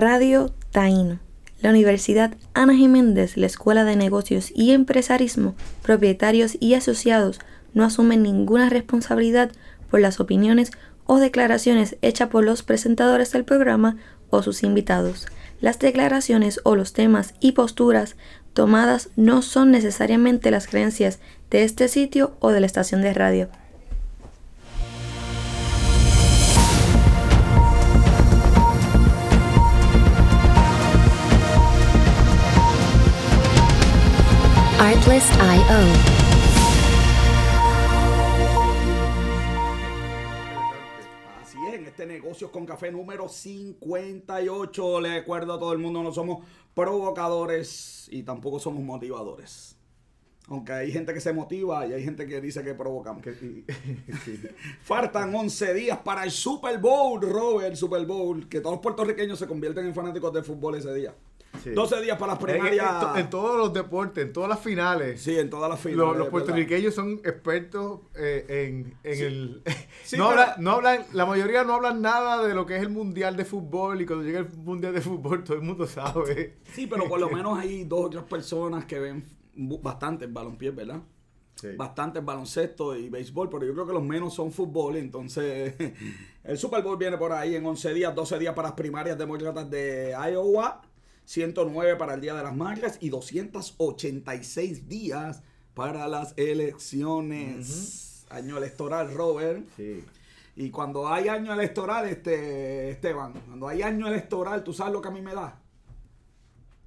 Radio 0.00 0.50
Taíno. 0.70 1.18
La 1.60 1.68
Universidad 1.68 2.34
Ana 2.54 2.74
Jiménez, 2.74 3.36
la 3.36 3.44
Escuela 3.44 3.84
de 3.84 3.96
Negocios 3.96 4.50
y 4.54 4.70
Empresarismo, 4.70 5.54
propietarios 5.82 6.56
y 6.58 6.72
asociados 6.72 7.38
no 7.74 7.84
asumen 7.84 8.22
ninguna 8.22 8.70
responsabilidad 8.70 9.52
por 9.90 10.00
las 10.00 10.18
opiniones 10.18 10.70
o 11.04 11.18
declaraciones 11.18 11.98
hechas 12.00 12.30
por 12.30 12.44
los 12.44 12.62
presentadores 12.62 13.30
del 13.32 13.44
programa 13.44 13.98
o 14.30 14.42
sus 14.42 14.62
invitados. 14.62 15.26
Las 15.60 15.78
declaraciones 15.78 16.62
o 16.64 16.76
los 16.76 16.94
temas 16.94 17.34
y 17.38 17.52
posturas 17.52 18.16
tomadas 18.54 19.10
no 19.16 19.42
son 19.42 19.70
necesariamente 19.70 20.50
las 20.50 20.66
creencias 20.66 21.18
de 21.50 21.62
este 21.62 21.88
sitio 21.88 22.38
o 22.40 22.52
de 22.52 22.60
la 22.60 22.66
estación 22.66 23.02
de 23.02 23.12
radio. 23.12 23.50
Artlist.io. 34.82 35.78
Así 41.42 41.58
es, 41.68 41.74
en 41.74 41.84
este 41.84 42.06
negocio 42.06 42.50
con 42.50 42.64
café 42.64 42.90
número 42.90 43.28
58. 43.28 45.00
Le 45.02 45.14
recuerdo 45.16 45.52
a 45.52 45.58
todo 45.58 45.74
el 45.74 45.78
mundo, 45.80 46.02
no 46.02 46.14
somos 46.14 46.46
provocadores 46.72 48.08
y 48.10 48.22
tampoco 48.22 48.58
somos 48.58 48.82
motivadores. 48.82 49.76
Aunque 50.48 50.72
hay 50.72 50.90
gente 50.90 51.12
que 51.12 51.20
se 51.20 51.34
motiva 51.34 51.86
y 51.86 51.92
hay 51.92 52.02
gente 52.02 52.26
que 52.26 52.40
dice 52.40 52.64
que 52.64 52.72
provocamos. 52.72 53.22
Faltan 54.82 55.34
11 55.34 55.74
días 55.74 55.98
para 55.98 56.24
el 56.24 56.30
Super 56.30 56.78
Bowl, 56.78 57.20
Robert, 57.20 57.72
el 57.72 57.76
Super 57.76 58.06
Bowl. 58.06 58.48
Que 58.48 58.60
todos 58.60 58.76
los 58.76 58.82
puertorriqueños 58.82 59.38
se 59.38 59.46
convierten 59.46 59.84
en 59.84 59.94
fanáticos 59.94 60.32
de 60.32 60.42
fútbol 60.42 60.76
ese 60.76 60.94
día. 60.94 61.14
Sí. 61.62 61.70
12 61.70 62.00
días 62.00 62.16
para 62.16 62.34
las 62.34 62.42
En, 62.44 62.48
en 62.48 62.60
primarias. 62.60 63.16
en 63.18 63.28
todos 63.28 63.58
los 63.58 63.72
deportes, 63.72 64.24
en 64.24 64.32
todas 64.32 64.48
las 64.48 64.60
finales. 64.60 65.20
Sí, 65.20 65.36
en 65.38 65.50
todas 65.50 65.68
las 65.68 65.78
finales. 65.80 66.16
Los, 66.16 66.28
puertorriqueños 66.28 66.94
son 66.94 67.20
expertos 67.24 68.00
eh, 68.14 68.46
en, 68.68 68.94
en 69.04 69.24
el... 69.24 69.62
Sí, 70.04 70.16
no, 70.18 70.28
pero- 70.30 70.40
hablan, 70.42 70.64
no 70.64 70.70
hablan, 70.72 71.04
la 71.12 71.26
mayoría 71.26 71.64
no 71.64 71.74
hablan 71.74 72.00
nada 72.00 72.46
de 72.46 72.54
lo 72.54 72.64
que 72.66 72.76
es 72.76 72.82
el 72.82 72.88
mundial 72.90 73.36
de 73.36 73.44
fútbol 73.44 74.00
y 74.00 74.06
cuando 74.06 74.24
llega 74.24 74.38
el 74.38 74.48
mundial 74.48 74.94
de 74.94 75.00
fútbol 75.02 75.44
todo 75.44 75.56
el 75.56 75.62
mundo 75.62 75.86
sabe. 75.86 76.56
Sí, 76.72 76.86
pero 76.86 77.08
por 77.08 77.20
lo 77.20 77.28
menos 77.30 77.58
hay 77.58 77.84
dos 77.84 78.06
o 78.06 78.10
tres 78.10 78.22
personas 78.24 78.84
que 78.86 78.98
ven 78.98 79.24
bastante 79.54 80.24
el 80.24 80.32
balompié, 80.32 80.70
¿verdad? 80.70 81.02
Sí. 81.56 81.68
Bastante 81.76 82.20
el 82.20 82.24
baloncesto 82.24 82.96
y 82.96 83.10
béisbol, 83.10 83.50
pero 83.50 83.66
yo 83.66 83.74
creo 83.74 83.86
que 83.86 83.92
los 83.92 84.02
menos 84.02 84.32
son 84.32 84.50
fútbol. 84.50 84.96
Entonces, 84.96 85.74
el 86.42 86.56
Super 86.56 86.82
Bowl 86.82 86.96
viene 86.96 87.18
por 87.18 87.32
ahí 87.32 87.54
en 87.54 87.66
11 87.66 87.92
días, 87.92 88.14
12 88.14 88.38
días 88.38 88.54
para 88.54 88.68
las 88.68 88.76
primarias 88.76 89.18
demócratas 89.18 89.68
de 89.68 90.14
Iowa, 90.32 90.80
109 91.30 91.94
para 91.94 92.14
el 92.14 92.20
Día 92.20 92.34
de 92.34 92.42
las 92.42 92.56
Madres 92.56 92.98
y 93.00 93.08
286 93.08 94.88
días 94.88 95.44
para 95.74 96.08
las 96.08 96.34
elecciones. 96.36 98.26
Año 98.30 98.58
electoral, 98.58 99.14
Robert. 99.14 99.64
Sí. 99.76 100.04
Y 100.56 100.70
cuando 100.70 101.06
hay 101.06 101.28
año 101.28 101.52
electoral, 101.52 102.08
este, 102.08 102.90
Esteban, 102.90 103.32
cuando 103.46 103.68
hay 103.68 103.82
año 103.82 104.08
electoral, 104.08 104.64
¿tú 104.64 104.72
sabes 104.72 104.92
lo 104.92 105.00
que 105.00 105.06
a 105.06 105.12
mí 105.12 105.22
me 105.22 105.32
da? 105.32 105.56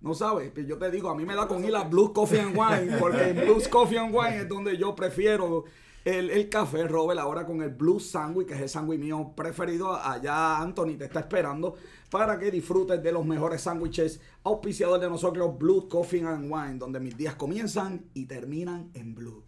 No 0.01 0.13
sabes, 0.13 0.51
pues 0.51 0.67
yo 0.67 0.77
te 0.77 0.91
digo, 0.91 1.09
a 1.09 1.15
mí 1.15 1.23
me 1.23 1.35
da 1.35 1.47
con 1.47 1.63
ir 1.63 1.73
a 1.73 1.85
Blues 1.85 2.11
Coffee 2.11 2.41
and 2.41 2.57
Wine, 2.57 2.97
porque 2.97 3.29
en 3.29 3.45
Blues 3.45 3.69
Coffee 3.69 3.97
and 3.97 4.13
Wine 4.13 4.41
es 4.41 4.49
donde 4.49 4.75
yo 4.75 4.93
prefiero 4.93 5.63
el, 6.05 6.29
el 6.29 6.49
café, 6.49 6.87
Robert, 6.87 7.19
ahora 7.19 7.45
con 7.45 7.61
el 7.61 7.69
Blues 7.69 8.09
Sandwich, 8.09 8.47
que 8.47 8.53
es 8.55 8.61
el 8.61 8.69
sándwich 8.69 8.99
mío 8.99 9.33
preferido. 9.35 9.95
Allá 9.95 10.57
Anthony 10.57 10.97
te 10.97 11.05
está 11.05 11.21
esperando 11.21 11.75
para 12.09 12.37
que 12.37 12.51
disfrutes 12.51 13.01
de 13.01 13.11
los 13.11 13.25
mejores 13.25 13.61
sándwiches 13.61 14.19
auspiciador 14.43 14.99
de 14.99 15.09
nosotros, 15.09 15.57
Blues 15.57 15.85
Coffee 15.85 16.23
and 16.23 16.51
Wine, 16.51 16.75
donde 16.75 16.99
mis 16.99 17.17
días 17.17 17.35
comienzan 17.35 18.05
y 18.13 18.25
terminan 18.25 18.91
en 18.93 19.15
Blue. 19.15 19.43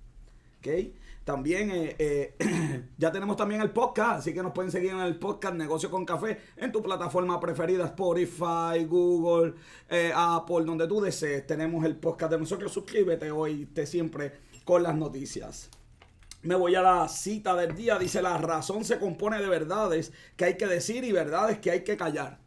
¿ok? 0.59 0.67
También 1.25 1.71
eh, 1.71 1.95
eh, 1.97 2.85
ya 2.97 3.11
tenemos 3.11 3.35
también 3.35 3.61
el 3.61 3.71
podcast, 3.71 4.19
así 4.19 4.33
que 4.33 4.43
nos 4.43 4.51
pueden 4.51 4.71
seguir 4.71 4.91
en 4.91 4.99
el 4.99 5.17
podcast 5.17 5.55
Negocio 5.55 5.89
con 5.89 6.05
Café 6.05 6.39
en 6.55 6.71
tu 6.71 6.81
plataforma 6.81 7.39
preferida, 7.39 7.85
Spotify, 7.85 8.85
Google, 8.87 9.55
eh, 9.89 10.11
Apple, 10.15 10.65
donde 10.65 10.87
tú 10.87 11.01
desees. 11.01 11.45
Tenemos 11.47 11.83
el 11.83 11.95
podcast 11.97 12.31
de 12.31 12.39
nosotros, 12.39 12.71
suscríbete 12.71 13.31
hoy, 13.31 13.65
te 13.65 13.85
siempre 13.87 14.33
con 14.63 14.83
las 14.83 14.95
noticias. 14.95 15.69
Me 16.45 16.55
voy 16.55 16.75
a 16.75 16.81
la 16.81 17.07
cita 17.09 17.55
del 17.55 17.75
día, 17.75 17.97
dice 17.99 18.21
la 18.21 18.37
razón 18.37 18.85
se 18.85 18.99
compone 18.99 19.41
de 19.41 19.47
verdades 19.49 20.13
que 20.37 20.45
hay 20.45 20.57
que 20.57 20.67
decir 20.67 21.03
y 21.03 21.11
verdades 21.11 21.59
que 21.59 21.71
hay 21.71 21.83
que 21.83 21.97
callar. 21.97 22.39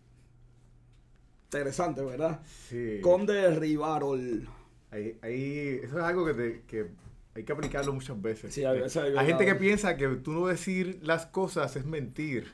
Interesante, 1.44 2.02
¿verdad? 2.02 2.40
Sí. 2.68 3.00
Conde 3.02 3.50
Rivarol. 3.54 4.46
Ahí, 4.90 5.18
ahí- 5.22 5.80
eso 5.82 5.98
es 5.98 6.04
algo 6.04 6.24
que, 6.26 6.34
te- 6.34 6.62
que 6.66 6.86
hay 7.34 7.42
que 7.44 7.52
aplicarlo 7.52 7.92
muchas 7.92 8.20
veces. 8.20 8.52
Sí, 8.54 8.62
veces 8.64 8.96
hay 9.02 9.16
hay 9.16 9.26
gente 9.26 9.44
que 9.46 9.54
piensa 9.54 9.96
que 9.96 10.06
tú 10.08 10.32
no 10.32 10.46
decir 10.46 11.00
las 11.02 11.26
cosas 11.26 11.74
es 11.76 11.84
mentir. 11.84 12.52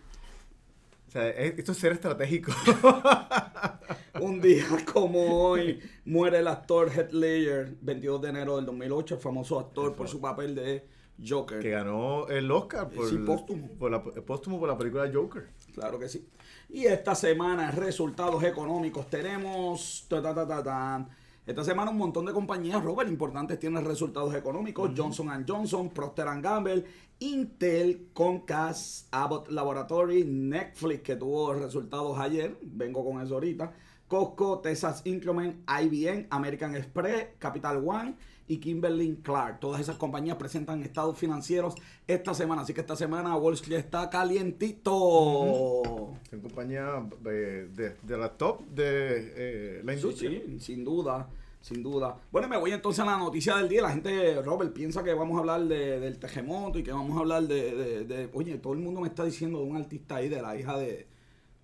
O 1.08 1.10
sea, 1.10 1.28
es- 1.28 1.58
esto 1.58 1.72
es 1.72 1.78
ser 1.78 1.92
estratégico. 1.92 2.52
Un 4.20 4.40
día 4.40 4.64
como 4.92 5.42
hoy 5.48 5.80
muere 6.04 6.38
el 6.38 6.48
actor 6.48 6.88
Heath 6.90 7.12
Ledger, 7.12 7.74
22 7.80 8.22
de 8.22 8.28
enero 8.28 8.56
del 8.56 8.66
2008, 8.66 9.16
el 9.16 9.20
famoso 9.20 9.58
actor 9.58 9.94
por 9.96 10.08
su 10.08 10.20
papel 10.20 10.54
de 10.54 10.86
Joker. 11.26 11.60
que 11.60 11.70
ganó 11.70 12.26
el 12.28 12.50
Oscar 12.50 12.88
por, 12.90 13.08
Sí, 13.08 13.16
póstumo. 13.18 13.68
por 13.78 13.90
la, 13.90 14.02
póstumo 14.02 14.58
por 14.58 14.68
la 14.68 14.76
película 14.76 15.10
Joker. 15.12 15.48
Claro 15.74 15.98
que 15.98 16.08
sí. 16.08 16.26
Y 16.68 16.86
esta 16.86 17.14
semana, 17.14 17.70
resultados 17.70 18.42
económicos. 18.42 19.08
Tenemos. 19.08 20.06
ta, 20.08 20.22
ta, 20.22 20.34
ta. 20.62 21.08
Esta 21.46 21.62
semana 21.62 21.90
un 21.90 21.98
montón 21.98 22.24
de 22.24 22.32
compañías, 22.32 22.82
Robert, 22.82 23.08
importantes 23.10 23.58
tienen 23.58 23.84
resultados 23.84 24.34
económicos. 24.34 24.92
Johnson 24.96 25.44
Johnson, 25.46 25.90
Procter 25.90 26.26
Gamble, 26.40 26.86
Intel, 27.18 28.08
Comcast, 28.14 29.08
Abbott 29.10 29.50
Laboratory, 29.50 30.24
Netflix, 30.24 31.02
que 31.02 31.16
tuvo 31.16 31.52
resultados 31.52 32.18
ayer. 32.18 32.56
Vengo 32.62 33.04
con 33.04 33.20
eso 33.20 33.34
ahorita. 33.34 33.74
Costco, 34.18 34.60
Texas 34.60 35.02
Instrument, 35.06 35.56
IBM, 35.68 36.28
American 36.30 36.76
Express, 36.76 37.26
Capital 37.40 37.82
One 37.84 38.14
y 38.46 38.58
Kimberly 38.58 39.16
Clark. 39.24 39.58
Todas 39.58 39.80
esas 39.80 39.96
compañías 39.96 40.36
presentan 40.36 40.82
estados 40.84 41.18
financieros 41.18 41.74
esta 42.06 42.32
semana. 42.32 42.62
Así 42.62 42.72
que 42.72 42.80
esta 42.82 42.94
semana 42.94 43.36
Wall 43.36 43.54
Street 43.54 43.78
está 43.78 44.08
calientito. 44.10 45.82
Son 46.30 46.40
compañías 46.40 47.02
eh, 47.26 47.68
de, 47.74 47.96
de 48.02 48.16
la 48.16 48.28
top 48.30 48.60
de 48.68 49.32
eh, 49.36 49.80
la 49.84 49.92
Sí, 49.94 49.98
industria. 49.98 50.30
sí, 50.30 50.60
sin 50.60 50.84
duda, 50.84 51.28
sin 51.60 51.82
duda. 51.82 52.16
Bueno, 52.30 52.46
me 52.48 52.56
voy 52.56 52.70
entonces 52.70 53.00
a 53.00 53.06
la 53.06 53.16
noticia 53.18 53.56
del 53.56 53.68
día. 53.68 53.82
La 53.82 53.90
gente, 53.90 54.40
Robert, 54.42 54.72
piensa 54.72 55.02
que 55.02 55.12
vamos 55.12 55.36
a 55.36 55.40
hablar 55.40 55.62
de- 55.64 55.98
del 55.98 56.18
terremoto 56.20 56.78
y 56.78 56.84
que 56.84 56.92
vamos 56.92 57.16
a 57.16 57.20
hablar 57.20 57.42
de, 57.48 57.74
de- 57.74 58.04
de- 58.04 58.30
Oye, 58.32 58.58
todo 58.58 58.74
el 58.74 58.78
mundo 58.78 59.00
me 59.00 59.08
está 59.08 59.24
diciendo 59.24 59.58
de 59.58 59.64
un 59.64 59.76
artista 59.76 60.16
ahí, 60.16 60.28
de 60.28 60.40
la 60.40 60.56
hija 60.56 60.78
de, 60.78 61.06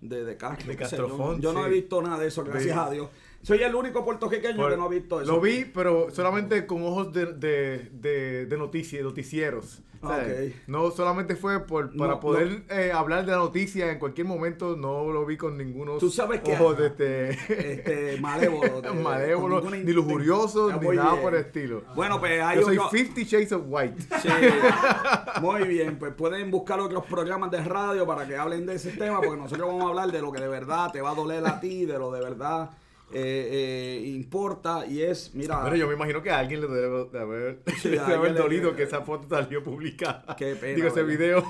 de, 0.01 0.23
de 0.25 0.37
Castro. 0.37 0.67
De 0.67 0.75
qué 0.77 0.85
sé 0.85 0.97
Castro 0.97 1.37
yo. 1.39 1.53
No 1.53 1.65
he 1.65 1.69
visto 1.69 2.01
nada 2.01 2.19
de 2.19 2.27
eso, 2.27 2.43
gracias 2.43 2.77
a 2.77 2.89
Dios. 2.89 3.09
Soy 3.43 3.63
el 3.63 3.73
único 3.73 4.03
puertorriqueño 4.05 4.57
Por- 4.57 4.71
que 4.71 4.77
no 4.77 4.83
ha 4.83 4.89
visto 4.89 5.21
eso. 5.21 5.31
Lo 5.31 5.41
vi, 5.41 5.65
pero 5.65 6.11
solamente 6.11 6.65
con 6.67 6.83
ojos 6.83 7.11
de, 7.13 7.27
de, 7.33 7.89
de, 7.91 8.45
de 8.45 8.57
noticias, 8.57 9.01
noticieros. 9.03 9.81
O 10.03 10.07
sea, 10.07 10.17
Ok. 10.17 10.53
No 10.67 10.89
solamente 10.91 11.35
fue 11.35 11.59
por, 11.65 11.95
para 11.95 12.13
No, 12.13 12.19
poder 12.19 12.63
eh, 12.69 12.91
hablar 12.91 13.25
de 13.25 13.31
la 13.33 13.37
noticia 13.37 13.91
en 13.91 13.99
cualquier 13.99 14.25
momento, 14.25 14.75
no 14.75 15.11
lo 15.11 15.25
vi 15.25 15.37
con 15.37 15.57
ninguno 15.57 15.97
Tú 15.97 16.09
sabes 16.09 16.41
que- 16.41 16.53
ojos 16.53 16.77
de 16.77 16.87
este, 16.87 17.29
Este, 17.73 18.17
malévolo. 18.21 18.81
de- 18.81 18.91
malévolo, 18.93 19.55
ninguna 19.61 19.77
ni 19.77 19.93
lujurioso, 19.93 20.69
Ah, 20.73 20.79
ni 20.81 20.87
nada 20.95 21.11
bien. 21.11 21.23
por 21.23 21.35
el 21.35 21.41
estilo. 21.41 21.83
Bueno, 21.95 22.19
pues 22.19 22.41
hay 22.41 22.57
Yo 22.59 22.63
soy 22.65 22.77
otro- 22.77 22.89
50 22.97 23.21
Shades 23.21 23.51
of 23.51 23.61
White. 23.67 24.01
Sí, 24.21 24.29
muy 25.41 25.63
bien, 25.67 25.97
pues 25.99 26.13
pueden 26.13 26.49
buscar 26.51 26.79
otros 26.79 27.05
programas 27.05 27.51
de 27.51 27.63
radio 27.63 28.05
para 28.05 28.27
que 28.27 28.35
hablen 28.35 28.65
de 28.65 28.75
ese 28.75 28.91
tema, 28.91 29.21
porque 29.21 29.37
nosotros 29.37 29.67
vamos 29.67 29.85
a 29.85 29.89
hablar 29.89 30.11
de 30.11 30.21
lo 30.21 30.31
que 30.31 30.41
de 30.41 30.47
verdad 30.47 30.91
te 30.91 31.01
va 31.01 31.11
a 31.11 31.15
doler 31.15 31.45
a 31.45 31.59
ti, 31.59 31.85
de 31.85 31.97
lo 31.99 32.11
de 32.11 32.21
verdad 32.21 32.69
eh, 33.13 33.99
eh, 34.03 34.03
importa, 34.07 34.85
y 34.85 35.01
es, 35.01 35.33
mira, 35.35 35.61
Bueno, 35.61 35.75
yo 35.75 35.87
me 35.87 35.93
imagino 35.95 36.21
que 36.21 36.29
a 36.31 36.39
alguien 36.39 36.61
le 36.61 36.67
debe 36.67 37.05
de 37.11 37.19
haber, 37.19 37.59
Sí, 37.81 37.89
le 37.89 37.99
a 37.99 38.03
debe 38.03 38.15
haber 38.17 38.31
le- 38.33 38.39
dolido 38.39 38.75
que 38.75 38.83
esa 38.83 39.01
foto 39.01 39.27
salió 39.29 39.63
publicada. 39.63 40.35
Qué 40.37 40.55
pena, 40.61 40.75
Digo, 40.75 40.87
ese 40.87 41.03
video. 41.03 41.43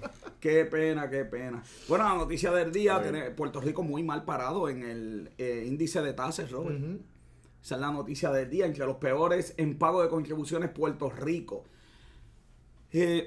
qué 0.40 0.64
pena, 0.64 1.10
qué 1.10 1.24
pena. 1.24 1.62
Bueno, 1.88 2.04
la 2.04 2.14
noticia 2.14 2.50
del 2.52 2.70
día, 2.72 3.02
tiene 3.02 3.30
Puerto 3.30 3.60
Rico 3.60 3.82
muy 3.82 4.02
mal 4.02 4.24
parado 4.24 4.68
en 4.68 4.82
el 4.82 5.30
eh, 5.38 5.64
índice 5.66 6.00
de 6.02 6.12
tasas, 6.12 6.50
Robert. 6.50 6.78
Esa 7.62 7.74
es 7.74 7.80
la 7.80 7.90
noticia 7.90 8.30
del 8.30 8.48
día, 8.48 8.66
entre 8.66 8.86
los 8.86 8.96
peores 8.96 9.52
en 9.56 9.76
pago 9.78 10.02
de 10.02 10.08
contribuciones 10.08 10.70
Puerto 10.70 11.10
Rico. 11.10 11.64
Eh, 12.92 13.26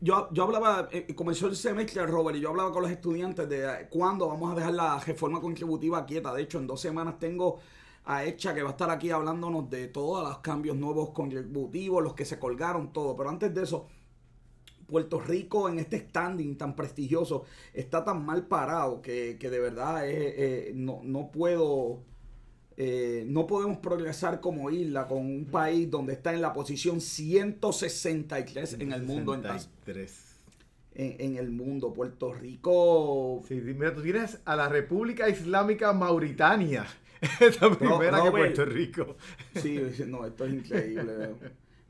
yo, 0.00 0.28
yo 0.32 0.44
hablaba, 0.44 0.88
eh, 0.92 1.14
comenzó 1.14 1.48
el 1.48 1.56
semestre, 1.56 2.06
Robert, 2.06 2.36
y 2.36 2.40
yo 2.40 2.50
hablaba 2.50 2.72
con 2.72 2.82
los 2.82 2.90
estudiantes 2.90 3.48
de 3.48 3.64
eh, 3.64 3.88
cuándo 3.90 4.28
vamos 4.28 4.52
a 4.52 4.54
dejar 4.54 4.74
la 4.74 4.98
reforma 4.98 5.40
contributiva 5.40 6.06
quieta. 6.06 6.32
De 6.32 6.42
hecho, 6.42 6.58
en 6.58 6.66
dos 6.66 6.80
semanas 6.80 7.18
tengo 7.18 7.58
a 8.04 8.24
Echa 8.24 8.54
que 8.54 8.62
va 8.62 8.70
a 8.70 8.72
estar 8.72 8.90
aquí 8.90 9.10
hablándonos 9.10 9.70
de 9.70 9.88
todos 9.88 10.26
los 10.28 10.38
cambios 10.38 10.76
nuevos 10.76 11.10
contributivos, 11.10 12.02
los 12.02 12.14
que 12.14 12.24
se 12.24 12.38
colgaron, 12.38 12.92
todo. 12.92 13.16
Pero 13.16 13.30
antes 13.30 13.54
de 13.54 13.62
eso, 13.62 13.86
Puerto 14.86 15.20
Rico 15.20 15.68
en 15.68 15.78
este 15.78 15.98
standing 15.98 16.56
tan 16.56 16.76
prestigioso 16.76 17.44
está 17.72 18.04
tan 18.04 18.24
mal 18.24 18.46
parado 18.46 19.00
que, 19.00 19.36
que 19.40 19.50
de 19.50 19.58
verdad 19.58 20.08
eh, 20.08 20.68
eh, 20.68 20.72
no, 20.74 21.00
no 21.02 21.30
puedo... 21.30 22.04
eh, 22.76 23.24
no 23.28 23.46
podemos 23.46 23.78
progresar 23.78 24.40
como 24.40 24.70
isla 24.70 25.06
con 25.06 25.18
un 25.18 25.44
país 25.46 25.90
donde 25.90 26.14
está 26.14 26.32
en 26.32 26.40
la 26.40 26.52
posición 26.52 27.00
163 27.00 28.74
en 28.74 28.92
el 28.92 29.02
mundo 29.02 29.34
en, 29.34 29.42
tas- 29.42 29.68
63. 29.84 30.36
en, 30.94 31.16
en 31.20 31.36
el 31.36 31.50
mundo. 31.50 31.92
Puerto 31.92 32.32
Rico 32.32 33.42
Sí, 33.46 33.54
mira, 33.56 33.94
tú 33.94 34.02
tienes 34.02 34.40
a 34.44 34.56
la 34.56 34.68
República 34.68 35.28
Islámica 35.28 35.92
Mauritania. 35.92 36.86
Esta 37.40 37.70
primera 37.76 38.22
que. 38.22 38.30
Puerto 38.30 38.64
Rico. 38.64 39.16
Sí, 39.60 39.80
no, 40.06 40.26
esto 40.26 40.44
es 40.44 40.54
increíble. 40.54 41.12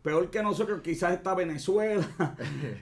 Peor 0.02 0.30
que 0.30 0.42
nosotros, 0.42 0.80
quizás 0.82 1.12
está 1.14 1.32
Venezuela, 1.34 2.04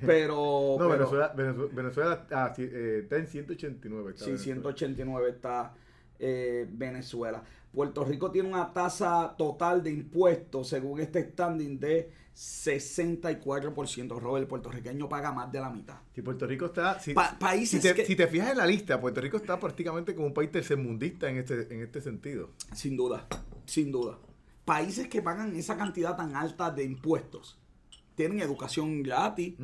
pero... 0.06 0.76
No, 0.79 0.88
pero- 0.88 0.91
Venezuela, 1.11 1.29
Venezuela, 1.37 1.70
Venezuela 1.75 2.26
ah, 2.31 2.52
sí, 2.56 2.62
eh, 2.62 3.00
está 3.02 3.17
en 3.19 3.26
189. 3.26 4.11
está 4.12 4.25
Sí, 4.25 4.31
Venezuela. 4.31 4.55
189 4.62 5.31
está 5.31 5.75
eh, 6.19 6.67
Venezuela. 6.73 7.43
Puerto 7.72 8.05
Rico 8.05 8.31
tiene 8.31 8.49
una 8.49 8.72
tasa 8.72 9.34
total 9.38 9.82
de 9.82 9.90
impuestos, 9.93 10.69
según 10.69 11.00
este 11.00 11.22
standing, 11.31 11.78
de 11.78 12.11
64%. 12.34 14.19
Robert, 14.19 14.43
el 14.43 14.49
puertorriqueño 14.49 15.08
paga 15.08 15.32
más 15.32 15.50
de 15.52 15.61
la 15.61 15.70
mitad. 15.70 15.96
Si 16.14 16.22
Puerto 16.22 16.46
Rico 16.46 16.67
está. 16.67 16.99
Si, 16.99 17.14
Pa- 17.14 17.31
si 17.31 17.37
países 17.37 17.82
te, 17.82 17.94
que- 17.94 18.05
si 18.05 18.17
te 18.17 18.26
fijas 18.26 18.50
en 18.52 18.58
la 18.58 18.67
lista, 18.67 19.00
Puerto 19.00 19.20
Rico 19.20 19.37
está 19.37 19.58
prácticamente 19.58 20.14
como 20.14 20.26
un 20.28 20.34
país 20.34 20.50
tercermundista 20.50 21.28
en 21.31 21.38
este, 21.38 21.72
en 21.72 21.82
este 21.82 22.00
sentido. 22.00 22.50
Sin 22.75 22.96
duda, 22.96 23.26
sin 23.67 23.93
duda. 23.93 24.19
Países 24.64 25.08
que 25.08 25.23
pagan 25.23 25.55
esa 25.56 25.76
cantidad 25.76 26.16
tan 26.16 26.37
alta 26.37 26.70
de 26.70 26.84
impuestos 26.84 27.58
tienen 28.14 28.40
educación 28.40 29.02
gratis 29.02 29.55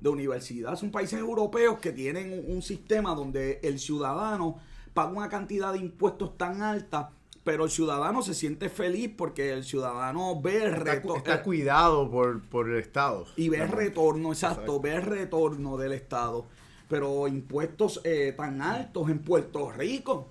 de 0.00 0.08
universidad. 0.08 0.76
Son 0.76 0.90
países 0.90 1.18
europeos 1.18 1.78
que 1.78 1.92
tienen 1.92 2.32
un, 2.32 2.56
un 2.56 2.62
sistema 2.62 3.14
donde 3.14 3.60
el 3.62 3.78
ciudadano 3.78 4.56
paga 4.94 5.10
una 5.12 5.28
cantidad 5.28 5.72
de 5.74 5.78
impuestos 5.80 6.36
tan 6.38 6.62
alta, 6.62 7.12
pero 7.48 7.64
el 7.64 7.70
ciudadano 7.70 8.20
se 8.20 8.34
siente 8.34 8.68
feliz 8.68 9.10
porque 9.16 9.54
el 9.54 9.64
ciudadano 9.64 10.38
ve 10.38 10.64
el 10.64 10.74
Está, 10.74 10.84
reto- 11.02 11.16
está 11.16 11.36
eh, 11.36 11.42
cuidado 11.42 12.10
por, 12.10 12.42
por 12.42 12.68
el 12.68 12.76
Estado. 12.78 13.24
y 13.36 13.48
ve 13.48 13.62
el 13.62 13.70
retorno, 13.70 14.32
exacto, 14.32 14.60
Exacto. 14.60 14.80
ve 14.82 14.92
el 14.96 15.02
retorno 15.02 15.78
del 15.78 15.92
Estado. 15.92 16.44
Pero 16.90 17.26
impuestos 17.26 18.02
eh, 18.04 18.34
tan 18.36 18.60
altos 18.60 19.08
en 19.08 19.20
Puerto 19.20 19.70
Rico. 19.72 20.28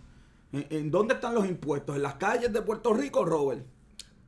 ¿En, 0.52 0.68
en 0.70 0.92
dónde 0.92 1.16
están 1.16 1.34
los 1.34 1.48
impuestos? 1.48 1.96
¿En 1.96 2.04
las 2.04 2.16
calles 2.16 2.54
de 2.54 2.62
Puerto 2.62 2.94
Rico, 2.94 3.26
Robert? 3.26 3.66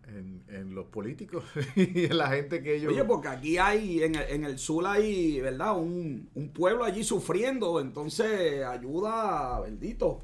En, 0.08 0.42
en 0.48 0.74
los 0.74 0.88
políticos 0.88 1.44
y 1.76 2.06
en 2.06 2.18
la 2.18 2.30
gente 2.30 2.64
que 2.64 2.78
ellos. 2.78 2.92
Oye, 2.92 3.04
porque 3.04 3.28
aquí 3.28 3.60
hay, 3.60 4.02
en 4.02 4.16
el, 4.16 4.30
en 4.32 4.44
el 4.46 4.58
sur 4.58 4.88
hay, 4.88 5.40
¿verdad? 5.42 5.78
Un, 5.78 6.28
un 6.34 6.50
pueblo 6.50 6.84
allí 6.84 7.04
sufriendo, 7.04 7.80
entonces 7.80 8.64
ayuda, 8.66 9.60
bendito, 9.60 10.22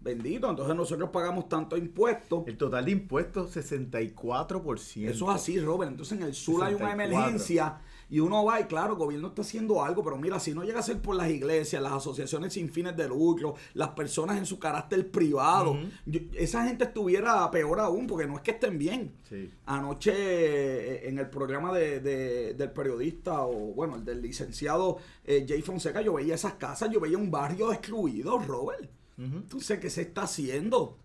bendito. 0.00 0.48
Entonces 0.50 0.74
nosotros 0.76 1.10
pagamos 1.10 1.48
tanto 1.48 1.76
impuestos. 1.76 2.44
El 2.46 2.56
total 2.56 2.84
de 2.84 2.90
impuestos, 2.92 3.54
64%. 3.54 5.08
Eso 5.08 5.30
es 5.30 5.36
así, 5.36 5.60
Robert. 5.60 5.90
Entonces 5.90 6.18
en 6.18 6.24
el 6.24 6.34
sur 6.34 6.62
hay 6.64 6.74
una 6.74 6.90
64. 6.90 7.04
emergencia 7.26 7.78
y 8.12 8.18
uno 8.18 8.44
va 8.44 8.60
y 8.60 8.64
claro, 8.64 8.94
el 8.94 8.98
gobierno 8.98 9.28
está 9.28 9.42
haciendo 9.42 9.84
algo, 9.84 10.02
pero 10.02 10.16
mira, 10.16 10.40
si 10.40 10.52
no 10.52 10.64
llega 10.64 10.80
a 10.80 10.82
ser 10.82 11.00
por 11.00 11.14
las 11.14 11.30
iglesias, 11.30 11.80
las 11.80 11.92
asociaciones 11.92 12.52
sin 12.54 12.68
fines 12.68 12.96
de 12.96 13.06
lucro, 13.06 13.54
las 13.74 13.90
personas 13.90 14.36
en 14.36 14.46
su 14.46 14.58
carácter 14.58 15.08
privado, 15.12 15.78
yo- 16.06 16.18
esa 16.34 16.64
gente 16.66 16.82
estuviera 16.84 17.48
peor 17.52 17.78
aún, 17.78 18.08
porque 18.08 18.26
no 18.26 18.34
es 18.34 18.42
que 18.42 18.50
estén 18.50 18.78
bien. 18.78 19.12
Sí. 19.28 19.48
Anoche 19.66 20.12
eh, 20.12 21.08
en 21.08 21.20
el 21.20 21.30
programa 21.30 21.72
de, 21.72 22.00
de- 22.00 22.54
del 22.54 22.72
periodista 22.72 23.44
o 23.46 23.52
bueno, 23.74 23.94
el 23.94 24.04
del 24.04 24.20
licenciado 24.22 24.96
eh, 25.24 25.44
Jay 25.48 25.62
Fonseca, 25.62 26.00
yo 26.00 26.14
veía 26.14 26.34
esas 26.34 26.54
casas, 26.54 26.90
yo 26.90 26.98
veía 26.98 27.16
un 27.16 27.30
barrio 27.30 27.72
excluido, 27.72 28.38
Robert. 28.40 28.90
Ujú. 29.26 29.36
Entonces, 29.38 29.78
¿qué 29.78 29.90
se 29.90 30.02
está 30.02 30.22
haciendo? 30.22 30.98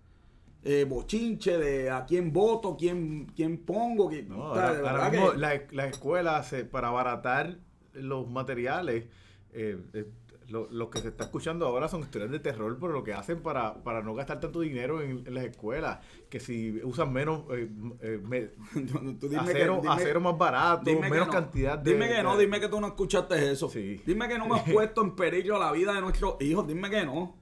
Eh, 0.63 0.85
bochinche 0.89 1.57
de 1.59 1.91
a 1.91 2.05
quién 2.05 2.33
voto, 2.33 2.75
quién, 2.77 3.27
quién 3.35 3.57
pongo. 3.59 4.09
quién- 4.09 4.29
No, 4.29 4.51
o 4.51 4.55
sea, 4.55 5.09
mismo 5.11 5.31
que- 5.33 5.37
la- 5.37 5.61
las 5.71 5.87
escuelas, 5.91 6.51
eh, 6.53 6.65
para 6.65 6.87
abaratar 6.87 7.57
los 7.93 8.27
materiales, 8.29 9.05
eh, 9.53 9.77
eh, 9.93 10.05
lo, 10.47 10.67
lo 10.71 10.89
que 10.91 10.99
se 10.99 11.07
está 11.09 11.23
escuchando 11.25 11.65
ahora 11.67 11.87
son 11.87 12.01
historias 12.01 12.29
de 12.31 12.39
terror 12.39 12.77
por 12.77 12.91
lo 12.91 13.03
que 13.03 13.13
hacen 13.13 13.41
para, 13.41 13.83
para 13.83 14.01
no 14.03 14.13
gastar 14.15 14.39
tanto 14.39 14.59
dinero 14.59 15.01
en, 15.01 15.23
en 15.25 15.33
las 15.33 15.45
escuelas. 15.45 15.99
Que 16.29 16.39
si 16.39 16.79
usan 16.83 17.11
menos, 17.13 17.43
eh, 17.51 17.69
eh, 18.01 18.19
me- 18.23 18.49
tú 19.19 19.27
dime 19.29 19.43
que- 19.45 19.51
acero, 19.51 19.79
dime- 19.81 19.93
acero 19.93 20.19
más 20.21 20.37
barato, 20.37 20.83
dime 20.85 21.09
menos 21.09 21.27
no. 21.27 21.33
cantidad 21.33 21.77
de... 21.77 21.91
Dime 21.93 22.07
que 22.09 22.23
no, 22.23 22.37
dime 22.37 22.59
que 22.59 22.69
tú 22.69 22.79
no 22.81 22.87
escuchaste 22.87 23.51
eso. 23.51 23.69
Sí. 23.69 24.01
Dime 24.05 24.27
que 24.27 24.37
no 24.39 24.45
hemos 24.45 24.61
puesto 24.71 25.03
en 25.03 25.15
peligro 25.15 25.59
la 25.59 25.71
vida 25.71 25.93
de 25.93 26.01
nuestros 26.01 26.41
hijos, 26.41 26.67
dime 26.67 26.89
que 26.89 27.05
no. 27.05 27.35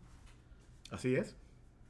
Así 0.94 1.16
es. 1.16 1.36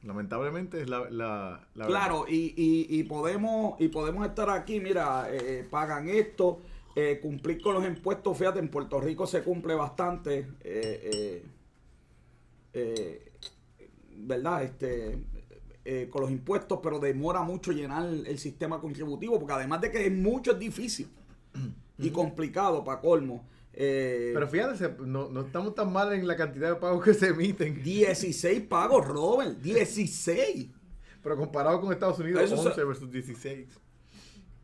Lamentablemente 0.02 0.80
es 0.82 0.88
la, 0.88 1.08
la, 1.10 1.68
la 1.74 1.86
Claro, 1.86 2.24
y, 2.28 2.54
y, 2.56 2.98
y 2.98 3.04
podemos 3.04 3.80
y 3.80 3.88
podemos 3.88 4.26
estar 4.26 4.50
aquí, 4.50 4.80
mira, 4.80 5.28
eh, 5.30 5.66
pagan 5.70 6.08
esto, 6.08 6.60
eh, 6.96 7.20
cumplir 7.22 7.60
con 7.62 7.74
los 7.74 7.86
impuestos, 7.86 8.36
fíjate, 8.36 8.58
en 8.58 8.68
Puerto 8.68 9.00
Rico 9.00 9.26
se 9.26 9.42
cumple 9.42 9.74
bastante, 9.74 10.40
eh, 10.60 11.10
eh, 11.12 11.46
eh, 12.72 13.32
¿verdad? 14.16 14.62
Este, 14.64 15.18
eh, 15.84 16.08
con 16.10 16.22
los 16.22 16.30
impuestos, 16.30 16.80
pero 16.82 16.98
demora 16.98 17.42
mucho 17.42 17.72
llenar 17.72 18.06
el 18.06 18.38
sistema 18.38 18.80
contributivo, 18.80 19.38
porque 19.38 19.52
además 19.54 19.82
de 19.82 19.90
que 19.90 20.06
es 20.06 20.12
mucho, 20.12 20.52
es 20.52 20.58
difícil 20.58 21.08
y 21.98 22.10
complicado 22.10 22.82
para 22.84 23.00
colmo. 23.00 23.44
Eh, 23.76 24.30
Pero 24.32 24.48
fíjate, 24.48 24.96
no, 25.04 25.28
no 25.28 25.40
estamos 25.42 25.74
tan 25.74 25.92
mal 25.92 26.12
en 26.12 26.26
la 26.28 26.36
cantidad 26.36 26.68
de 26.70 26.76
pagos 26.76 27.04
que 27.04 27.12
se 27.14 27.28
emiten. 27.28 27.82
16 27.82 28.62
pagos, 28.62 29.06
Robert, 29.06 29.58
16. 29.60 30.68
Pero 31.22 31.36
comparado 31.36 31.80
con 31.80 31.92
Estados 31.92 32.18
Unidos, 32.20 32.42
Eso 32.42 32.56
se- 32.62 32.68
11 32.68 32.84
versus 32.84 33.10
16. 33.10 33.66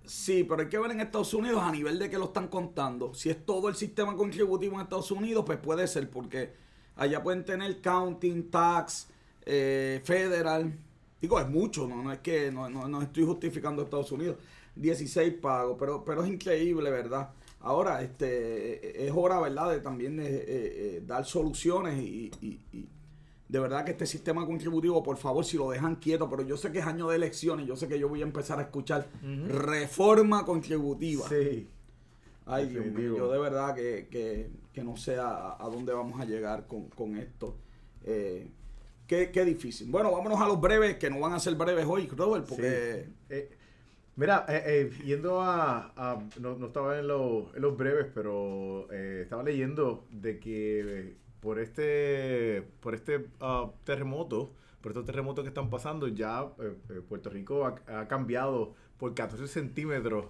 Sí, 0.04 0.44
pero 0.44 0.62
hay 0.62 0.68
que 0.68 0.78
ver 0.78 0.90
en 0.90 1.00
Estados 1.00 1.32
Unidos 1.34 1.60
a 1.62 1.70
nivel 1.70 1.98
de 1.98 2.10
que 2.10 2.18
lo 2.18 2.26
están 2.26 2.48
contando. 2.48 3.14
Si 3.14 3.30
es 3.30 3.44
todo 3.44 3.68
el 3.68 3.76
sistema 3.76 4.14
contributivo 4.16 4.74
en 4.76 4.82
Estados 4.82 5.10
Unidos, 5.10 5.44
pues 5.46 5.58
puede 5.58 5.86
ser, 5.86 6.08
porque 6.10 6.52
allá 6.96 7.22
pueden 7.22 7.44
tener 7.44 7.80
counting, 7.80 8.50
tax, 8.50 9.08
eh, 9.46 10.00
federal. 10.04 10.72
Digo, 11.20 11.38
es 11.38 11.48
mucho, 11.48 11.86
no, 11.86 12.02
no 12.02 12.12
es 12.12 12.18
que 12.20 12.50
no, 12.50 12.68
no- 12.68 12.88
no 12.88 13.02
estoy 13.02 13.24
justificando 13.24 13.82
a 13.82 13.84
Estados 13.84 14.10
Unidos. 14.12 14.36
16 14.74 15.34
pagos, 15.34 15.76
pero, 15.78 16.04
pero 16.04 16.24
es 16.24 16.30
increíble, 16.30 16.90
¿verdad? 16.90 17.30
Ahora, 17.60 18.02
este, 18.02 19.06
es 19.06 19.12
hora, 19.14 19.38
¿verdad?, 19.40 19.70
de 19.70 19.80
también 19.80 20.18
eh, 20.20 20.24
eh, 20.26 20.44
eh, 20.46 21.02
dar 21.06 21.24
soluciones 21.26 21.98
y, 21.98 22.30
y- 22.40 22.60
y 22.72 22.88
de 23.48 23.58
verdad 23.58 23.84
que 23.84 23.90
este 23.90 24.06
sistema 24.06 24.46
contributivo, 24.46 25.02
por 25.02 25.16
favor, 25.16 25.44
si 25.44 25.56
lo 25.56 25.70
dejan 25.70 25.96
quieto, 25.96 26.30
pero 26.30 26.42
yo 26.42 26.56
sé 26.56 26.70
que 26.73 26.78
es 26.78 26.87
año 26.87 27.08
de 27.08 27.16
elecciones, 27.16 27.66
yo 27.66 27.76
sé 27.76 27.88
que 27.88 27.99
yo 27.99 28.08
voy 28.08 28.20
a 28.20 28.25
empezar 28.25 28.58
a 28.61 28.62
escuchar 28.62 29.08
reforma 29.49 30.44
contributiva. 30.44 31.28
Sí. 31.28 31.66
Ay, 32.46 32.68
Dios 32.68 32.87
mío, 32.87 33.16
yo 33.16 33.30
de 33.30 33.38
verdad 33.38 33.75
que, 33.75 34.08
que- 34.11 34.50
que 34.73 34.82
no 34.85 34.96
sé 34.96 35.16
a, 35.18 35.56
a 35.62 35.68
dónde 35.68 35.92
vamos 35.92 36.20
a 36.20 36.25
llegar 36.25 36.66
con, 36.66 36.88
con 36.90 37.16
esto. 37.16 37.56
Eh, 38.04 38.49
qué, 39.06 39.30
qué 39.32 39.44
difícil. 39.44 39.90
Bueno, 39.90 40.12
vámonos 40.12 40.40
a 40.40 40.46
los 40.46 40.61
breves, 40.61 40.96
que 40.96 41.11
no 41.11 41.18
van 41.20 41.32
a 41.32 41.40
ser 41.40 41.56
breves 41.56 41.85
hoy, 41.87 42.06
Robert, 42.06 42.46
porque... 42.49 43.08
Eh, 43.28 43.50
mira, 44.20 44.44
eh, 44.48 44.62
eh, 44.66 44.90
yendo 45.04 45.40
a, 45.40 45.92
a- 45.96 46.22
no, 46.38 46.56
no 46.56 46.66
estaba 46.66 46.98
en, 46.98 47.08
los- 47.08 47.54
en 47.56 47.62
los 47.62 47.76
breves, 47.76 48.06
pero 48.14 48.86
eh, 48.92 49.20
estaba 49.22 49.42
leyendo 49.42 50.04
de 50.10 50.38
que 50.38 50.80
eh, 51.10 51.16
por 51.40 51.58
este, 51.58 52.62
por 52.80 52.94
este 52.94 53.26
ah, 53.40 53.70
terremoto, 53.84 54.52
por 54.82 54.92
estos 54.92 55.06
terremotos 55.06 55.42
que 55.44 55.48
están 55.48 55.70
pasando, 55.70 56.06
ya 56.08 56.42
eh, 56.58 56.74
eh, 56.90 57.00
Puerto 57.08 57.30
Rico 57.30 57.64
ha, 57.66 58.00
ha 58.00 58.08
cambiado 58.08 58.74
por 58.98 59.14
14 59.14 59.46
centímetros 59.48 60.26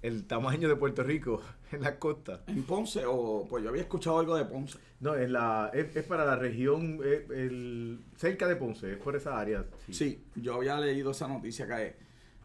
el 0.00 0.26
tamaño 0.26 0.68
de 0.68 0.76
Puerto 0.76 1.02
Rico 1.02 1.40
en 1.72 1.82
la 1.82 1.98
costa. 1.98 2.42
En 2.46 2.62
Ponce, 2.62 3.04
o 3.06 3.46
pues 3.48 3.62
yo 3.62 3.70
había 3.70 3.82
escuchado 3.82 4.18
algo 4.18 4.36
de 4.36 4.44
Ponce. 4.46 4.78
No, 5.00 5.14
en 5.16 5.32
la, 5.34 5.70
es, 5.74 5.94
es 5.96 6.04
para 6.04 6.24
la 6.24 6.36
región 6.36 7.00
el, 7.04 8.00
cerca 8.16 8.46
de 8.48 8.56
Ponce, 8.56 8.92
es 8.92 8.98
por 8.98 9.16
esa 9.16 9.38
área. 9.38 9.64
Sí, 9.90 10.24
yo 10.34 10.54
había 10.54 10.78
leído 10.80 11.10
esa 11.10 11.28
noticia 11.28 11.66
que 11.66 11.94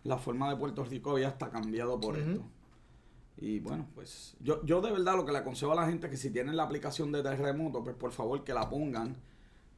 la 0.03 0.17
forma 0.17 0.49
de 0.49 0.55
Puerto 0.55 0.83
Rico 0.83 1.11
había 1.11 1.27
hasta 1.29 1.49
cambiado 1.49 1.99
por 1.99 2.17
esto. 2.17 2.43
Y 3.37 3.59
bueno, 3.59 3.87
pues 3.95 4.35
yo, 4.41 4.63
yo 4.65 4.81
de 4.81 4.91
verdad 4.91 5.15
lo 5.15 5.25
que 5.25 5.31
le 5.31 5.37
aconsejo 5.37 5.71
a 5.71 5.75
la 5.75 5.85
gente 5.87 6.07
es 6.07 6.11
que 6.11 6.17
si 6.17 6.29
tienen 6.29 6.57
la 6.57 6.63
aplicación 6.63 7.11
de 7.11 7.23
terremoto, 7.23 7.83
pues 7.83 7.95
por 7.95 8.11
favor 8.11 8.43
que 8.43 8.53
la 8.53 8.69
pongan. 8.69 9.15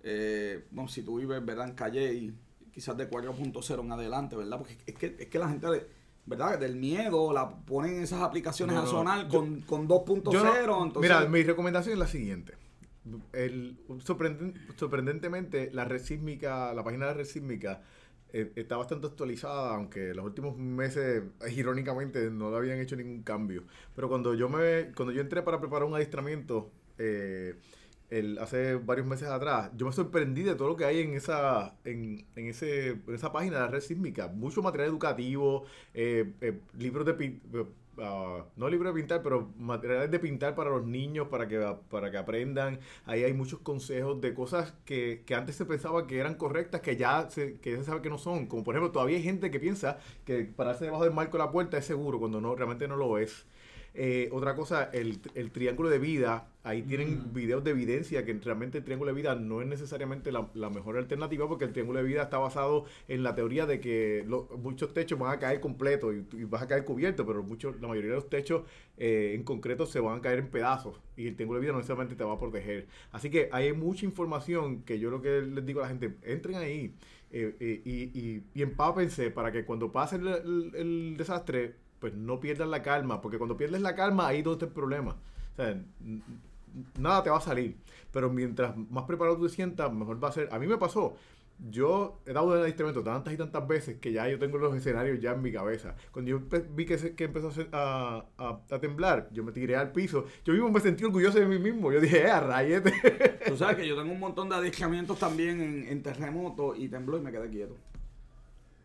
Eh, 0.03 0.65
bueno, 0.71 0.89
si 0.89 1.03
tú 1.03 1.17
vives, 1.19 1.45
¿verdad? 1.45 1.67
En 1.69 1.75
calle 1.75 2.11
y 2.13 2.33
quizás 2.73 2.97
de 2.97 3.07
4.0 3.09 3.79
en 3.81 3.91
adelante, 3.91 4.35
¿verdad? 4.35 4.57
Porque 4.57 4.77
es 4.85 4.95
que, 4.95 5.15
es 5.19 5.27
que 5.27 5.37
la 5.37 5.47
gente, 5.49 5.67
¿verdad? 6.25 6.57
Del 6.57 6.75
miedo 6.75 7.31
la 7.33 7.49
ponen 7.55 8.01
esas 8.01 8.21
aplicaciones 8.23 8.75
No, 8.75 8.81
a 8.81 8.87
sonar 8.87 9.27
con, 9.27 9.61
con 9.61 9.87
2.0. 9.87 10.31
Yo 10.31 10.43
no- 10.43 10.83
entonces, 10.85 11.01
Mira, 11.11 11.27
mi 11.29 11.43
recomendación 11.43 11.93
es 11.93 11.99
la 11.99 12.07
siguiente. 12.07 12.53
El, 13.33 13.77
sorprenden- 14.03 14.55
sorprendentemente, 14.75 15.69
la 15.73 15.85
red 15.85 16.01
sísmica, 16.01 16.73
la 16.73 16.83
página 16.83 17.05
de 17.07 17.11
la 17.11 17.17
red 17.17 17.25
sísmica, 17.25 17.81
eh, 18.33 18.51
está 18.55 18.77
bastante 18.77 19.07
actualizada, 19.07 19.75
aunque 19.75 20.13
los 20.13 20.25
últimos 20.25 20.57
meses, 20.57 21.23
eh, 21.41 21.53
irónicamente, 21.55 22.29
no 22.29 22.51
le 22.51 22.57
habían 22.57 22.79
hecho 22.79 22.95
ningún 22.95 23.23
cambio. 23.23 23.63
Pero 23.95 24.09
cuando 24.09 24.33
yo 24.33 24.49
me 24.49 24.91
cuando 24.95 25.11
yo 25.13 25.21
entré 25.21 25.41
para 25.41 25.59
preparar 25.59 25.87
un 25.87 25.95
adiestramiento, 25.95 26.71
eh, 26.97 27.55
hace 28.39 28.75
varios 28.75 29.07
meses 29.07 29.29
atrás, 29.29 29.71
yo 29.77 29.85
me 29.85 29.93
sorprendí 29.93 30.43
de 30.43 30.55
todo 30.55 30.67
lo 30.69 30.75
que 30.75 30.85
hay 30.85 30.99
en 30.99 31.13
esa, 31.13 31.75
en, 31.85 32.25
en 32.35 32.47
ese, 32.47 32.89
en 32.89 33.15
esa 33.15 33.31
página 33.31 33.55
de 33.55 33.61
la 33.61 33.67
red 33.67 33.81
sísmica. 33.81 34.27
Mucho 34.27 34.61
material 34.61 34.89
educativo, 34.89 35.65
eh, 35.93 36.33
eh, 36.41 36.59
libros 36.77 37.05
de 37.05 37.13
ah, 38.01 38.45
no 38.55 38.69
libros 38.69 38.93
de 38.93 38.99
pintar, 38.99 39.21
pero 39.23 39.51
materiales 39.57 40.11
de 40.11 40.19
pintar 40.19 40.55
para 40.55 40.69
los 40.69 40.85
niños, 40.85 41.27
para 41.29 41.47
que, 41.47 41.75
para 41.89 42.11
que 42.11 42.17
aprendan. 42.17 42.79
Ahí 43.05 43.23
hay 43.23 43.33
muchos 43.33 43.59
consejos 43.59 44.19
de 44.21 44.33
cosas 44.33 44.73
que, 44.85 45.23
que 45.25 45.35
antes 45.35 45.55
se 45.55 45.65
pensaba 45.65 46.07
que 46.07 46.19
eran 46.19 46.35
correctas, 46.35 46.81
que 46.81 46.95
ya 46.97 47.29
se, 47.29 47.59
que 47.59 47.71
ya 47.71 47.77
se 47.77 47.85
sabe 47.85 48.01
que 48.01 48.09
no 48.09 48.17
son. 48.17 48.47
Como 48.47 48.63
por 48.63 48.75
ejemplo, 48.75 48.91
todavía 48.91 49.17
hay 49.17 49.23
gente 49.23 49.51
que 49.51 49.59
piensa 49.59 49.97
que 50.25 50.43
pararse 50.45 50.85
debajo 50.85 51.03
del 51.03 51.13
marco 51.13 51.37
de 51.37 51.43
la 51.43 51.51
puerta 51.51 51.77
es 51.77 51.85
seguro, 51.85 52.19
cuando 52.19 52.41
no 52.41 52.55
realmente 52.55 52.87
no 52.87 52.95
lo 52.95 53.17
es. 53.17 53.45
Eh, 53.93 54.29
otra 54.31 54.55
cosa, 54.55 54.85
el, 54.93 55.19
el 55.35 55.51
triángulo 55.51 55.89
de 55.89 55.99
vida, 55.99 56.47
ahí 56.63 56.81
tienen 56.81 57.33
videos 57.33 57.61
de 57.63 57.71
evidencia 57.71 58.23
que 58.23 58.33
realmente 58.33 58.77
el 58.77 58.83
triángulo 58.85 59.11
de 59.11 59.15
vida 59.21 59.35
no 59.35 59.61
es 59.61 59.67
necesariamente 59.67 60.31
la, 60.31 60.47
la 60.53 60.69
mejor 60.69 60.97
alternativa 60.97 61.47
porque 61.49 61.65
el 61.65 61.73
triángulo 61.73 61.99
de 61.99 62.05
vida 62.05 62.23
está 62.23 62.37
basado 62.37 62.85
en 63.09 63.21
la 63.23 63.35
teoría 63.35 63.65
de 63.65 63.81
que 63.81 64.23
lo- 64.27 64.47
muchos 64.63 64.93
techos 64.93 65.19
van 65.19 65.33
a 65.33 65.39
caer 65.39 65.59
completos 65.59 66.15
y, 66.33 66.37
y 66.37 66.43
vas 66.45 66.61
a 66.61 66.67
caer 66.67 66.85
cubierto, 66.85 67.25
pero 67.25 67.43
muchos, 67.43 67.81
la 67.81 67.87
mayoría 67.89 68.11
de 68.11 68.15
los 68.15 68.29
techos 68.29 68.63
eh, 68.97 69.33
en 69.35 69.43
concreto 69.43 69.85
se 69.85 69.99
van 69.99 70.19
a 70.19 70.21
caer 70.21 70.39
en 70.39 70.47
pedazos 70.47 70.99
y 71.17 71.27
el 71.27 71.35
triángulo 71.35 71.59
de 71.59 71.63
vida 71.65 71.71
no 71.73 71.79
necesariamente 71.79 72.15
te 72.15 72.23
va 72.23 72.33
a 72.33 72.39
proteger. 72.39 72.87
Así 73.11 73.29
que 73.29 73.49
hay 73.51 73.73
mucha 73.73 74.05
información 74.05 74.83
que 74.83 74.99
yo 74.99 75.09
lo 75.11 75.21
que 75.21 75.41
les 75.41 75.65
digo 75.65 75.79
a 75.81 75.83
la 75.83 75.89
gente, 75.89 76.15
entren 76.23 76.55
ahí 76.55 76.93
eh, 77.31 77.55
eh, 77.59 77.81
y, 77.85 77.91
y, 78.19 78.43
y 78.53 78.61
empápense 78.61 79.31
para 79.31 79.51
que 79.51 79.65
cuando 79.65 79.91
pase 79.91 80.17
el, 80.17 80.27
el- 80.27 80.71
el 80.75 81.15
desastre, 81.17 81.75
pues 82.01 82.13
no 82.13 82.41
pierdan 82.41 82.69
la 82.71 82.81
calma, 82.81 83.21
porque 83.21 83.37
cuando 83.37 83.55
pierdes 83.55 83.79
la 83.81 83.95
calma, 83.95 84.27
ahí 84.27 84.41
donde 84.41 84.55
está 84.55 84.65
el 84.65 84.73
problema. 84.73 85.11
O 85.53 85.55
sea, 85.55 85.79
nada 86.99 87.23
te 87.23 87.29
va 87.29 87.37
a 87.37 87.41
salir, 87.41 87.77
pero 88.11 88.29
mientras 88.29 88.75
más 88.75 89.05
preparado 89.05 89.37
tú 89.37 89.43
te 89.47 89.53
sientas, 89.53 89.93
mejor 89.93 90.21
va 90.21 90.27
a 90.29 90.31
ser. 90.33 90.49
A 90.51 90.59
mí 90.59 90.67
me 90.67 90.77
pasó, 90.77 91.15
yo 91.69 92.19
he 92.25 92.33
dado 92.33 92.59
el 92.59 92.67
instrumento 92.67 93.03
tantas 93.03 93.33
y 93.33 93.37
tantas 93.37 93.67
veces 93.67 93.97
que 93.99 94.11
ya 94.11 94.27
yo 94.27 94.39
tengo 94.39 94.57
los 94.57 94.75
escenarios 94.75 95.19
ya 95.21 95.33
en 95.33 95.41
mi 95.43 95.51
cabeza. 95.51 95.95
Cuando 96.11 96.31
yo 96.31 96.41
vi 96.73 96.85
que, 96.85 96.97
se- 96.97 97.13
que 97.13 97.25
empezó 97.25 97.51
a, 97.71 98.25
a, 98.37 98.59
a- 98.69 98.79
temblar, 98.79 99.29
yo 99.31 99.43
me 99.43 99.51
tiré 99.51 99.75
al 99.75 99.91
piso. 99.91 100.25
Yo 100.43 100.53
mismo 100.53 100.71
me 100.71 100.79
sentí 100.79 101.03
orgulloso 101.03 101.37
de 101.39 101.45
mí 101.45 101.59
mismo. 101.59 101.91
Yo 101.91 101.99
dije, 102.01 102.23
eh, 102.23 102.39
rayete. 102.39 102.91
Tú 103.47 103.57
sabes 103.57 103.75
que 103.77 103.87
yo 103.87 103.95
tengo 103.95 104.11
un 104.11 104.19
montón 104.19 104.49
de 104.49 104.55
adiestramientos 104.55 105.19
también 105.19 105.61
en, 105.61 105.87
en 105.87 106.01
terremoto 106.01 106.75
y 106.75 106.87
tembló 106.87 107.17
y 107.17 107.21
me 107.21 107.31
quedé 107.31 107.47
quieto. 107.49 107.77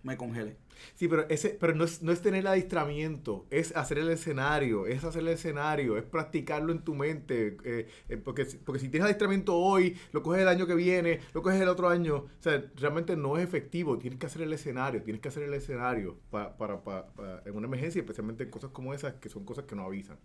Me 0.02 0.16
congelé. 0.18 0.56
Sí, 0.94 1.08
pero 1.08 1.26
ese, 1.28 1.50
pero 1.60 1.74
no 1.74 1.84
es, 1.84 2.02
no 2.02 2.12
es 2.12 2.20
tener 2.22 2.46
adiestramiento, 2.46 3.46
es 3.50 3.74
hacer 3.76 3.98
el 3.98 4.10
escenario, 4.10 4.86
es 4.86 5.04
hacer 5.04 5.22
el 5.22 5.28
escenario, 5.28 5.96
es 5.96 6.04
practicarlo 6.04 6.72
en 6.72 6.80
tu 6.80 6.94
mente. 6.94 7.56
eh, 7.64 7.88
eh, 8.08 8.16
porque, 8.16 8.44
porque 8.64 8.80
si 8.80 8.88
tienes 8.88 9.04
adiestramiento 9.04 9.54
hoy, 9.56 9.96
lo 10.12 10.22
coges 10.22 10.42
el 10.42 10.48
año 10.48 10.66
que 10.66 10.74
viene, 10.74 11.20
lo 11.34 11.42
coges 11.42 11.60
el 11.60 11.68
otro 11.68 11.88
año, 11.88 12.16
o 12.16 12.28
sea, 12.40 12.64
realmente 12.76 13.16
no 13.16 13.36
es 13.36 13.44
efectivo. 13.44 13.98
Tienes 13.98 14.18
que 14.18 14.26
hacer 14.26 14.42
el 14.42 14.52
escenario, 14.52 15.02
tienes 15.02 15.20
que 15.22 15.28
hacer 15.28 15.42
el 15.44 15.54
escenario 15.54 16.18
pa- 16.30 16.56
para, 16.56 16.82
para, 16.82 17.06
para- 17.08 17.42
en 17.44 17.56
una 17.56 17.66
emergencia, 17.66 18.00
especialmente 18.00 18.44
en 18.44 18.50
cosas 18.50 18.70
como 18.70 18.92
esas, 18.94 19.14
que 19.14 19.28
son 19.28 19.44
cosas 19.44 19.64
que 19.64 19.74
no 19.74 19.84
avisan. 19.84 20.18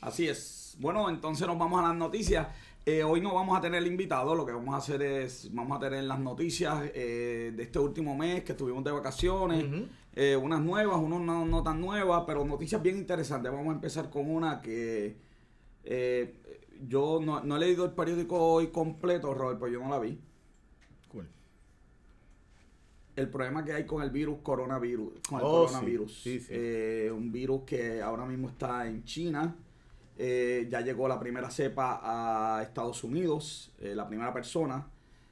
Así 0.00 0.28
es. 0.28 0.76
Bueno, 0.78 1.08
entonces 1.10 1.44
nos 1.46 1.58
vamos 1.58 1.80
a 1.80 1.88
las 1.88 1.96
noticias. 1.96 2.46
Eh, 2.88 3.04
hoy 3.04 3.20
no 3.20 3.34
vamos 3.34 3.58
a 3.58 3.60
tener 3.60 3.86
invitado, 3.86 4.34
lo 4.34 4.46
que 4.46 4.52
vamos 4.52 4.74
a 4.74 4.78
hacer 4.78 5.02
es, 5.02 5.52
vamos 5.52 5.76
a 5.76 5.80
tener 5.80 6.04
las 6.04 6.18
noticias 6.18 6.90
eh, 6.94 7.52
de 7.54 7.62
este 7.62 7.78
último 7.78 8.16
mes 8.16 8.44
que 8.44 8.52
estuvimos 8.52 8.82
de 8.82 8.90
vacaciones, 8.92 9.66
eh, 10.14 10.34
unas 10.36 10.62
nuevas, 10.62 10.96
unas 10.96 11.20
no, 11.20 11.44
no 11.44 11.62
tan 11.62 11.82
nuevas, 11.82 12.24
pero 12.26 12.46
noticias 12.46 12.80
bien 12.80 12.96
interesantes. 12.96 13.52
Vamos 13.52 13.68
a 13.68 13.74
empezar 13.74 14.08
con 14.08 14.30
una 14.30 14.62
que 14.62 15.18
yo 16.88 17.20
no, 17.22 17.44
no 17.44 17.56
he 17.56 17.60
leído 17.60 17.84
el 17.84 17.90
periódico 17.92 18.38
hoy 18.38 18.68
completo, 18.68 19.34
Robert, 19.34 19.58
pues 19.58 19.70
yo 19.70 19.80
no 19.80 19.90
la 19.90 19.98
vi. 19.98 20.18
cool. 21.12 21.28
el 23.16 23.28
problema 23.28 23.66
que 23.66 23.74
hay 23.74 23.84
con 23.84 24.02
el 24.02 24.08
virus 24.10 24.38
coronavirus, 24.42 25.12
con 25.28 25.40
el 25.40 25.44
Oh, 25.44 25.66
coronavirus. 25.66 26.22
sí, 26.22 26.40
sí, 26.40 26.46
sí. 27.04 27.10
Un 27.10 27.30
virus 27.32 27.64
que 27.66 28.00
ahora 28.00 28.24
mismo 28.24 28.48
está 28.48 28.86
en 28.86 29.04
China. 29.04 29.54
Eh, 30.20 30.66
ya 30.68 30.80
llegó 30.80 31.06
la 31.06 31.20
primera 31.20 31.48
cepa 31.50 32.00
a 32.02 32.62
Estados 32.62 33.04
Unidos, 33.04 33.72
eh, 33.80 33.94
la 33.94 34.08
primera 34.08 34.32
persona 34.32 34.88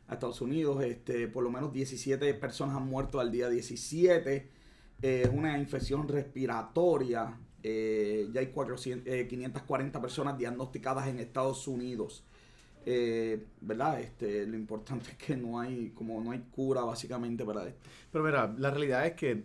a 0.07 0.15
Estados 0.15 0.41
Unidos. 0.41 0.83
Este, 0.85 1.27
por 1.29 1.43
lo 1.43 1.51
menos 1.51 1.73
17 1.73 2.33
personas 2.35 2.77
han 2.77 2.87
muerto 2.89 3.19
al 3.21 3.33
día 3.33 3.49
17. 3.49 4.49
Eh, 5.03 5.23
Es 5.25 5.31
una 5.33 5.59
infección 5.59 6.07
respiratoria. 6.09 7.37
Eh, 7.63 8.29
ya 8.33 8.41
hay 8.41 8.47
400, 8.49 9.13
eh, 9.13 9.27
540 9.27 10.01
personas 10.01 10.39
diagnosticadas 10.39 11.09
en 11.09 11.19
Estados 11.19 11.67
Unidos. 11.67 12.25
Eh, 12.89 13.45
¿Verdad? 13.61 14.01
Este, 14.01 14.47
lo 14.47 14.57
importante 14.57 15.11
es 15.11 15.17
que 15.17 15.37
no 15.37 15.59
hay, 15.59 15.91
como 15.91 16.21
no 16.23 16.31
hay 16.31 16.45
cura 16.53 16.83
básicamente 16.85 17.45
para 17.45 17.67
esto. 17.67 17.81
Pero 18.13 18.25
mira, 18.25 18.55
la 18.57 18.71
realidad 18.71 19.05
es 19.07 19.15
que 19.15 19.43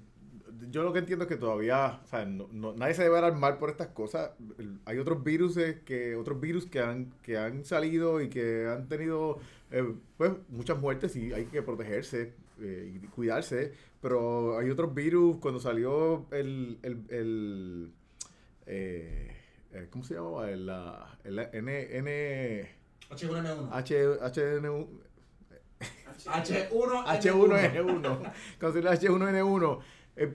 yo 0.69 0.83
lo 0.83 0.93
que 0.93 0.99
entiendo 0.99 1.25
es 1.25 1.29
que 1.29 1.37
todavía, 1.37 1.99
o 2.03 2.07
sea, 2.07 2.25
no- 2.25 2.47
no- 2.51 2.73
nadie 2.73 2.93
se 2.93 3.03
debe 3.03 3.17
alarmar 3.17 3.57
por 3.59 3.69
estas 3.69 3.87
cosas. 3.87 4.31
Hay 4.85 4.97
otros 4.97 5.23
virus 5.23 5.57
que, 5.85 6.15
otros 6.15 6.39
virus 6.39 6.65
que 6.65 6.79
han, 6.79 7.13
que 7.21 7.37
han 7.37 7.63
salido 7.65 8.21
y 8.21 8.29
que 8.29 8.67
han 8.67 8.87
tenido, 8.87 9.39
eh, 9.71 9.83
pues, 10.17 10.31
muchas 10.49 10.79
muertes 10.79 11.15
y 11.15 11.33
hay 11.33 11.45
que 11.45 11.61
protegerse 11.61 12.33
eh, 12.59 12.99
y 13.03 13.07
cuidarse. 13.07 13.73
Pero 14.01 14.57
hay 14.57 14.69
otros 14.69 14.93
virus, 14.93 15.37
cuando 15.37 15.59
salió 15.59 16.25
el, 16.31 16.77
el, 16.81 17.03
el 17.09 17.91
eh, 18.65 19.35
eh, 19.73 19.87
¿cómo 19.89 20.03
se 20.03 20.15
llamaba? 20.15 20.49
El, 20.49 20.65
la- 20.65 21.17
el 21.23 21.39
N, 21.39 21.97
N, 21.97 22.69
H1N1. 23.09 23.69
H, 23.71 24.05
HN, 24.21 24.87
H1N1. 26.27 27.03
H1N1. 27.05 28.31
Cuando 28.59 28.81
salió 28.81 28.91
el 28.91 28.97
H1N1, 28.99 29.79
eh, 30.15 30.33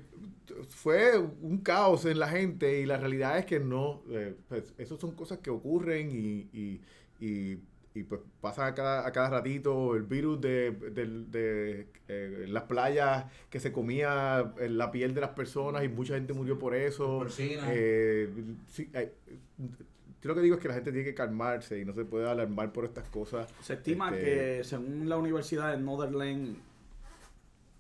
fue 0.69 1.19
un 1.19 1.59
caos 1.59 2.05
en 2.05 2.19
la 2.19 2.29
gente 2.29 2.81
y 2.81 2.87
la 2.87 2.97
realidad 2.97 3.39
es 3.39 3.47
que 3.47 3.61
no, 3.61 4.03
eh, 4.11 4.35
pues, 4.49 4.75
eso 4.79 4.97
son 4.97 5.13
cosas 5.13 5.39
que 5.39 5.51
ocurren 5.51 6.11
y, 6.11 6.49
y, 6.53 6.81
y, 7.21 7.59
y, 7.95 8.03
pues 8.05 8.21
pasan 8.41 8.69
a 8.69 8.75
cada, 8.75 9.07
a 9.07 9.13
cada 9.13 9.31
ratito. 9.31 9.95
El 9.97 10.03
virus 10.05 10.41
de, 10.41 10.71
del- 10.71 11.31
de, 11.31 11.87
eh, 12.09 12.47
las 12.49 12.65
playas 12.65 13.27
que 13.51 13.59
se 13.61 13.73
comía 13.73 14.53
eh, 14.61 14.69
la 14.69 14.91
piel 14.91 15.15
de 15.15 15.21
las 15.23 15.31
personas 15.31 15.85
y 15.85 15.89
mucha 15.89 16.15
gente 16.15 16.33
murió 16.33 16.59
por 16.59 16.75
eso. 16.75 17.29
Sí, 17.29 17.57
eh, 17.69 18.29
yo 20.23 20.29
lo 20.29 20.35
que 20.35 20.41
digo 20.41 20.57
es 20.57 20.61
que 20.61 20.69
la 20.69 20.75
gente 20.75 20.91
tiene 20.93 21.05
que 21.05 21.15
calmarse 21.15 21.79
y 21.79 21.85
no 21.85 21.93
se 21.95 22.05
puede 22.05 22.29
alarmar 22.29 22.73
por 22.73 22.85
estas 22.85 23.09
cosas. 23.09 23.47
Se 23.63 23.75
estima 23.75 24.11
Este, 24.11 24.25
que, 24.59 24.65
según 24.65 25.09
la 25.09 25.17
Universidad 25.19 25.73
de 25.77 25.83
Northern 25.83 26.57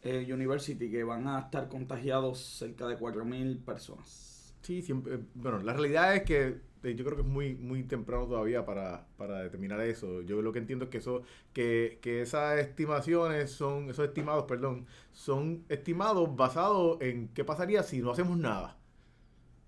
eh, 0.06 0.32
University, 0.32 0.90
que 0.90 1.04
van 1.04 1.26
a 1.28 1.40
estar 1.40 1.68
contagiados 1.68 2.38
cerca 2.38 2.86
de 2.86 2.98
4.000 2.98 3.64
personas. 3.64 4.54
Sí, 4.62 4.82
siempre. 4.82 5.20
Bueno, 5.34 5.60
la 5.60 5.72
realidad 5.72 6.16
es 6.16 6.22
que 6.22 6.60
eh, 6.82 6.94
yo 6.94 7.04
creo 7.04 7.16
que 7.16 7.22
es 7.22 7.28
muy 7.28 7.54
muy 7.54 7.82
temprano 7.84 8.26
todavía 8.26 8.64
para, 8.64 9.06
para 9.16 9.42
determinar 9.42 9.80
eso. 9.80 10.22
Yo 10.22 10.42
lo 10.42 10.52
que 10.52 10.58
entiendo 10.58 10.86
es 10.86 10.90
que 10.90 10.98
eso 10.98 11.22
que, 11.52 11.98
que 12.02 12.22
esas 12.22 12.58
estimaciones 12.58 13.50
son 13.50 13.90
esos 13.90 14.06
estimados, 14.06 14.44
perdón, 14.44 14.86
son 15.12 15.64
estimados 15.68 16.34
basados 16.36 17.00
en 17.00 17.28
qué 17.28 17.44
pasaría 17.44 17.82
si 17.82 18.00
no 18.02 18.12
hacemos 18.12 18.38
nada. 18.38 18.78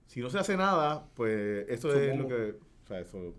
Si 0.07 0.21
no 0.21 0.31
se 0.31 0.39
hace 0.39 0.57
nada, 0.57 1.09
pues 1.15 1.69
eso 1.69 1.93
es 1.95 2.17
lo 2.17 2.29
que, 2.29 2.57
o 2.85 2.87
sea, 2.87 3.01
eso 3.01 3.35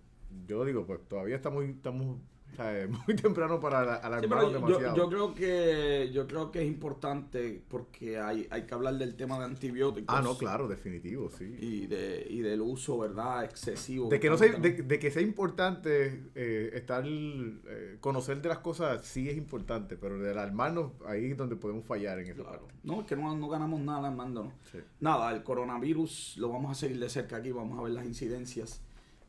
yo 0.46 0.64
digo, 0.66 0.86
pues 0.86 1.00
todavía 1.08 1.36
está 1.36 1.50
muy 1.50 1.66
estamos 1.72 2.18
o 2.52 2.56
sea, 2.56 2.88
muy 3.08 3.16
temprano 3.22 3.60
para 3.60 3.96
alarmarnos 3.96 4.54
demasiado. 4.54 4.96
yo 4.96 5.10
creo 5.10 5.34
que 5.34 6.10
yo 6.14 6.28
creo 6.28 6.52
que 6.52 6.62
es 6.62 6.68
importante 6.68 7.62
porque 7.68 8.20
hay, 8.20 8.48
hay 8.50 8.64
que 8.64 8.74
hablar 8.74 8.96
del 8.98 9.16
tema 9.16 9.38
de 9.40 9.46
antibióticos. 9.46 10.14
ah, 10.16 10.22
no, 10.22 10.38
claro, 10.38 10.68
definitivo, 10.68 11.30
sí. 11.30 11.56
Y, 11.60 11.88
de, 11.88 12.26
y 12.30 12.40
del 12.42 12.62
uso, 12.62 12.98
¿verdad? 13.00 13.44
Excesivo. 13.46 14.10
De 14.10 14.20
que, 14.20 14.30
no 14.30 14.38
sea, 14.38 14.52
de, 14.54 14.72
de 14.84 15.00
que 15.00 15.12
sea 15.12 15.22
importante 15.22 16.24
eh, 16.36 16.72
estar, 16.74 17.04
eh, 17.08 17.98
conocer 18.02 18.42
de 18.42 18.50
las 18.50 18.60
cosas, 18.60 19.06
sí 19.06 19.30
es 19.30 19.38
importante, 19.38 19.96
pero 19.98 20.18
de 20.20 20.32
alarmarnos, 20.32 20.92
ahí 21.06 21.32
es 21.32 21.38
donde 21.38 21.56
podemos 21.56 21.86
fallar 21.86 22.20
en 22.20 22.26
esa 22.28 22.42
Claro. 22.44 22.60
parte. 22.68 22.74
No, 22.84 23.02
es 23.02 23.08
que 23.08 23.16
no, 23.16 23.36
no 23.36 23.48
ganamos 23.50 23.80
nada 23.82 24.08
armándonos. 24.08 24.54
Sí. 24.72 24.80
Nada, 25.00 25.32
el 25.32 25.44
coronavirus 25.44 26.36
lo 26.38 26.50
vamos 26.50 26.72
a 26.72 26.76
seguir 26.76 27.00
de 27.00 27.10
cerca 27.10 27.38
aquí, 27.38 27.52
vamos 27.52 27.78
a 27.80 27.84
ver 27.84 27.92
las 27.94 28.06
incidencias 28.06 28.82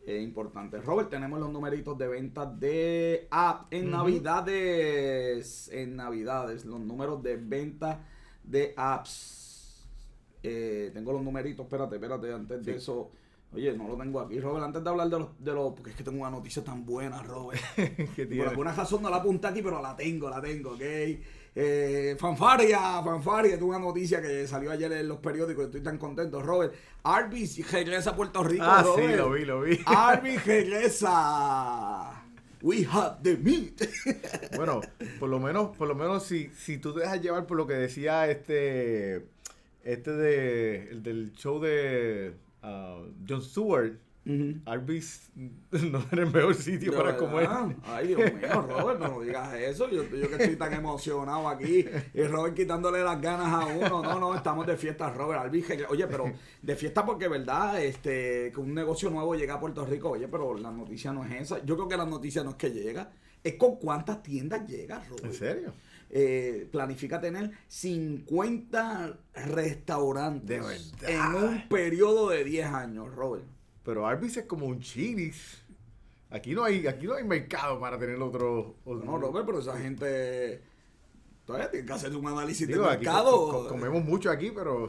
eh, 0.06 0.20
importantes. 0.20 0.84
Robert, 0.84 1.10
tenemos 1.10 1.38
los 1.38 1.50
numeritos 1.50 1.96
de 1.98 2.08
ventas 2.08 2.58
de 2.58 3.28
app 3.30 3.72
en 3.72 3.88
Ujú. 3.88 3.96
Navidades. 3.96 5.68
En 5.72 5.96
Navidades, 5.96 6.64
los 6.64 6.80
números 6.80 7.22
de 7.22 7.36
venta 7.36 8.04
de 8.42 8.74
apps. 8.76 9.86
Eh, 10.42 10.90
tengo 10.94 11.12
los 11.12 11.22
numeritos, 11.22 11.64
espérate, 11.66 11.96
espérate, 11.96 12.32
antes 12.32 12.64
de 12.64 12.76
eso. 12.76 13.10
Oye, 13.52 13.76
no 13.76 13.88
lo 13.88 13.96
tengo 13.96 14.20
aquí, 14.20 14.38
Robert. 14.40 14.64
Antes 14.64 14.82
de 14.82 14.90
hablar 14.90 15.08
de 15.10 15.18
los, 15.18 15.28
de 15.38 15.52
los. 15.52 15.74
Porque 15.74 15.90
es 15.90 15.96
que 15.96 16.04
tengo 16.04 16.20
una 16.20 16.30
noticia 16.30 16.62
tan 16.62 16.86
buena, 16.86 17.22
Robert. 17.22 17.60
¿Qué 18.16 18.26
Por 18.26 18.48
alguna 18.48 18.72
razón 18.72 19.02
no 19.02 19.10
la 19.10 19.16
apunté 19.16 19.48
aquí, 19.48 19.60
pero 19.60 19.82
la 19.82 19.96
tengo, 19.96 20.30
la 20.30 20.40
tengo, 20.40 20.70
¿ok? 20.72 20.82
Eh, 21.54 22.16
fanfaria, 22.18 23.02
fanfaria, 23.02 23.56
es 23.56 23.62
una 23.62 23.78
noticia 23.78 24.22
que 24.22 24.46
salió 24.46 24.70
ayer 24.70 24.92
en 24.92 25.08
los 25.08 25.18
periódicos, 25.18 25.66
estoy 25.66 25.82
tan 25.82 25.98
contento, 25.98 26.40
Robert. 26.40 26.72
Arby's 27.02 27.70
regresa 27.70 28.10
a 28.10 28.16
Puerto 28.16 28.44
Rico, 28.44 28.64
Ah, 28.64 28.84
sí, 28.94 29.16
lo 29.16 29.30
vi, 29.30 29.44
lo 29.44 29.62
vi. 29.62 29.80
Arby's 29.86 30.44
regresa. 30.44 32.22
We 32.62 32.86
have 32.90 33.22
the 33.22 33.36
meat. 33.36 33.82
Bueno, 34.56 34.80
por 35.18 35.28
lo 35.28 35.40
menos, 35.40 35.76
por 35.76 35.88
lo 35.88 35.94
menos 35.94 36.24
si, 36.24 36.50
si 36.50 36.78
tú 36.78 36.92
te 36.92 37.00
dejas 37.00 37.22
llevar 37.22 37.46
por 37.46 37.56
lo 37.56 37.66
que 37.66 37.74
decía 37.74 38.28
este, 38.28 39.26
este 39.82 40.10
de, 40.12 40.90
el 40.90 41.02
del 41.02 41.32
show 41.32 41.58
de 41.58 42.34
ah, 42.62 43.00
Jon 43.26 43.42
Stewart, 43.42 43.94
Arby's 44.66 45.30
no 45.34 46.04
era 46.10 46.22
el 46.22 46.32
mejor 46.32 46.54
sitio 46.54 46.94
para 46.94 47.16
comer. 47.16 47.48
verdad. 47.48 47.76
Ay, 47.84 48.08
Dios 48.08 48.20
mío, 48.34 48.62
Robert, 48.68 49.00
no 49.00 49.20
digas 49.20 49.54
eso. 49.54 49.88
Yo, 49.90 50.04
yo 50.04 50.28
que 50.28 50.36
estoy 50.36 50.56
tan 50.56 50.72
emocionado 50.74 51.48
aquí. 51.48 51.86
Y 52.14 52.22
Robert 52.24 52.54
quitándole 52.54 53.02
las 53.02 53.20
ganas 53.20 53.52
a 53.52 53.66
uno. 53.66 54.02
No, 54.02 54.18
no, 54.18 54.34
estamos 54.34 54.66
de 54.66 54.76
fiesta, 54.76 55.10
Robert. 55.10 55.40
Alvige. 55.40 55.86
Oye, 55.88 56.06
pero 56.06 56.32
de 56.62 56.76
fiesta 56.76 57.04
porque, 57.04 57.28
¿verdad? 57.28 57.82
Este, 57.82 58.52
que 58.52 58.60
un 58.60 58.74
negocio 58.74 59.10
nuevo 59.10 59.34
llega 59.34 59.54
a 59.54 59.60
Puerto 59.60 59.84
Rico. 59.86 60.10
Oye, 60.10 60.28
pero 60.28 60.54
la 60.54 60.70
noticia 60.70 61.12
no 61.12 61.24
es 61.24 61.32
esa. 61.32 61.64
Yo 61.64 61.76
creo 61.76 61.88
que 61.88 61.96
la 61.96 62.06
noticia 62.06 62.42
no 62.44 62.50
es 62.50 62.56
que 62.56 62.70
llega. 62.70 63.10
Es 63.42 63.54
con 63.54 63.76
cuántas 63.76 64.22
tiendas 64.22 64.68
llega, 64.68 65.02
Robert. 65.08 65.24
¿En 65.24 65.34
serio? 65.34 65.72
Eh, 66.12 66.68
planifica 66.72 67.20
tener 67.20 67.52
50 67.68 69.16
restaurantes 69.32 70.92
De 71.00 71.14
en 71.14 71.20
un 71.20 71.68
periodo 71.68 72.30
de 72.30 72.42
10 72.42 72.66
años, 72.66 73.14
Robert. 73.14 73.44
Pero 73.90 74.06
Arby's 74.06 74.36
es 74.36 74.44
como 74.44 74.66
un 74.66 74.78
Chili's. 74.78 75.64
Aquí 76.30 76.54
no 76.54 76.62
hay, 76.62 76.86
aquí 76.86 77.08
no 77.08 77.14
hay 77.14 77.24
mercado 77.24 77.80
para 77.80 77.98
tener 77.98 78.22
otro. 78.22 78.76
otro- 78.84 79.04
No, 79.04 79.18
Robert, 79.18 79.44
pero 79.44 79.58
esa 79.58 79.76
gente 79.78 80.62
todavía 81.44 81.68
tiene 81.72 81.84
que 81.84 81.92
hacer 81.92 82.14
un 82.14 82.24
análisis 82.28 82.68
Digo, 82.68 82.84
de 82.84 82.90
mercado. 82.98 83.32
co- 83.32 83.50
co- 83.64 83.68
comemos 83.68 84.04
mucho 84.04 84.30
aquí, 84.30 84.52
pero 84.54 84.88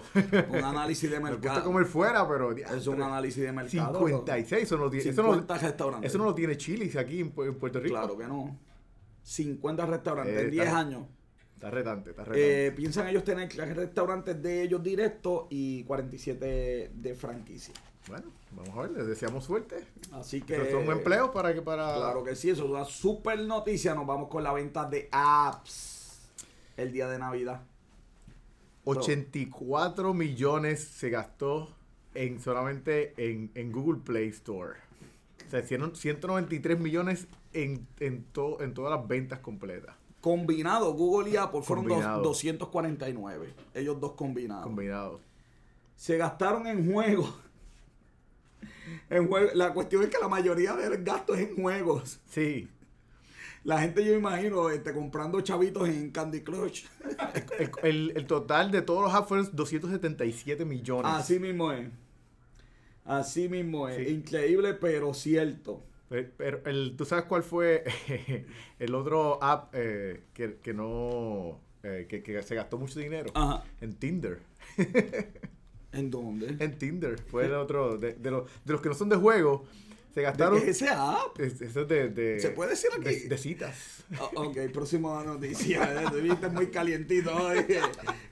Un 0.50 0.64
análisis 0.64 1.10
de 1.10 1.20
nos 1.20 1.32
gusta 1.32 1.48
mercado. 1.48 1.64
comer 1.64 1.86
fuera, 1.88 2.28
pero 2.30 2.52
Es 2.56 2.86
un 2.86 3.02
análisis 3.02 3.42
de 3.42 3.52
mercado. 3.52 4.06
56, 4.08 4.62
eso 4.62 4.78
no 4.78 4.88
tiene, 4.92 5.10
eso 5.10 5.24
no, 5.24 5.30
50 5.30 5.58
restaurantes. 5.58 6.12
eso 6.12 6.18
no 6.20 6.26
lo 6.26 6.36
tiene 6.36 6.56
Chili's 6.58 6.96
aquí 6.96 7.22
en, 7.22 7.34
Pu- 7.34 7.48
en 7.48 7.56
Puerto 7.56 7.80
Rico. 7.80 7.96
Claro 7.96 8.16
que 8.16 8.28
no. 8.28 8.60
50 9.24 9.86
restaurantes 9.88 10.36
Eh, 10.38 10.42
en 10.42 10.52
10 10.52 10.66
está- 10.68 10.78
años. 10.80 11.08
Está 11.56 11.72
retante, 11.72 12.10
está 12.12 12.24
retante. 12.24 12.68
Eh, 12.68 12.72
piensan 12.72 13.08
ellos 13.08 13.24
tener 13.24 13.50
restaurantes 13.76 14.40
de 14.40 14.62
ellos 14.62 14.84
directos 14.84 15.46
y 15.50 15.84
47 15.86 16.92
de 16.94 17.16
franquicia. 17.16 17.74
Bueno, 18.08 18.26
vamos 18.52 18.78
a 18.78 18.82
ver, 18.82 18.92
les 18.92 19.08
deseamos 19.08 19.44
suerte. 19.46 19.86
Así 20.12 20.42
que. 20.42 20.56
Pero 20.56 20.72
son 20.82 20.92
empleos 20.92 21.30
para 21.32 21.54
que 21.54 21.62
para 21.62 21.96
Claro 21.96 22.24
que 22.24 22.36
sí, 22.36 22.50
eso 22.50 22.64
es 22.66 22.70
una 22.70 22.86
super 22.86 23.40
noticia. 23.40 23.94
Nos 23.96 24.06
vamos 24.08 24.30
con 24.30 24.44
la 24.44 24.52
venta 24.54 24.86
de 24.90 25.08
apps 25.12 26.20
el 26.78 26.92
día 26.92 27.08
de 27.08 27.20
Navidad. 27.20 27.62
84 28.86 30.14
millones 30.14 30.84
se 30.84 31.10
gastó 31.10 31.70
en 32.16 32.40
solamente 32.42 33.14
en, 33.18 33.52
en 33.56 33.72
Google 33.72 34.02
Play 34.04 34.30
Store. 34.30 34.80
O 35.48 35.50
sea, 35.52 35.60
hicieron 35.60 35.96
193 35.96 36.80
millones 36.80 37.28
en, 37.54 37.88
en, 38.00 38.24
to- 38.26 38.62
en 38.62 38.74
todas 38.74 38.98
las 38.98 39.08
ventas 39.08 39.40
completas. 39.40 39.96
Combinado, 40.22 40.94
Google 40.94 41.30
y 41.32 41.36
Apple 41.38 41.62
fueron 41.62 41.86
dos- 41.86 41.94
Combinado. 41.96 42.22
249. 42.24 43.54
Ellos 43.74 44.00
dos 44.00 44.14
combinados. 44.14 44.64
Combinados. 44.64 45.22
Se 45.96 46.18
gastaron 46.18 46.66
en 46.68 46.92
juegos. 46.92 47.34
En 49.10 49.28
juego- 49.28 49.52
La 49.54 49.74
cuestión 49.74 50.04
es 50.04 50.10
que 50.10 50.18
la 50.20 50.28
mayoría 50.28 50.74
del 50.76 51.04
gasto 51.04 51.34
es 51.36 51.50
en 51.50 51.56
juegos. 51.56 52.20
Sí. 52.26 52.68
La 53.64 53.80
gente, 53.80 54.04
yo 54.04 54.14
imagino, 54.14 54.70
este, 54.72 54.92
comprando 54.94 55.40
chavitos 55.42 55.88
en 55.88 56.10
Candy 56.12 56.42
Crush. 56.42 56.86
El, 57.60 57.72
el- 57.84 58.14
el 58.16 58.26
total 58.26 58.72
de 58.72 58.82
todos 58.82 59.04
los 59.04 59.14
apps 59.14 59.28
fueron 59.28 59.50
277 59.54 60.66
millones. 60.66 61.12
Así 61.14 61.40
mismo 61.40 61.72
es. 61.72 61.88
Así 63.06 63.50
mismo 63.50 63.88
es. 63.88 63.98
Sí. 64.08 64.14
Increíble, 64.14 64.74
pero 64.74 65.14
cierto. 65.14 65.84
Pero, 66.10 66.30
pero 66.38 66.62
el, 66.66 66.96
¿tú 66.98 67.06
sabes 67.06 67.26
cuál 67.26 67.44
fue 67.44 67.84
el 68.80 68.96
otro 68.96 69.42
app 69.44 69.74
eh, 69.74 70.24
que, 70.34 70.56
que 70.58 70.74
no... 70.74 71.60
eh, 71.84 72.06
que, 72.10 72.22
que 72.24 72.42
se 72.44 72.56
gastó 72.56 72.78
mucho 72.78 73.00
dinero? 73.00 73.30
Ajá. 73.36 73.64
En 73.80 73.96
Tinder. 73.96 74.40
¿En 75.94 76.10
dónde? 76.10 76.56
En 76.64 76.78
Tinder. 76.78 77.20
Fue 77.30 77.46
el 77.46 77.54
otro... 77.54 77.98
De, 77.98 78.14
de 78.14 78.32
los, 78.32 78.44
de 78.66 78.74
los 78.74 78.82
que 78.82 78.90
no 78.90 78.96
son 78.96 79.10
de 79.10 79.16
juego, 79.18 79.66
se 80.14 80.20
¿De 80.22 80.26
gastaron... 80.26 80.60
qué 80.62 80.70
es 80.72 80.82
ese 80.82 80.90
app? 80.90 81.40
Es- 81.40 81.62
Eso 81.62 81.82
es 81.82 81.88
de, 81.88 82.10
de- 82.10 82.40
¿Se 82.40 82.50
puede 82.50 82.72
decir 82.72 82.90
aquí? 82.98 83.04
De, 83.04 83.28
de 83.30 83.38
citas. 83.38 84.04
O- 84.20 84.44
ok, 84.48 84.58
próxima 84.74 85.24
noticia. 85.24 86.10
Te 86.12 86.20
viste 86.20 86.50
muy 86.50 86.68
calientito 86.68 87.34
hoy. 87.34 87.66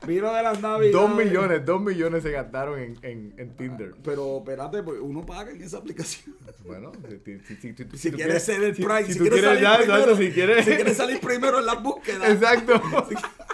Vino 0.05 0.33
de 0.33 0.43
las 0.43 0.61
navidades. 0.61 0.91
Dos 0.91 1.15
millones, 1.15 1.65
dos 1.65 1.81
millones 1.81 2.23
se 2.23 2.31
gastaron 2.31 2.79
en, 2.79 2.97
en, 3.01 3.33
en 3.37 3.55
Tinder. 3.55 3.93
Pero 4.03 4.39
espérate, 4.39 4.83
pues 4.83 4.99
uno 5.01 5.25
paga 5.25 5.51
en 5.51 5.61
esa 5.61 5.77
aplicación. 5.77 6.35
Bueno, 6.65 6.91
si, 7.23 7.39
si, 7.39 7.55
si, 7.55 7.73
si- 7.73 7.97
Si 7.97 8.11
tú 8.11 8.17
quieres 8.17 8.43
ser 8.43 8.61
el 8.61 8.73
Prime, 8.75 9.05
si, 9.05 9.17
quieres 9.19 9.41
salir 9.41 9.67
primero, 9.87 10.15
si 10.17 10.31
quieres 10.31 10.97
salir 10.97 11.19
primero 11.21 11.59
en 11.59 11.65
las 11.65 11.81
búsquedas. 11.81 12.29
exacto. 12.29 12.73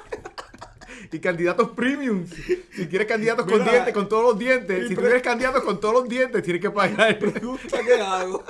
y 1.12 1.20
candidatos 1.20 1.70
premium. 1.72 2.26
Si 2.28 2.88
quieres 2.88 3.08
candidatos 3.08 3.46
con 3.46 3.64
dientes, 3.64 3.94
con 3.94 4.08
todos 4.10 4.24
los 4.24 4.40
dientes. 4.40 4.88
Si 4.88 4.96
tú 4.96 5.02
quieres 5.02 5.22
candidatos 5.22 5.64
con 5.64 5.80
todos 5.80 5.94
los 5.96 6.10
dientes, 6.10 6.42
tienes 6.44 6.62
que 6.62 6.72
pagar. 6.72 7.18
pregunta 7.20 7.80
que 7.86 7.94
hago. 7.94 8.44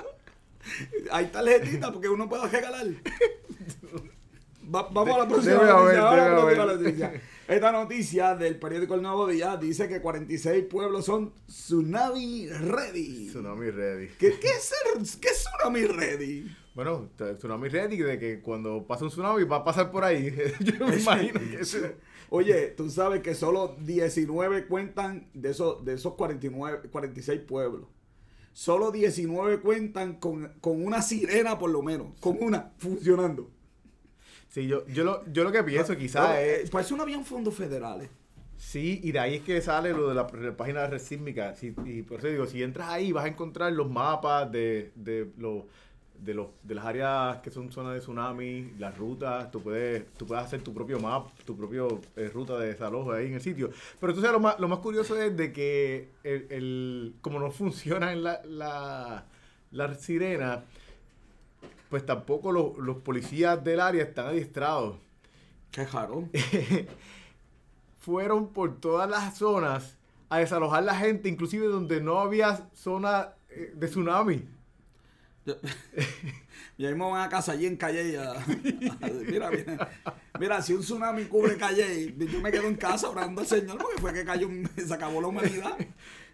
Hay 1.11 1.27
tarjetita 1.27 1.91
porque 1.91 2.09
uno 2.09 2.27
puede 2.27 2.47
regalar. 2.49 2.87
Va- 4.73 4.87
vamos 4.91 5.15
a 5.15 5.19
la 5.19 5.27
próxima 5.27 6.65
noticia. 6.65 7.21
Esta 7.47 7.71
noticia 7.71 8.35
del 8.35 8.57
periódico 8.57 8.95
El 8.95 9.03
Nuevo 9.03 9.27
Día 9.27 9.55
dice 9.57 9.87
que 9.87 10.01
46 10.01 10.65
pueblos 10.65 11.05
son 11.05 11.31
tsunami 11.47 12.47
ready. 12.49 13.27
Tsunami 13.27 13.69
Ready. 13.69 14.07
¿Qué, 14.17 14.39
qué 14.39 14.47
es, 14.47 14.63
ser- 14.63 15.19
qué 15.21 15.27
es 15.27 15.43
tsunami 15.45 15.85
ready? 15.85 16.55
Bueno, 16.73 17.09
Tsunami 17.37 17.69
Ready, 17.69 17.97
de 17.97 18.19
que 18.19 18.41
cuando 18.41 18.83
pasa 18.85 19.05
un 19.05 19.11
tsunami 19.11 19.43
va 19.43 19.57
a 19.57 19.63
pasar 19.63 19.91
por 19.91 20.03
ahí. 20.03 20.35
Yo 20.59 20.87
me 20.87 20.97
imagino 20.97 21.39
que 21.39 21.59
eso- 21.61 21.77
Oye, 22.29 22.67
tú 22.69 22.89
sabes 22.89 23.21
que 23.21 23.35
solo 23.35 23.75
19 23.79 24.67
cuentan 24.67 25.29
de 25.33 25.51
esos, 25.51 25.83
de 25.85 25.93
esos 25.93 26.13
49, 26.15 26.89
46 26.91 27.41
pueblos. 27.41 27.87
Solo 28.53 28.91
19 28.91 29.59
cuentan 29.61 30.15
con, 30.19 30.53
con 30.61 30.83
una 30.85 31.01
sirena 31.01 31.59
por 31.59 31.69
lo 31.71 31.81
menos, 31.81 32.07
con 32.19 32.37
una 32.41 32.73
funcionando. 32.77 33.51
Sí, 34.47 34.67
yo, 34.67 34.85
yo, 34.87 35.03
lo, 35.03 35.25
yo 35.31 35.43
lo 35.43 35.51
que 35.51 35.63
pienso 35.63 35.95
quizás 35.97 36.27
Pero, 36.27 36.39
es... 36.39 36.65
eh, 36.65 36.69
Parece 36.71 36.93
un 36.93 37.01
avión 37.01 37.25
fondos 37.25 37.55
federales. 37.55 38.09
Sí, 38.57 39.01
y 39.03 39.11
de 39.11 39.19
ahí 39.19 39.35
es 39.35 39.41
que 39.43 39.61
sale 39.61 39.91
lo 39.93 40.07
de 40.09 40.15
la, 40.15 40.27
la 40.33 40.55
página 40.57 40.81
de 40.81 40.87
Red 40.87 40.99
Sísmica. 40.99 41.53
Sí, 41.55 41.75
y 41.85 42.03
por 42.03 42.19
eso 42.19 42.27
digo, 42.27 42.45
si 42.47 42.63
entras 42.63 42.89
ahí 42.89 43.11
vas 43.11 43.25
a 43.25 43.27
encontrar 43.27 43.73
los 43.73 43.89
mapas 43.89 44.51
de, 44.51 44.91
de, 44.95 45.31
los 45.37 45.65
de, 46.19 46.33
los, 46.33 46.47
de 46.63 46.75
las 46.75 46.85
áreas 46.85 47.37
que 47.39 47.51
son 47.51 47.71
zonas 47.71 47.93
de 47.93 47.99
tsunami, 47.99 48.73
las 48.79 48.97
rutas, 48.97 49.51
tú 49.51 49.61
puedes, 49.61 50.11
tú 50.13 50.25
puedes 50.25 50.43
hacer 50.43 50.61
tu 50.61 50.73
propio 50.73 50.99
map, 50.99 51.29
tu 51.45 51.55
propio 51.57 52.01
eh, 52.15 52.29
ruta 52.33 52.57
de 52.59 52.67
desalojo 52.67 53.11
ahí 53.13 53.27
en 53.27 53.33
el 53.35 53.41
sitio. 53.41 53.69
Pero 53.99 54.11
entonces 54.13 54.31
lo 54.31 54.39
más, 54.39 54.59
lo 54.59 54.67
más 54.67 54.79
curioso 54.79 55.19
es 55.21 55.35
de 55.35 55.51
que 55.53 56.09
el, 56.23 56.47
el- 56.49 57.15
como 57.21 57.39
no 57.39 57.51
funciona 57.51 58.13
en 58.13 58.23
la, 58.23 58.41
la, 58.45 59.25
la 59.71 59.93
sirena, 59.95 60.63
pues 61.89 62.05
tampoco 62.05 62.51
los, 62.51 62.77
los 62.77 62.97
policías 62.97 63.63
del 63.63 63.79
área 63.79 64.03
están 64.03 64.27
adiestrados 64.27 64.97
Qué 65.71 65.85
raro. 65.85 66.29
fueron 67.99 68.47
por 68.53 68.79
todas 68.79 69.09
las 69.09 69.37
zonas 69.37 69.97
a 70.29 70.39
desalojar 70.39 70.83
la 70.83 70.95
gente, 70.95 71.29
inclusive 71.29 71.67
donde 71.67 72.01
no 72.01 72.19
había 72.19 72.69
zona 72.73 73.33
eh, 73.49 73.71
de 73.75 73.87
tsunami. 73.87 74.43
Y 76.77 76.85
ahí 76.85 76.93
me 76.93 77.09
van 77.09 77.21
a 77.21 77.29
casa 77.29 77.53
allí 77.53 77.65
en 77.67 77.77
Calle. 77.77 78.17
a- 78.17 78.31
a- 78.31 78.45
mira, 79.27 79.49
mira, 79.49 79.89
mira, 80.39 80.61
si 80.61 80.73
un 80.73 80.81
tsunami 80.81 81.25
cubre 81.25 81.55
Calle, 81.57 82.13
yo 82.17 82.39
me 82.41 82.51
quedo 82.51 82.67
en 82.67 82.75
casa 82.75 83.09
orando 83.09 83.41
al 83.41 83.47
Señor 83.47 83.77
porque 83.77 84.01
fue 84.01 84.13
que 84.13 84.25
cayó, 84.25 84.49
se 84.75 84.93
acabó 84.93 85.21
la 85.21 85.27
humanidad. 85.27 85.77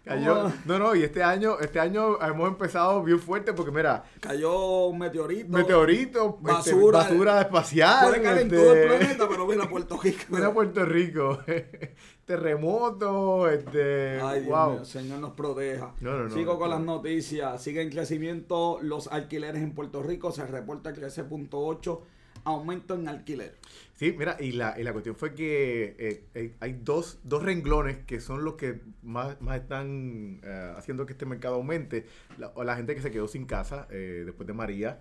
Cayó, 0.04 0.52
no, 0.64 0.80
no, 0.80 0.96
y 0.96 1.04
este 1.04 1.22
año, 1.22 1.60
este 1.60 1.78
año 1.78 2.20
hemos 2.20 2.48
empezado 2.48 3.04
bien 3.04 3.20
fuerte 3.20 3.52
porque 3.52 3.70
mira, 3.70 4.02
Cayó 4.18 4.86
un 4.86 4.98
meteorito. 4.98 5.48
meteoritos, 5.48 6.34
este, 6.40 6.72
basura, 6.72 6.98
basura 6.98 7.40
espacial, 7.42 8.08
Puede 8.08 8.20
caer 8.22 8.38
en 8.38 8.46
este, 8.48 8.56
todo 8.56 8.74
el 8.74 8.88
planeta, 8.88 9.28
pero 9.28 9.46
mira 9.46 9.68
Puerto 9.68 10.00
Rico. 10.02 10.24
mira 10.30 10.52
Puerto 10.52 10.84
Rico, 10.86 11.38
terremotos, 12.32 13.52
este, 13.52 14.18
Ay, 14.22 14.40
Dios 14.40 14.58
wow. 14.58 14.72
mío, 14.72 14.84
Señor 14.86 15.20
nos 15.20 15.32
proteja. 15.32 15.94
No, 16.00 16.16
no, 16.16 16.24
no, 16.24 16.30
Sigo 16.30 16.58
con 16.58 16.70
las 16.70 16.80
noticias. 16.80 17.62
Sigue 17.62 17.82
en 17.82 17.90
crecimiento 17.90 18.78
los 18.80 19.08
alquileres 19.08 19.62
en 19.62 19.72
Puerto 19.74 20.02
Rico. 20.02 20.32
Se 20.32 20.46
reporta 20.46 20.88
el 20.88 20.96
13.8 20.96 22.00
aumento 22.44 22.94
en 22.94 23.06
alquiler. 23.06 23.58
Sí, 23.94 24.14
mira, 24.18 24.38
y 24.40 24.52
la, 24.52 24.80
y 24.80 24.82
la 24.82 24.92
cuestión 24.92 25.14
fue 25.14 25.34
que 25.34 25.94
eh, 25.98 26.24
eh, 26.34 26.54
hay 26.60 26.80
dos, 26.82 27.18
dos 27.22 27.42
renglones 27.42 27.98
que 27.98 28.18
son 28.18 28.44
los 28.44 28.54
que 28.54 28.80
más, 29.02 29.38
más 29.42 29.60
están 29.60 30.40
eh, 30.42 30.72
haciendo 30.76 31.04
que 31.04 31.12
este 31.12 31.26
mercado 31.26 31.56
aumente. 31.56 32.06
La, 32.38 32.48
o 32.54 32.64
la 32.64 32.76
gente 32.76 32.94
que 32.94 33.02
se 33.02 33.10
quedó 33.10 33.28
sin 33.28 33.44
casa 33.44 33.86
eh, 33.90 34.22
después 34.24 34.46
de 34.46 34.54
María, 34.54 35.00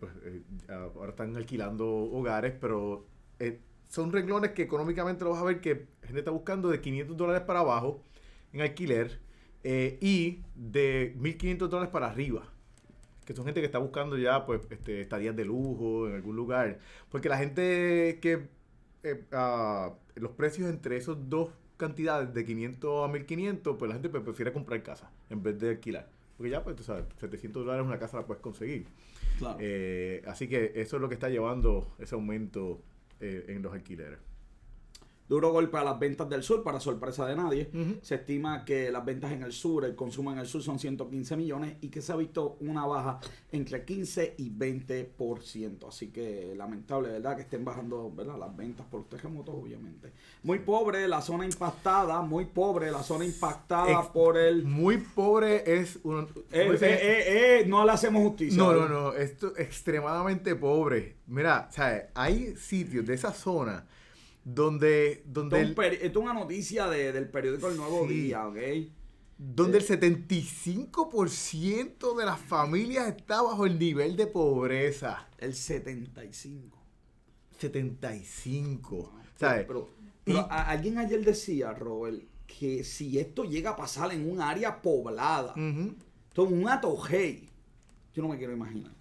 pues 0.00 0.10
ahora 0.70 1.10
están 1.10 1.36
alquilando 1.36 1.86
hogares, 1.86 2.54
pero 2.58 3.04
son 3.88 4.12
renglones 4.12 4.52
que 4.52 4.62
económicamente 4.62 5.24
lo 5.24 5.30
vas 5.30 5.40
a 5.40 5.44
ver 5.44 5.60
que 5.60 5.86
gente 6.02 6.20
está 6.20 6.30
buscando 6.30 6.68
de 6.68 6.80
500 6.80 7.16
dólares 7.16 7.42
para 7.42 7.60
abajo 7.60 8.02
en 8.52 8.60
alquiler 8.60 9.20
eh, 9.64 9.98
y 10.00 10.42
de 10.54 11.14
1.500 11.18 11.68
dólares 11.68 11.90
para 11.90 12.06
arriba. 12.06 12.44
Que 13.24 13.34
son 13.34 13.44
gente 13.44 13.60
que 13.60 13.66
está 13.66 13.78
buscando 13.78 14.16
ya, 14.16 14.46
pues, 14.46 14.60
este, 14.70 15.00
estadías 15.00 15.34
de 15.34 15.44
lujo 15.44 16.08
en 16.08 16.14
algún 16.14 16.36
lugar. 16.36 16.78
Porque 17.10 17.28
la 17.28 17.38
gente 17.38 18.18
que... 18.22 18.48
eh, 19.02 19.24
ah, 19.32 19.94
los 20.14 20.30
precios 20.32 20.68
entre 20.70 20.96
esos 20.96 21.28
dos 21.28 21.50
cantidades, 21.76 22.32
de 22.32 22.44
500 22.44 23.08
a 23.08 23.12
1.500, 23.12 23.76
pues 23.76 23.88
la 23.88 23.94
gente 23.94 24.08
prefiere 24.08 24.52
comprar 24.52 24.82
casa 24.82 25.10
en 25.28 25.42
vez 25.42 25.58
de 25.58 25.70
alquilar. 25.70 26.08
Porque 26.36 26.50
ya, 26.50 26.62
pues, 26.62 26.76
tú 26.76 26.84
sabes, 26.84 27.04
700 27.18 27.64
dólares 27.64 27.84
una 27.84 27.98
casa 27.98 28.18
la 28.18 28.26
puedes 28.26 28.42
conseguir. 28.42 28.86
Claro. 29.38 29.58
Eh, 29.60 30.22
así 30.26 30.48
que 30.48 30.72
eso 30.76 30.96
es 30.96 31.02
lo 31.02 31.08
que 31.08 31.14
está 31.14 31.28
llevando 31.28 31.94
ese 31.98 32.14
aumento 32.14 32.80
eh, 33.20 33.44
en 33.48 33.62
los 33.62 33.72
alquileres. 33.72 34.18
Duro 35.28 35.50
golpe 35.50 35.76
a 35.76 35.84
las 35.84 35.98
ventas 35.98 36.28
del 36.28 36.42
sur, 36.42 36.62
para 36.62 36.78
sorpresa 36.78 37.26
de 37.26 37.34
nadie. 37.34 37.70
Se 38.02 38.16
estima 38.16 38.64
que 38.64 38.90
las 38.92 39.04
ventas 39.04 39.32
en 39.32 39.42
el 39.42 39.52
sur, 39.52 39.84
el 39.84 39.96
consumo 39.96 40.32
en 40.32 40.38
el 40.38 40.46
sur 40.46 40.62
son 40.62 40.78
115 40.78 41.36
millones 41.36 41.76
y 41.80 41.88
que 41.88 42.00
se 42.00 42.12
ha 42.12 42.16
visto 42.16 42.56
una 42.60 42.86
baja 42.86 43.18
entre 43.50 43.84
15 43.84 44.34
y 44.38 44.50
20%. 44.50 45.88
Así 45.88 46.08
que 46.08 46.54
lamentable, 46.56 47.08
¿verdad? 47.08 47.36
Que 47.36 47.42
estén 47.42 47.64
bajando 47.64 48.12
¿verdad? 48.14 48.38
las 48.38 48.56
ventas 48.56 48.86
por 48.86 49.00
los 49.00 49.08
terremotos, 49.08 49.54
obviamente. 49.54 50.12
Muy 50.44 50.60
pobre 50.60 51.08
la 51.08 51.20
zona 51.20 51.44
impactada, 51.44 52.22
muy 52.22 52.44
pobre 52.46 52.90
la 52.92 53.02
zona 53.02 53.24
impactada 53.24 54.12
por 54.12 54.36
el... 54.36 54.64
Muy 54.64 54.98
pobre 54.98 55.80
es 55.80 55.98
un... 56.04 56.28
Eh, 56.52 56.78
eh, 56.80 57.60
eh, 57.60 57.64
no 57.66 57.84
le 57.84 57.92
hacemos 57.92 58.22
justicia. 58.22 58.62
no, 58.62 58.72
no, 58.72 58.88
no, 58.88 59.12
esto 59.12 59.56
es 59.56 59.66
extremadamente 59.66 60.54
pobre. 60.54 61.16
Mira, 61.26 61.68
¿sabes? 61.72 62.04
Hay 62.14 62.54
sitios 62.56 63.04
de 63.06 63.14
esa 63.14 63.32
zona 63.32 63.84
donde, 64.48 65.24
donde, 65.26 65.60
el, 65.60 65.70
esto 65.70 66.20
es 66.20 66.24
una 66.24 66.32
noticia 66.32 66.86
de- 66.86 67.10
del 67.12 67.28
periódico 67.28 67.68
El 67.68 67.76
Nuevo 67.76 68.06
Sí. 68.06 68.14
Día, 68.14 68.46
¿ok? 68.46 68.56
donde 69.38 69.78
el 69.78 69.84
75% 69.84 72.14
de 72.16 72.24
las 72.24 72.38
familias 72.40 73.08
está 73.08 73.42
bajo 73.42 73.66
el 73.66 73.76
nivel 73.78 74.16
de 74.16 74.26
pobreza. 74.28 75.28
El 75.36 75.54
75. 75.54 76.78
75. 77.58 79.12
¿Sabes? 79.38 79.64
Pero, 79.66 79.90
pero 80.24 80.38
Y- 80.38 80.40
a- 80.48 80.68
alguien 80.70 80.98
ayer 80.98 81.22
decía, 81.24 81.72
Robert, 81.72 82.22
que 82.46 82.84
si 82.84 83.18
esto 83.18 83.44
llega 83.44 83.70
a 83.70 83.76
pasar 83.76 84.12
en 84.14 84.30
un 84.30 84.40
área 84.40 84.80
poblada, 84.80 85.52
Ujú. 85.52 85.94
todo 86.32 86.46
un 86.46 86.68
atojei, 86.68 87.48
yo 88.14 88.22
no 88.22 88.28
me 88.28 88.38
quiero 88.38 88.52
imaginar. 88.54 88.92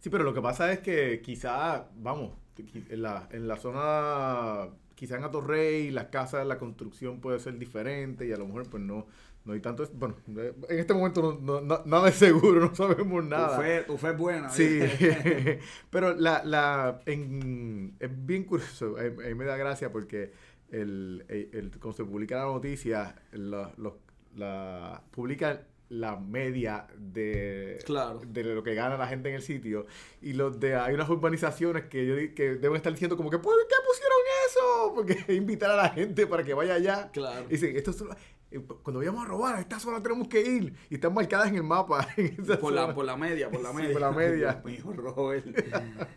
Sí, 0.00 0.10
pero 0.10 0.24
lo 0.24 0.34
que 0.34 0.42
pasa 0.42 0.72
es 0.72 0.80
que 0.80 1.20
quizá, 1.22 1.88
vamos, 1.96 2.32
en 2.58 3.02
la, 3.02 3.28
en 3.32 3.48
la 3.48 3.56
zona, 3.56 4.68
quizá 4.94 5.16
en 5.16 5.24
Atorrey, 5.24 5.90
las 5.90 6.06
casas, 6.06 6.46
la 6.46 6.58
construcción 6.58 7.20
puede 7.20 7.38
ser 7.40 7.58
diferente 7.58 8.26
y 8.26 8.32
a 8.32 8.36
lo 8.36 8.46
mejor 8.46 8.68
pues 8.68 8.82
no, 8.82 9.06
no 9.44 9.52
hay 9.54 9.60
tanto, 9.60 9.88
bueno, 9.94 10.14
en 10.28 10.78
este 10.78 10.94
momento 10.94 11.38
no, 11.40 11.60
no- 11.60 11.82
nada 11.84 12.08
es 12.08 12.14
seguro, 12.16 12.60
no 12.60 12.74
sabemos 12.74 13.24
nada. 13.24 13.56
Tu 13.56 13.62
fe, 13.62 13.82
tu 13.82 13.96
fe 13.98 14.10
es 14.10 14.16
buena. 14.18 14.48
Sí, 14.50 14.80
pero 15.90 16.14
la, 16.14 16.42
la, 16.44 17.00
en- 17.06 17.96
es 17.98 18.10
bien 18.26 18.44
curioso, 18.44 18.96
a 18.98 19.02
mí 19.28 19.34
me 19.34 19.44
da 19.44 19.56
gracia 19.56 19.90
porque 19.90 20.32
el, 20.70 21.24
el- 21.28 21.48
el- 21.52 21.70
cuando 21.80 21.92
se 21.96 22.04
publica 22.04 22.36
la 22.36 22.44
noticia, 22.44 23.16
la, 23.32 23.72
los- 23.76 23.94
la, 24.36 25.02
publican 25.10 25.60
la 25.92 26.16
media 26.16 26.86
de, 26.96 27.78
Claro. 27.84 28.20
de 28.26 28.44
lo 28.44 28.62
que 28.62 28.74
gana 28.74 28.96
la 28.96 29.06
gente 29.06 29.28
en 29.28 29.34
el 29.34 29.42
sitio 29.42 29.86
y 30.22 30.32
los 30.32 30.58
de 30.58 30.74
hay 30.74 30.94
unas 30.94 31.08
urbanizaciones 31.10 31.84
que 31.84 32.06
yo 32.06 32.34
que 32.34 32.54
deben 32.54 32.76
estar 32.76 32.92
diciendo 32.92 33.16
como 33.16 33.28
que 33.30 33.38
¿por 33.38 33.54
qué 33.68 33.74
pusieron 33.86 34.18
eso? 34.48 34.92
Porque 35.26 35.34
invitar 35.34 35.70
a 35.70 35.76
la 35.76 35.88
gente 35.90 36.26
para 36.26 36.42
que 36.44 36.54
vaya 36.54 36.74
allá. 36.74 37.10
Claro. 37.12 37.44
Y 37.48 37.52
dicen, 37.52 37.76
esto 37.76 37.90
es 37.90 37.96
solo- 37.96 38.16
eh, 38.50 38.60
cuando 38.82 38.98
vayamos 39.00 39.24
a 39.24 39.28
robar, 39.28 39.54
a 39.56 39.60
esta 39.60 39.78
zona 39.80 40.02
tenemos 40.02 40.28
que 40.28 40.40
ir. 40.42 40.74
Y 40.90 40.94
están 40.96 41.14
marcadas 41.14 41.48
en 41.48 41.56
el 41.56 41.62
mapa. 41.62 42.06
en 42.18 42.36
por, 42.60 42.72
la, 42.72 42.94
por 42.94 43.04
la 43.06 43.16
media, 43.16 43.50
por 43.50 43.62
la 43.62 43.70
Sí, 43.70 43.76
media. 43.76 43.92
por 43.92 44.00
la 44.02 44.10
media. 44.22 44.62
Mío, 44.64 44.92
Robert. 44.94 45.46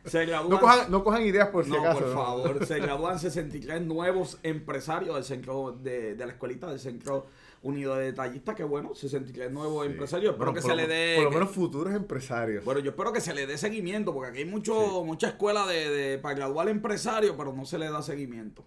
Se 0.04 0.26
gradúan, 0.26 0.50
No 0.50 0.60
cojan, 0.60 0.92
no 0.92 1.04
cojan 1.04 1.22
ideas 1.24 1.48
por 1.50 1.64
si 1.66 1.72
no, 1.72 1.80
acaso. 1.80 2.00
por 2.00 2.08
¿no? 2.10 2.14
favor. 2.14 2.66
Se 2.66 2.80
gradúan 2.80 3.20
63 3.20 3.82
nuevos 3.84 4.38
empresarios 4.44 5.16
del 5.16 5.24
centro 5.24 5.72
de, 5.82 6.16
de 6.16 6.26
la 6.26 6.34
escuelita 6.34 6.68
del 6.70 6.80
Centro 6.80 7.28
Unido 7.66 7.96
de 7.96 8.06
Detallistas. 8.06 8.56
Que 8.56 8.64
bueno, 8.64 8.94
63 8.96 9.52
nuevos 9.52 9.86
Sí. 9.86 9.92
empresarios. 9.92 10.32
Espero 10.34 10.52
Bueno, 10.52 10.54
que 10.54 10.62
por 10.62 10.72
se 10.72 10.76
lo- 10.76 10.88
le 10.88 10.94
dé. 10.96 11.16
Por 11.16 11.24
lo 11.26 11.32
menos 11.32 11.50
futuros 11.52 11.94
empresarios. 11.94 12.64
Bueno, 12.64 12.80
yo 12.80 12.92
espero 12.92 13.12
que 13.12 13.22
se 13.22 13.34
le 13.34 13.46
dé 13.48 13.58
seguimiento, 13.58 14.14
porque 14.14 14.30
aquí 14.30 14.40
hay 14.40 14.46
mucho, 14.46 14.74
Sí. 15.02 15.06
mucha 15.06 15.28
escuela 15.30 15.66
de, 15.66 15.90
de- 15.90 16.18
para 16.20 16.36
graduar 16.36 16.70
empresario, 16.70 17.36
pero 17.36 17.54
no 17.54 17.66
se 17.66 17.78
le 17.80 17.90
da 17.90 18.02
seguimiento. 18.02 18.64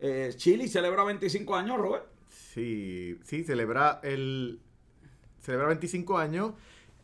Eh, 0.00 0.32
Chile 0.36 0.68
celebra 0.68 1.02
25 1.04 1.56
años, 1.56 1.76
Robert. 1.78 2.06
Sí, 2.28 3.18
sí, 3.24 3.44
celebra 3.44 4.00
el. 4.02 4.60
Celebra 5.40 5.68
25 5.68 6.18
años 6.18 6.52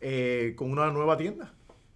eh, 0.00 0.54
con 0.56 0.70
una 0.70 0.90
nueva 0.90 1.16
tienda. 1.16 1.54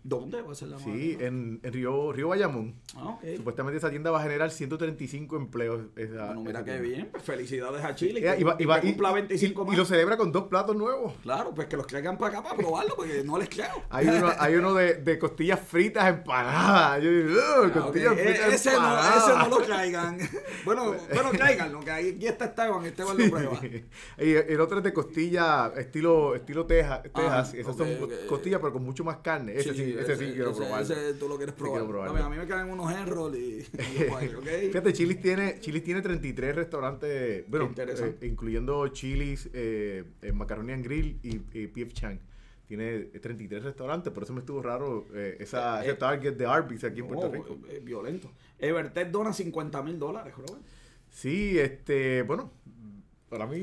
¿Dónde 0.09 0.41
va 0.43 0.53
a 0.53 0.55
ser 0.55 0.69
la 0.69 0.79
Sí, 0.79 1.17
en, 1.21 1.61
en 1.63 1.73
Río, 1.73 2.13
Río 2.13 2.29
Bayamón. 2.29 2.75
Ah, 2.97 3.09
ok. 3.11 3.37
Supuestamente 3.37 3.77
esa 3.79 3.91
tienda 3.91 4.11
va 4.11 4.21
a 4.21 4.23
generar 4.23 4.51
135 4.51 5.37
empleos. 5.37 5.83
esa- 5.97 6.27
Bueno, 6.29 6.43
mira 6.45 6.65
qué 6.65 6.79
bien. 6.81 7.09
Pues 7.13 7.23
felicidades 7.23 7.85
a 7.85 7.95
Chile. 7.95 8.21
Eh, 8.21 8.35
que, 8.37 8.41
y 8.41 8.45
va- 8.45 8.57
y 8.59 8.65
va- 8.65 8.79
y- 8.79 8.81
cumpla 8.83 9.11
y- 9.11 9.15
25 9.15 9.63
y- 9.63 9.67
más. 9.67 9.75
y 9.75 9.77
lo 9.77 9.85
celebra 9.85 10.17
con 10.17 10.33
dos 10.33 10.45
platos 10.45 10.75
nuevos. 10.77 11.13
Claro, 11.23 11.53
pues 11.55 11.67
que 11.69 11.77
los 11.77 11.87
traigan 11.87 12.17
para 12.17 12.39
acá 12.39 12.43
para 12.49 12.57
probarlo, 12.57 12.95
porque 12.97 13.23
no 13.25 13.37
les 13.39 13.49
creo. 13.51 13.83
Hay 13.91 14.09
uno, 14.09 14.31
hay 14.39 14.55
uno 14.55 14.73
de, 14.75 14.95
de 14.95 15.19
costillas 15.19 15.61
fritas 15.61 16.09
empanadas. 16.09 17.03
Yo 17.03 17.11
digo, 17.11 17.29
"Ugh, 17.33 17.65
Ah, 17.75 17.81
costillas 17.81 18.13
E- 18.19 18.25
fritas 18.25 18.53
ese, 18.55 18.71
no, 18.71 18.77
empanadas". 18.77 19.17
ese 19.29 19.39
no 19.39 19.49
lo 19.49 19.63
traigan. 19.63 20.19
bueno, 20.65 20.95
bueno, 21.13 21.31
traiganlo, 21.33 21.81
que 21.81 21.91
ahí- 21.91 22.15
aquí 22.17 22.27
está 22.27 22.47
Esteban, 22.47 22.85
Esteban 22.87 23.19
lo 23.19 23.29
prueba. 23.31 23.61
Y 24.19 24.33
el 24.33 24.61
otro 24.61 24.79
es 24.79 24.85
de 24.85 24.93
costilla 24.93 25.73
estilo 25.77 26.35
estilo 26.35 26.65
Texas, 26.67 27.03
Texas. 27.03 27.55
Esas 27.55 27.73
ok, 27.75 27.79
son 27.79 28.09
costillas 28.29 28.61
pero 28.61 28.73
con 28.73 28.85
mucho 28.85 29.05
más 29.05 29.19
carne. 29.19 29.53
Ese 29.57 29.75
sí, 29.75 29.97
ese, 30.01 30.17
sí 30.17 30.33
quiero 30.35 30.51
ese- 30.51 30.61
probarlo. 30.61 30.95
ese 30.95 31.15
tú 31.15 31.29
lo 31.29 31.37
quieres 31.37 31.55
quiero 31.55 31.73
probar. 31.73 31.89
probarlo. 31.89 32.15
Dame, 32.15 32.27
a 32.27 32.29
mí 32.31 32.37
me 32.37 32.47
quedan 32.47 32.71
unos 32.71 32.93
enroll 32.93 33.35
y, 33.37 33.39
y 33.39 33.63
yo 33.99 34.09
voy, 34.11 34.27
¿ok? 34.27 34.47
Fíjate, 34.69 34.93
Chili's 34.93 35.21
tiene, 35.21 35.61
Chili's 35.61 35.85
tiene 35.85 36.03
33 36.03 36.55
restaurantes, 36.57 37.45
bueno, 37.49 37.73
eh, 37.77 38.17
incluyendo 38.23 38.87
Chili's, 38.89 39.49
eh, 39.53 40.05
eh, 40.23 40.33
Macaroni 40.33 40.73
and 40.73 40.85
Grill 40.85 41.19
y, 41.23 41.41
y 41.53 41.67
PF 41.69 41.93
Chang. 41.93 42.19
Tiene 42.67 42.99
33 43.05 43.63
restaurantes, 43.65 44.13
por 44.13 44.25
eso 44.25 44.35
me 44.35 44.41
estuvo 44.41 44.61
raro 44.61 45.07
eh, 45.15 45.39
esa, 45.41 45.79
Eh, 45.81 45.85
ese 45.85 45.93
eh, 45.93 45.95
target 45.97 46.35
de 46.37 46.45
Arby's 46.47 46.85
aquí 46.85 47.01
en 47.01 47.07
Puerto 47.09 47.27
No, 47.29 47.33
Rico. 47.33 47.57
eh, 47.71 47.81
violento. 47.83 48.31
Evertech 48.59 49.11
dona 49.11 49.33
50 49.33 49.83
mil 49.83 49.99
dólares, 49.99 50.35
Robert. 50.37 50.61
Sí, 51.11 51.59
este, 51.59 52.21
bueno, 52.23 52.53
para 53.29 53.47
mí... 53.47 53.59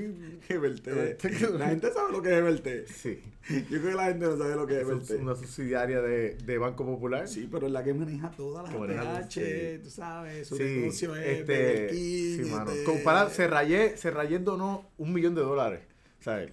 Evertech- 0.50 1.50
La 1.58 1.68
gente 1.70 1.92
sabe 1.92 2.12
lo 2.12 2.22
que 2.22 2.30
es 2.30 2.36
Evertech. 2.36 2.88
Sí, 2.88 3.22
Yo 3.50 3.80
creo 3.80 3.82
que 3.92 3.94
la 3.96 4.06
gente 4.06 4.26
no 4.26 4.38
sabe 4.38 4.56
lo 4.56 4.68
que 4.68 4.74
es 4.76 4.82
es 4.82 4.88
Evertech. 4.90 5.22
una 5.22 5.36
subsidiaria 5.36 6.02
de, 6.02 6.36
de 6.36 6.58
Banco 6.58 6.86
Popular. 6.86 7.28
Sí, 7.28 7.48
pero 7.52 7.68
es 7.68 7.74
la 7.74 7.84
que 7.84 7.94
maneja 7.94 8.32
todas 8.32 8.64
las 8.72 9.06
ATH, 9.08 9.82
tú 9.84 9.90
sabes, 9.90 10.48
su 10.48 10.58
Sí, 10.58 10.64
negocio 10.64 11.16
es 11.16 11.40
este, 11.40 11.90
sí, 11.90 12.42
mano. 12.52 12.72
este- 12.72 12.84
Comparado, 12.84 13.30
Serrayé, 13.30 13.98
Serrayé 13.98 14.40
donó 14.40 14.90
un 14.98 15.14
millón 15.14 15.36
de 15.36 15.42
dólares, 15.42 15.82
¿sabes? 16.20 16.52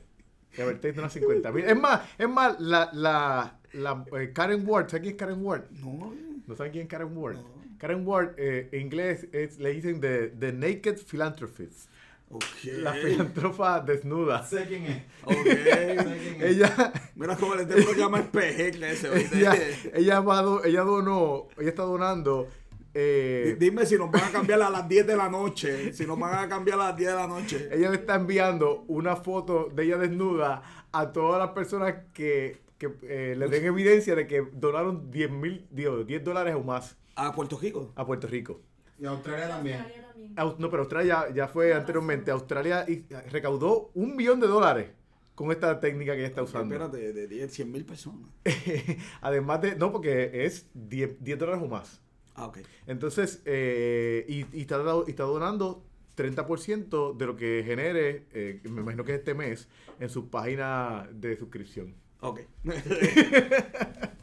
Y 0.56 0.60
Evertech 0.60 0.94
donó 0.94 1.08
50 1.08 1.50
mil. 1.52 1.64
Es 1.64 1.76
más, 1.78 2.02
es 2.18 2.28
más, 2.28 2.60
la, 2.60 2.90
la, 2.92 3.58
la 3.72 4.04
eh, 4.20 4.32
Karen 4.34 4.64
Ward, 4.66 4.88
¿sabes 4.88 5.02
quién 5.02 5.12
es 5.14 5.18
Karen 5.18 5.44
Ward? 5.44 5.64
No, 5.80 6.14
¿No 6.46 6.56
saben 6.56 6.72
quién 6.72 6.84
es 6.84 6.90
Karen 6.90 7.16
Ward? 7.16 7.36
No. 7.36 7.62
Karen 7.78 8.06
Ward, 8.06 8.34
eh, 8.36 8.68
en 8.70 8.80
inglés, 8.82 9.26
es, 9.32 9.58
le 9.58 9.70
dicen 9.72 10.00
the, 10.00 10.28
the 10.38 10.52
Naked 10.52 10.98
Philanthropist. 11.10 11.88
Ok. 12.32 12.42
La 12.78 12.92
filantropa 12.94 13.80
desnuda. 13.80 14.44
Sé 14.46 14.64
quién 14.66 14.84
es. 14.86 15.02
Ok. 15.24 15.34
Sé 15.44 16.18
quién 16.22 16.42
es. 16.42 16.42
Ella, 16.56 16.92
Mira 17.14 17.36
cómo 17.36 17.54
este 17.54 17.82
programa 17.82 18.18
es 18.20 18.26
PG, 18.26 18.82
ese, 18.84 19.08
¿oíste? 19.10 19.38
ella, 19.38 19.54
ella, 19.94 20.20
va 20.20 20.60
ella 20.64 20.80
donó, 20.82 21.48
ella 21.58 21.68
está 21.68 21.82
donando. 21.82 22.48
eh, 22.94 23.56
Di- 23.58 23.66
Dime 23.70 23.86
si 23.86 23.96
nos 23.96 24.10
van 24.10 24.24
a 24.24 24.30
cambiar 24.30 24.60
a 24.62 24.70
las 24.70 24.88
10 24.88 25.06
de 25.06 25.16
la 25.16 25.28
noche. 25.28 25.92
Si 25.92 26.06
nos 26.06 26.18
van 26.18 26.34
a 26.38 26.48
cambiar 26.48 26.80
a 26.80 26.88
las 26.88 26.96
10 26.96 27.10
de 27.10 27.16
la 27.16 27.26
noche. 27.26 27.68
ella 27.72 27.90
le 27.90 27.96
está 27.96 28.16
enviando 28.16 28.84
una 28.88 29.16
foto 29.16 29.68
de 29.72 29.84
ella 29.84 29.98
desnuda 29.98 30.62
a 30.92 31.12
todas 31.12 31.38
las 31.38 31.50
personas 31.50 31.94
que, 32.12 32.60
que, 32.78 32.90
eh, 33.04 33.34
le 33.36 33.48
den 33.48 33.64
evidencia 33.64 34.14
de 34.14 34.26
que 34.26 34.42
donaron 34.52 35.10
10 35.10 35.30
mil, 35.30 35.66
digo, 35.70 36.02
10 36.04 36.22
dólares 36.24 36.54
o 36.54 36.62
más 36.62 36.96
A 37.14 37.32
Puerto 37.34 37.58
Rico. 37.58 37.92
a 37.96 38.04
Puerto 38.04 38.26
Rico. 38.26 38.60
Y 39.02 39.06
Australia 39.06 39.48
también. 39.48 39.84
Aus- 40.36 40.58
No, 40.58 40.70
pero 40.70 40.82
Australia 40.84 41.26
ya, 41.28 41.34
ya 41.34 41.48
fue 41.48 41.74
anteriormente. 41.74 42.30
Australia 42.30 42.84
y- 42.88 43.04
recaudó 43.30 43.90
un 43.94 44.14
millón 44.14 44.38
de 44.38 44.46
dólares 44.46 44.90
con 45.34 45.50
esta 45.50 45.80
técnica 45.80 46.12
que 46.12 46.20
ella 46.20 46.28
está 46.28 46.42
usando. 46.44 46.72
Espérate, 46.74 47.12
de 47.12 47.26
10, 47.26 47.52
100 47.52 47.72
mil 47.72 47.84
personas. 47.84 48.30
Además 49.20 49.60
de, 49.60 49.74
no, 49.74 49.90
porque 49.90 50.44
es 50.44 50.66
10, 50.74 51.16
10 51.22 51.38
dólares 51.38 51.62
o 51.64 51.68
más. 51.68 52.00
Ah, 52.36 52.46
ok. 52.46 52.58
Entonces, 52.86 53.42
eh, 53.44 54.24
y, 54.28 54.46
y 54.56 54.60
está, 54.62 54.80
y 55.06 55.10
está 55.10 55.24
donando 55.24 55.84
30% 56.16 57.16
de 57.16 57.26
lo 57.26 57.36
que 57.36 57.64
genere, 57.66 58.26
eh, 58.32 58.60
me 58.64 58.82
imagino 58.82 59.04
que 59.04 59.14
es 59.14 59.18
este 59.18 59.34
mes, 59.34 59.68
en 59.98 60.08
su 60.10 60.30
página 60.30 61.08
de 61.12 61.36
suscripción. 61.36 61.94
Ok. 62.20 62.40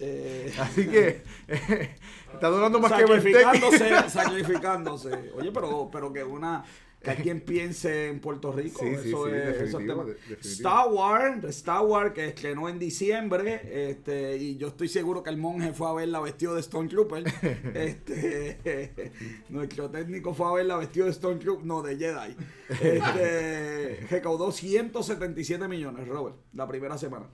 Eh, 0.00 0.52
Así 0.58 0.86
que, 0.86 1.22
Está 2.36 2.48
durando 2.48 2.78
más 2.80 2.92
que 2.92 3.06
sacrificándose, 3.06 3.90
sacrificándose. 4.10 5.32
Oye, 5.34 5.50
pero, 5.52 5.88
pero 5.90 6.12
que 6.12 6.22
una 6.22 6.64
que 7.06 7.12
alguien 7.12 7.40
piense 7.40 8.08
en 8.08 8.18
Puerto 8.18 8.50
Rico. 8.50 8.80
Sí, 8.80 8.96
sí, 9.00 9.08
eso 9.10 9.26
sí, 9.26 9.32
es, 9.32 9.56
eso 9.62 9.78
es 9.78 9.86
tema. 9.86 10.04
de-. 10.04 10.16
Star 10.40 10.88
Wars, 10.90 11.44
Star 11.44 11.84
Wars 11.84 12.12
que 12.12 12.26
estrenó 12.26 12.68
en 12.68 12.80
diciembre, 12.80 13.90
este, 13.90 14.36
y 14.36 14.56
yo 14.56 14.68
estoy 14.68 14.88
seguro 14.88 15.22
que 15.22 15.30
el 15.30 15.36
monje 15.36 15.72
fue 15.72 15.88
a 15.88 15.92
verla 15.92 16.18
vestido 16.18 16.56
de 16.56 16.62
Stormtrooper. 16.64 17.24
este, 17.74 19.12
nuestro 19.50 19.88
técnico 19.88 20.34
fue 20.34 20.48
a 20.48 20.52
verla 20.54 20.78
vestido 20.78 21.06
de 21.06 21.12
Stormtrooper, 21.12 21.64
no, 21.64 21.80
de 21.82 21.96
Jedi. 21.96 22.36
Este, 22.70 24.06
recaudó 24.10 24.50
177 24.50 25.68
millones, 25.68 26.08
Robert, 26.08 26.36
la 26.54 26.66
primera 26.66 26.98
semana. 26.98 27.26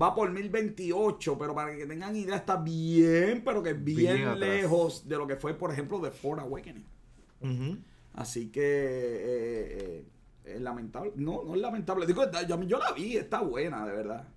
Va 0.00 0.16
por 0.16 0.32
1028, 0.32 1.38
pero 1.38 1.54
para 1.54 1.76
que 1.76 1.86
tengan 1.86 2.16
idea, 2.16 2.36
está 2.36 2.56
bien, 2.56 3.42
pero 3.44 3.62
que 3.62 3.74
bien, 3.74 4.40
lejos 4.40 5.06
de 5.06 5.16
lo 5.16 5.28
que 5.28 5.36
fue, 5.36 5.54
por 5.54 5.70
ejemplo, 5.70 6.00
The 6.00 6.10
Ford 6.10 6.40
Awakening. 6.40 6.86
Ujú. 7.40 7.78
Así 8.14 8.50
que 8.50 8.60
eh, 8.62 9.78
eh, 10.04 10.04
es 10.44 10.60
lamentable. 10.60 11.12
No, 11.16 11.44
no 11.44 11.54
es 11.54 11.60
lamentable. 11.60 12.06
Digo, 12.06 12.22
yo, 12.48 12.62
yo 12.62 12.78
la 12.78 12.92
vi, 12.92 13.16
está 13.16 13.40
buena, 13.40 13.86
de 13.86 13.92
verdad. 13.92 14.28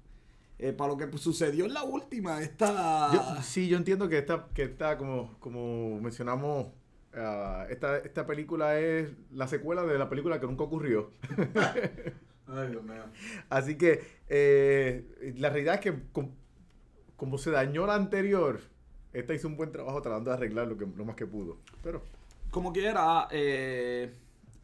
Eh, 0.58 0.72
para 0.72 0.94
lo 0.94 0.98
que 0.98 1.18
sucedió 1.18 1.66
en 1.66 1.74
la 1.74 1.84
última, 1.84 2.42
está... 2.42 3.10
Yo- 3.14 3.42
sí, 3.44 3.68
yo 3.68 3.76
entiendo 3.78 4.08
que 4.08 4.18
esta, 4.20 4.48
que 4.54 4.64
esta 4.64 4.98
como, 4.98 5.38
como 5.40 6.00
mencionamos, 6.00 6.68
ah, 7.14 7.66
esta, 7.70 7.98
esta 7.98 8.26
película 8.26 8.80
es 8.80 9.10
la 9.32 9.48
secuela 9.48 9.84
de 9.84 9.98
la 9.98 10.10
película 10.10 10.40
que 10.40 10.46
nunca 10.48 10.64
ocurrió. 10.64 11.12
Ay, 12.48 12.70
Dios 12.70 12.84
mío. 12.84 13.04
Así 13.50 13.76
que 13.78 14.02
eh, 14.30 15.34
la 15.38 15.50
realidad 15.50 15.76
es 15.76 15.82
que 15.82 15.94
com- 16.14 16.32
como 17.18 17.38
se 17.38 17.52
dañó 17.52 17.86
la 17.88 17.96
anterior, 17.96 18.60
esta 19.14 19.34
hizo 19.34 19.48
un 19.48 19.58
buen 19.58 19.72
trabajo 19.72 20.02
tratando 20.02 20.30
de 20.30 20.38
arreglar 20.38 20.68
lo, 20.68 20.78
que, 20.78 20.86
lo 20.86 21.06
más 21.06 21.16
que 21.16 21.26
pudo. 21.26 21.58
Pero 21.84 22.02
Como 22.56 22.72
quiera, 22.72 23.28
eh, 23.32 24.14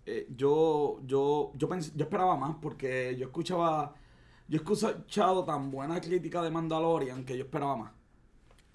eh, 0.05 0.27
yo, 0.33 1.01
yo, 1.05 1.51
yo, 1.55 1.67
pens- 1.67 1.91
yo 1.93 2.05
esperaba 2.05 2.37
más 2.37 2.55
porque 2.61 3.15
yo 3.19 3.25
escuchaba... 3.25 3.93
Yo 4.47 4.59
he 4.59 4.61
escuchado 4.63 5.43
tan 5.43 5.69
buena 5.71 5.99
crítica 5.99 6.41
de 6.41 6.51
Mandalorian 6.51 7.25
que 7.25 7.37
yo 7.37 7.43
esperaba 7.43 7.75
más. 7.75 7.91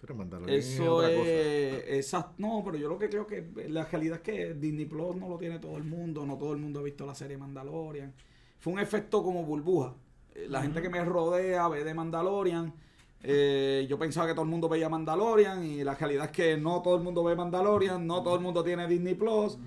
Pero 0.02 0.14
Mandalorian 0.16 0.58
es 0.58 0.66
Eso 0.74 0.96
otra 0.96 1.10
es, 1.10 1.16
cosa. 1.16 2.18
esa- 2.18 2.32
no, 2.36 2.62
pero 2.62 2.76
yo 2.76 2.88
lo 2.90 2.98
que 2.98 3.08
creo 3.08 3.26
que 3.26 3.50
la 3.70 3.84
realidad 3.86 4.16
es 4.18 4.22
que 4.22 4.54
Disney 4.54 4.84
Plus 4.84 5.16
no 5.16 5.30
lo 5.30 5.38
tiene 5.38 5.58
todo 5.60 5.78
el 5.78 5.84
mundo, 5.84 6.26
no 6.26 6.36
todo 6.36 6.52
el 6.52 6.58
mundo 6.58 6.80
ha 6.80 6.82
visto 6.82 7.06
la 7.06 7.14
serie 7.14 7.38
Mandalorian. 7.38 8.12
Fue 8.58 8.72
un 8.74 8.80
efecto 8.80 9.22
como 9.22 9.44
burbuja. 9.44 9.94
Eh, 10.34 10.46
La 10.50 10.60
gente 10.60 10.82
que 10.82 10.90
me 10.90 11.02
rodea 11.02 11.68
ve 11.68 11.84
de 11.84 11.94
Mandalorian. 11.94 12.74
Eh, 13.28 13.86
yo 13.88 13.98
pensaba 13.98 14.26
que 14.28 14.34
todo 14.34 14.44
el 14.44 14.50
mundo 14.50 14.68
veía 14.68 14.88
Mandalorian 14.88 15.64
y 15.64 15.82
la 15.82 15.94
realidad 15.96 16.26
es 16.26 16.30
que 16.30 16.56
no 16.56 16.80
todo 16.82 16.96
el 16.96 17.02
mundo 17.02 17.24
ve 17.24 17.34
Mandalorian, 17.34 18.06
no 18.06 18.22
todo 18.22 18.36
el 18.36 18.40
mundo 18.40 18.62
tiene 18.62 18.86
Disney 18.86 19.14
Plus 19.14 19.58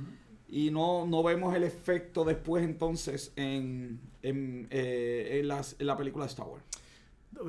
y 0.48 0.72
no, 0.72 1.06
no 1.06 1.22
vemos 1.24 1.54
el 1.56 1.64
efecto 1.64 2.24
después 2.24 2.64
entonces 2.64 3.34
en, 3.36 4.00
en, 4.24 4.68
eh, 4.72 5.40
en 5.42 5.48
las- 5.50 5.76
en 5.78 5.88
la 5.88 5.98
película 5.98 6.24
de 6.26 6.30
Star 6.30 6.48
Wars. 6.48 6.64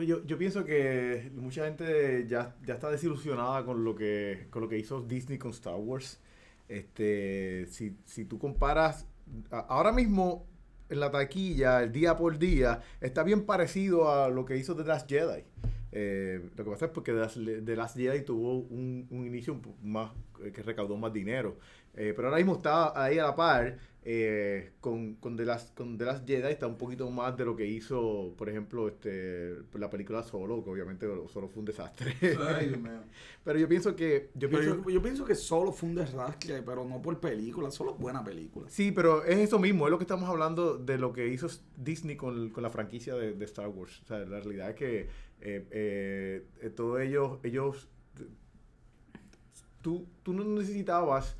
Yo, 0.07 0.25
yo 0.27 0.37
pienso 0.37 0.65
que 0.65 1.31
mucha 1.35 1.65
gente 1.65 2.27
ya, 2.29 2.55
ya 2.67 2.75
está 2.75 2.91
desilusionada 2.91 3.65
con 3.65 3.83
lo 3.85 3.95
que 3.95 4.47
con 4.51 4.61
lo 4.63 4.69
que 4.69 4.79
hizo 4.79 5.01
Disney 5.01 5.39
con 5.39 5.53
Star 5.53 5.77
Wars. 5.77 6.19
Este, 6.69 7.67
si, 7.69 7.97
si 8.05 8.25
tú 8.25 8.39
comparas 8.39 9.07
ahora 9.69 9.91
mismo 9.93 10.47
en 10.89 11.01
la 11.01 11.11
taquilla, 11.11 11.83
el 11.83 11.93
día 11.93 12.17
por 12.17 12.39
día, 12.39 12.81
está 13.01 13.23
bien 13.23 13.45
parecido 13.47 14.11
a 14.13 14.29
lo 14.29 14.45
que 14.45 14.57
hizo 14.57 14.75
The 14.77 14.85
Last 14.85 15.09
Jedi. 15.09 15.45
Eh, 15.93 16.41
lo 16.57 16.65
que 16.65 16.71
pasa 16.71 16.87
es 16.87 16.91
porque 16.93 17.13
The 17.13 17.77
Last, 17.77 17.97
Jedi 17.97 18.25
tuvo 18.25 18.59
un, 18.59 19.07
un 19.11 19.27
inicio 19.27 19.61
más 19.83 20.13
eh, 20.43 20.53
que 20.53 20.63
recaudó 20.63 20.97
más 20.97 21.13
dinero. 21.13 21.57
Eh, 21.95 22.13
pero 22.15 22.29
ahora 22.29 22.39
mismo 22.39 22.55
está 22.55 23.03
ahí 23.03 23.19
a 23.19 23.25
la 23.25 23.35
par 23.35 23.77
eh, 24.03 24.73
con, 24.81 25.17
con, 25.17 25.37
The 25.37 25.45
Last, 25.45 25.77
con 25.77 25.99
The 25.99 26.05
Last 26.07 26.27
Jedi, 26.27 26.53
está 26.53 26.67
un 26.67 26.79
poquito 26.79 27.11
más 27.11 27.37
de 27.37 27.45
lo 27.45 27.55
que 27.55 27.67
hizo, 27.67 28.33
por 28.39 28.49
ejemplo, 28.49 28.89
este, 28.89 29.57
la 29.75 29.91
película 29.91 30.23
Solo, 30.23 30.65
que 30.65 30.71
obviamente 30.71 31.07
Solo 31.29 31.49
fue 31.49 31.61
un 31.61 31.67
desastre. 31.67 32.15
Ay, 32.23 32.81
pero 33.45 33.59
yo 33.59 33.69
pienso 33.69 33.95
que... 33.95 34.31
Yo 34.35 34.49
pienso, 34.49 34.83
yo, 34.83 34.91
yo 34.91 35.03
pienso 35.03 35.25
que 35.27 35.35
solo 35.35 35.73
fue 35.73 35.91
un 35.91 35.97
desastre, 35.97 36.63
pero 36.63 36.85
no 36.85 37.03
por 37.03 37.21
película, 37.21 37.71
solo 37.71 37.95
buena 37.95 38.25
película. 38.25 38.71
Sí, 38.71 38.91
pero 38.91 39.23
es 39.25 39.39
eso 39.39 39.59
mismo, 39.59 39.87
es 39.87 39.91
lo 39.91 39.99
que 39.99 40.05
estamos 40.05 40.31
hablando 40.31 40.79
de 40.79 40.97
lo 40.97 41.13
que 41.13 41.29
hizo 41.29 41.49
Disney 41.77 42.17
con, 42.17 42.51
con 42.51 42.63
la 42.63 42.71
franquicia 42.71 43.15
de, 43.17 43.35
de 43.35 43.45
Star 43.45 43.69
Wars. 43.69 44.01
O 44.05 44.07
sea, 44.07 44.21
la 44.21 44.41
realidad 44.41 44.71
es 44.71 44.77
que 44.77 45.09
eh, 45.41 46.47
eh, 46.61 46.71
todos 46.71 47.01
ellos, 47.01 47.39
ellos, 47.43 47.89
tú, 49.81 50.07
tú 50.23 50.33
no 50.33 50.45
necesitabas 50.45 51.37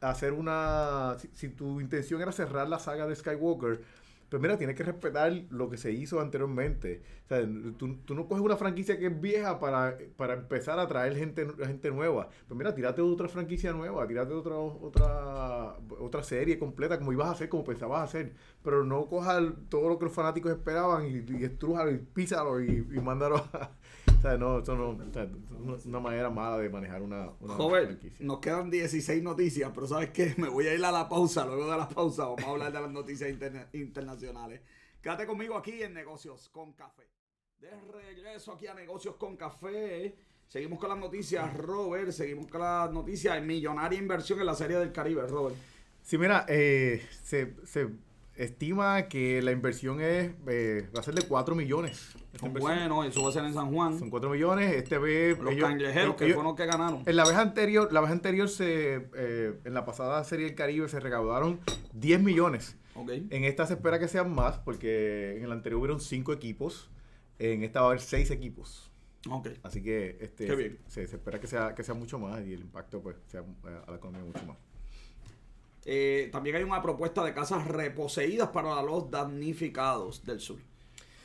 hacer 0.00 0.32
una, 0.32 1.16
si 1.32 1.48
tu 1.48 1.80
intención 1.80 2.20
era 2.20 2.32
cerrar 2.32 2.68
la 2.68 2.78
saga 2.78 3.06
de 3.06 3.16
Skywalker, 3.16 3.82
pues 4.34 4.42
mira, 4.42 4.58
tienes 4.58 4.74
que 4.74 4.82
respetar 4.82 5.32
lo 5.50 5.70
que 5.70 5.76
se 5.76 5.92
hizo 5.92 6.18
anteriormente. 6.18 7.02
O 7.26 7.28
sea, 7.28 7.46
tú, 7.78 7.98
tú 8.04 8.16
no 8.16 8.26
coges 8.26 8.42
una 8.42 8.56
franquicia 8.56 8.98
que 8.98 9.06
es 9.06 9.20
vieja 9.20 9.60
para, 9.60 9.96
para 10.16 10.34
empezar 10.34 10.76
a 10.80 10.88
traer 10.88 11.14
gente, 11.14 11.46
gente 11.64 11.92
nueva. 11.92 12.28
Pues 12.48 12.58
mira, 12.58 12.74
tírate 12.74 13.00
otra 13.00 13.28
franquicia 13.28 13.72
nueva, 13.72 14.08
tírate 14.08 14.32
otra, 14.34 14.56
otra, 14.56 15.76
otra 16.00 16.24
serie 16.24 16.58
completa 16.58 16.98
como 16.98 17.12
ibas 17.12 17.28
a 17.28 17.30
hacer, 17.30 17.48
como 17.48 17.62
pensabas 17.62 18.02
hacer. 18.02 18.34
Pero 18.64 18.82
no 18.84 19.06
cojas 19.06 19.40
todo 19.68 19.88
lo 19.88 20.00
que 20.00 20.06
los 20.06 20.14
fanáticos 20.14 20.50
esperaban 20.50 21.06
y, 21.06 21.18
y 21.18 21.44
y 21.44 21.98
písalo 22.12 22.60
y, 22.60 22.88
y 22.92 23.00
mándalo 23.00 23.36
a... 23.36 23.70
O 24.18 24.20
sea, 24.22 24.36
no, 24.38 24.58
eso 24.60 24.74
no, 24.74 24.90
o 24.90 25.12
sea, 25.12 25.24
es 25.76 25.84
una 25.86 26.00
manera 26.00 26.30
mala 26.30 26.58
de 26.58 26.68
manejar 26.70 27.02
una, 27.02 27.30
una 27.40 27.54
Joven, 27.54 27.86
franquicia. 27.86 28.24
nos 28.26 28.38
quedan 28.40 28.70
16 28.70 29.22
noticias, 29.22 29.70
pero 29.74 29.86
¿sabes 29.86 30.10
qué? 30.10 30.34
Me 30.38 30.48
voy 30.48 30.66
a 30.66 30.74
ir 30.74 30.84
a 30.84 30.90
la 30.92 31.08
pausa. 31.08 31.44
Luego 31.46 31.70
de 31.70 31.76
la 31.76 31.88
pausa 31.88 32.24
vamos 32.24 32.42
a 32.44 32.50
hablar 32.50 32.72
de 32.72 32.80
las 32.80 32.90
noticias 32.90 33.28
interna- 33.30 33.68
internacionales. 33.72 34.60
Quédate 35.02 35.26
conmigo 35.26 35.56
aquí 35.56 35.82
en 35.82 35.92
Negocios 35.92 36.48
con 36.48 36.72
Café. 36.72 37.02
De 37.60 37.70
regreso 37.92 38.52
aquí 38.52 38.66
a 38.66 38.74
Negocios 38.74 39.16
con 39.16 39.36
Café. 39.36 40.14
Seguimos 40.48 40.78
con 40.78 40.88
las 40.90 40.98
noticias, 40.98 41.54
Robert. 41.56 42.10
Seguimos 42.10 42.46
con 42.46 42.60
las 42.62 42.90
noticias 42.92 43.34
de 43.34 43.40
millonaria 43.40 43.98
inversión 43.98 44.40
en 44.40 44.46
la 44.46 44.54
Serie 44.54 44.78
del 44.78 44.92
Caribe, 44.92 45.26
Robert. 45.26 45.56
Sí, 46.02 46.16
mira, 46.18 46.44
eh, 46.48 47.02
se, 47.22 47.54
se 47.66 47.88
estima 48.34 49.08
que 49.08 49.40
la 49.42 49.52
inversión 49.52 50.00
es 50.00 50.32
eh, 50.46 50.88
va 50.94 51.00
a 51.00 51.02
ser 51.02 51.14
de 51.14 51.26
4 51.26 51.54
millones. 51.54 52.14
Esta 52.34 52.40
Son 52.40 52.48
inversión. 52.48 52.88
buenos, 52.88 53.06
eso 53.06 53.22
va 53.22 53.28
a 53.28 53.32
ser 53.32 53.44
en 53.44 53.54
San 53.54 53.72
Juan. 53.72 53.98
Son 53.98 54.10
4 54.10 54.28
millones. 54.30 54.74
Este 54.74 54.98
vez. 54.98 55.38
Los 55.38 55.52
ellos- 55.52 55.68
cangrejeros, 55.68 56.16
que 56.16 56.24
ellos- 56.24 56.34
fueron 56.34 56.50
los 56.50 56.56
que 56.56 56.66
ganaron. 56.66 57.02
En 57.06 57.16
la 57.16 57.24
vez 57.24 57.36
anterior, 57.36 57.92
la 57.92 58.00
vez 58.00 58.10
anterior 58.10 58.48
se, 58.48 59.08
eh, 59.14 59.54
en 59.64 59.72
la 59.74 59.84
pasada 59.84 60.22
serie 60.24 60.46
del 60.46 60.54
Caribe 60.56 60.88
se 60.88 60.98
recaudaron 60.98 61.60
10 61.92 62.20
millones. 62.20 62.76
En 63.30 63.44
esta 63.44 63.66
se 63.66 63.74
espera 63.74 63.98
que 63.98 64.08
sean 64.08 64.34
más, 64.34 64.58
porque 64.58 65.36
en 65.36 65.44
el 65.44 65.52
anterior 65.52 65.80
hubieron 65.80 66.00
5 66.00 66.32
equipos. 66.32 66.90
En 67.38 67.62
esta 67.64 67.80
va 67.80 67.86
a 67.86 67.88
haber 67.90 68.00
6 68.00 68.30
equipos. 68.30 68.90
Así 69.62 69.82
que 69.82 70.18
este, 70.20 70.46
Qué 70.46 70.54
bien. 70.56 70.78
Se, 70.86 71.06
se 71.06 71.16
espera 71.16 71.40
que 71.40 71.46
sea, 71.46 71.74
que 71.74 71.82
sea 71.82 71.94
mucho 71.94 72.18
más 72.18 72.44
y 72.46 72.52
el 72.52 72.60
impacto 72.60 73.00
pues 73.00 73.16
sea 73.28 73.40
eh, 73.40 73.80
a 73.86 73.90
la 73.90 73.96
economía 73.96 74.24
mucho 74.24 74.44
más. 74.46 74.56
Eh, 75.86 76.28
también 76.32 76.56
hay 76.56 76.62
una 76.62 76.80
propuesta 76.82 77.24
de 77.24 77.32
casas 77.34 77.66
reposeídas 77.66 78.48
para 78.48 78.82
los 78.82 79.10
damnificados 79.10 80.24
del 80.24 80.40
sur. 80.40 80.58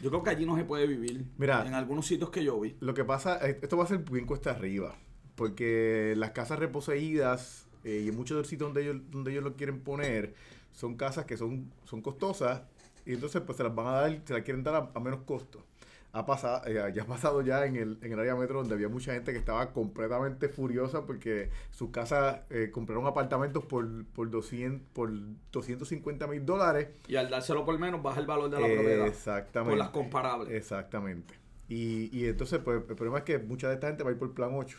Yo 0.02 0.10
creo 0.10 0.24
que 0.24 0.30
allí 0.30 0.46
no 0.46 0.56
se 0.56 0.64
puede 0.64 0.88
vivir. 0.88 1.26
Mira. 1.38 1.66
En 1.66 1.74
algunos 1.74 2.06
sitios 2.06 2.30
que 2.30 2.44
yo 2.44 2.60
vi. 2.60 2.76
Lo 2.80 2.94
que 2.94 3.04
pasa, 3.04 3.40
eh, 3.48 3.60
esto 3.62 3.78
va 3.78 3.84
a 3.84 3.88
ser 3.88 4.00
bien 4.00 4.26
cuesta 4.26 4.52
arriba, 4.52 4.96
porque 5.36 6.14
las 6.18 6.32
casas 6.32 6.60
reposeídas 6.60 7.68
eh, 7.84 8.04
y 8.06 8.10
en 8.10 8.16
muchos 8.16 8.36
de 8.36 8.42
los 8.42 8.48
sitios 8.48 8.68
donde 8.68 8.84
ellos, 8.84 9.02
donde 9.10 9.32
ellos 9.32 9.44
lo 9.44 9.56
quieren 9.56 9.82
poner, 9.82 10.34
son 10.72 10.96
casas 10.96 11.26
que 11.26 11.38
son, 11.38 11.72
son 11.86 12.02
costosas 12.02 12.64
y 13.06 13.14
entonces 13.14 13.42
pues 13.42 13.58
se 13.58 13.64
las 13.64 13.74
van 13.74 13.88
a 13.88 13.92
dar, 13.92 14.22
se 14.26 14.34
las 14.34 14.44
quieren 14.44 14.64
dar 14.64 14.76
a, 14.76 14.92
a 14.94 15.00
menos 15.00 15.22
costo. 15.22 15.66
Ha 16.12 16.26
pasado, 16.26 16.63
eh, 16.65 16.91
ya 16.93 17.04
ha 17.04 17.06
pasado 17.06 17.41
ya 17.41 17.65
en 17.65 17.76
el, 17.76 18.00
en 18.02 18.13
el 18.13 18.19
área 18.19 18.36
metro 18.36 18.60
donde 18.60 18.74
había 18.74 18.89
mucha 18.89 19.13
gente 19.13 19.32
que 19.32 19.38
estaba 19.38 19.72
completamente 19.74 20.50
furiosa 20.50 21.06
porque 21.06 21.50
sus 21.69 21.91
casas 21.91 22.39
eh, 22.50 22.72
compraron 22.72 23.06
apartamentos 23.06 23.63
por, 23.65 24.06
por, 24.08 24.30
200, 24.32 24.88
por 24.91 25.12
250 25.52 26.26
mil 26.28 26.45
dólares. 26.45 26.88
Y 27.08 27.15
al 27.15 27.30
dárselo 27.30 27.63
por 27.63 27.78
menos 27.78 28.02
baja 28.02 28.19
el 28.19 28.26
valor 28.26 28.50
de 28.50 28.60
la 28.60 28.67
Eh, 28.67 28.74
propiedad. 28.76 29.08
Exactamente. 29.08 29.69
Por 29.72 29.78
las 29.78 29.89
comparables. 29.89 30.52
Exactamente. 30.52 31.36
Y, 31.67 32.10
y 32.17 32.26
entonces, 32.28 32.60
pues, 32.63 32.78
el 32.89 32.95
problema 32.95 33.19
es 33.19 33.24
que 33.26 33.38
mucha 33.38 33.67
de 33.67 33.76
esta 33.76 33.88
gente 33.88 34.04
va 34.04 34.10
a 34.10 34.13
ir 34.13 34.17
por 34.19 34.34
plan 34.34 34.50
8. 34.54 34.78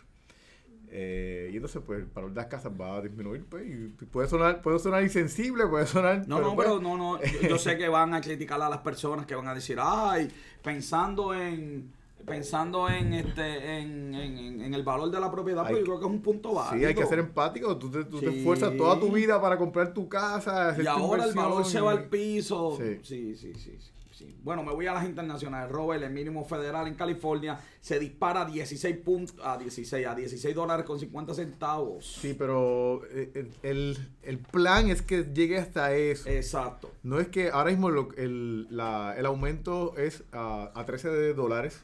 Eh, 0.93 1.51
y 1.53 1.57
entonces, 1.57 1.81
pues, 1.87 2.01
el 2.01 2.07
valor 2.07 2.31
de 2.31 2.37
las 2.37 2.47
casas 2.47 2.73
va 2.79 2.97
a 2.97 3.01
disminuir. 3.01 3.45
Pues, 3.45 3.65
y 3.67 4.05
puede 4.07 4.29
sonar, 4.29 4.61
puede 4.61 4.79
sonar 4.79 5.03
insensible, 5.03 5.67
puede 5.67 5.87
sonar. 5.87 6.27
No, 6.27 6.41
no, 6.41 6.55
pues, 6.55 6.67
pero 6.69 6.81
no, 6.81 6.97
no. 6.97 7.23
Yo, 7.23 7.49
yo 7.49 7.59
sé 7.59 7.79
que 7.79 7.89
van 7.89 8.13
a 8.15 8.21
criticar 8.21 8.61
a 8.61 8.69
las 8.69 8.81
personas 8.81 9.27
que 9.27 9.35
van 9.35 9.49
a 9.49 9.55
decir, 9.55 9.79
ay, 9.81 10.31
pensando 10.63 11.35
en 11.35 12.01
pensando 12.27 12.89
en 12.89 13.15
este 13.15 13.79
en, 13.79 14.15
en, 14.15 14.75
el 14.75 14.83
valor 14.83 15.11
de 15.11 15.19
la 15.19 15.31
propiedad, 15.31 15.67
pues 15.67 15.79
yo 15.79 15.85
creo 15.85 15.99
que 15.99 16.07
es 16.07 16.11
un 16.11 16.21
punto 16.21 16.55
válido. 16.55 16.79
Sí, 16.79 16.85
hay 16.85 16.95
que 16.95 17.07
ser 17.07 17.19
empático. 17.19 17.77
Tú 17.77 17.91
te, 17.91 18.05
tú 18.05 18.21
te 18.21 18.29
esfuerzas 18.29 18.77
toda 18.77 18.99
tu 18.99 19.11
vida 19.11 19.41
para 19.41 19.57
comprar 19.57 19.93
tu 19.93 20.09
casa. 20.09 20.69
hacer 20.69 20.83
Y 20.83 20.85
tu 20.85 20.91
ahora 20.91 21.25
el 21.25 21.35
valor 21.35 21.65
se 21.65 21.81
va 21.81 21.93
al 21.93 22.05
piso. 22.05 22.77
Sí. 22.77 22.99
Sí, 23.03 23.37
sí, 23.37 23.55
sí. 23.55 23.77
sí, 23.81 23.93
sí. 24.21 24.37
Bueno, 24.43 24.63
me 24.63 24.73
voy 24.73 24.87
a 24.87 24.93
las 24.93 25.05
internacionales. 25.07 25.71
Robert, 25.73 26.03
el 26.03 26.11
mínimo 26.13 26.45
federal 26.45 26.87
en 26.87 26.95
California 26.95 27.59
se 27.81 27.99
dispara 27.99 28.43
a 28.43 28.45
16 28.45 28.97
puntos, 28.99 29.35
a 29.43 29.57
16, 29.59 30.07
a 30.07 30.15
16 30.15 30.55
dólares 30.55 30.85
con 30.85 30.99
50 31.01 31.35
centavos. 31.35 32.07
Sí, 32.21 32.35
pero 32.39 33.01
eh, 33.11 33.51
el, 33.63 33.97
el 34.23 34.39
plan 34.39 34.91
es 34.91 35.03
que 35.03 35.25
llegue 35.33 35.59
hasta 35.59 35.95
eso. 35.95 36.29
Exacto. 36.29 36.93
No 37.03 37.19
es 37.19 37.29
que 37.29 37.49
ahora 37.51 37.71
mismo 37.71 37.91
lo- 37.91 38.13
el, 38.17 38.67
la- 38.75 39.15
el 39.17 39.25
aumento 39.27 39.97
es 39.97 40.23
a, 40.33 40.71
a 40.75 40.85
13 40.87 41.09
de 41.09 41.35
dólares. 41.35 41.83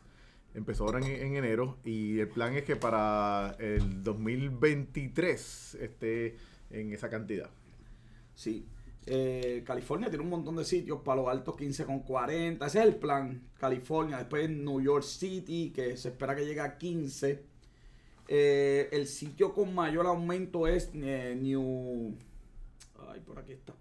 Empezó 0.55 0.85
ahora 0.85 0.99
en, 1.01 1.07
en 1.07 1.37
enero. 1.37 1.77
Y 1.85 2.19
el 2.21 2.29
plan 2.29 2.55
es 2.55 2.65
que 2.65 2.77
para 2.77 3.57
el 3.59 4.03
2023 4.03 5.77
esté 5.81 6.37
en 6.71 6.93
esa 6.93 7.09
cantidad. 7.09 7.51
Sí. 8.35 8.67
Eh, 9.07 9.63
California 9.65 10.09
tiene 10.09 10.25
un 10.25 10.31
montón 10.31 10.57
de 10.57 10.65
sitios. 10.65 11.01
Palo 11.03 11.29
Alto 11.29 11.57
15,40. 11.57 12.67
Ese 12.67 12.79
es 12.81 12.85
el 12.85 12.97
plan. 12.97 13.43
California. 13.59 14.19
Después 14.19 14.51
New 14.51 14.81
York 14.81 15.05
City, 15.05 15.73
que 15.75 15.97
se 15.97 16.09
espera 16.09 16.35
que 16.35 16.45
llegue 16.45 16.61
a 16.61 16.77
15. 16.77 17.45
Eh, 18.29 18.89
el 18.91 19.07
sitio 19.07 19.55
con 19.55 19.75
mayor 19.75 20.07
aumento 20.07 20.67
es 20.67 20.91
eh, 20.95 21.39
New. 21.41 22.17
Ay, 23.09 23.21
por 23.21 23.39
aquí 23.39 23.53
está. 23.53 23.75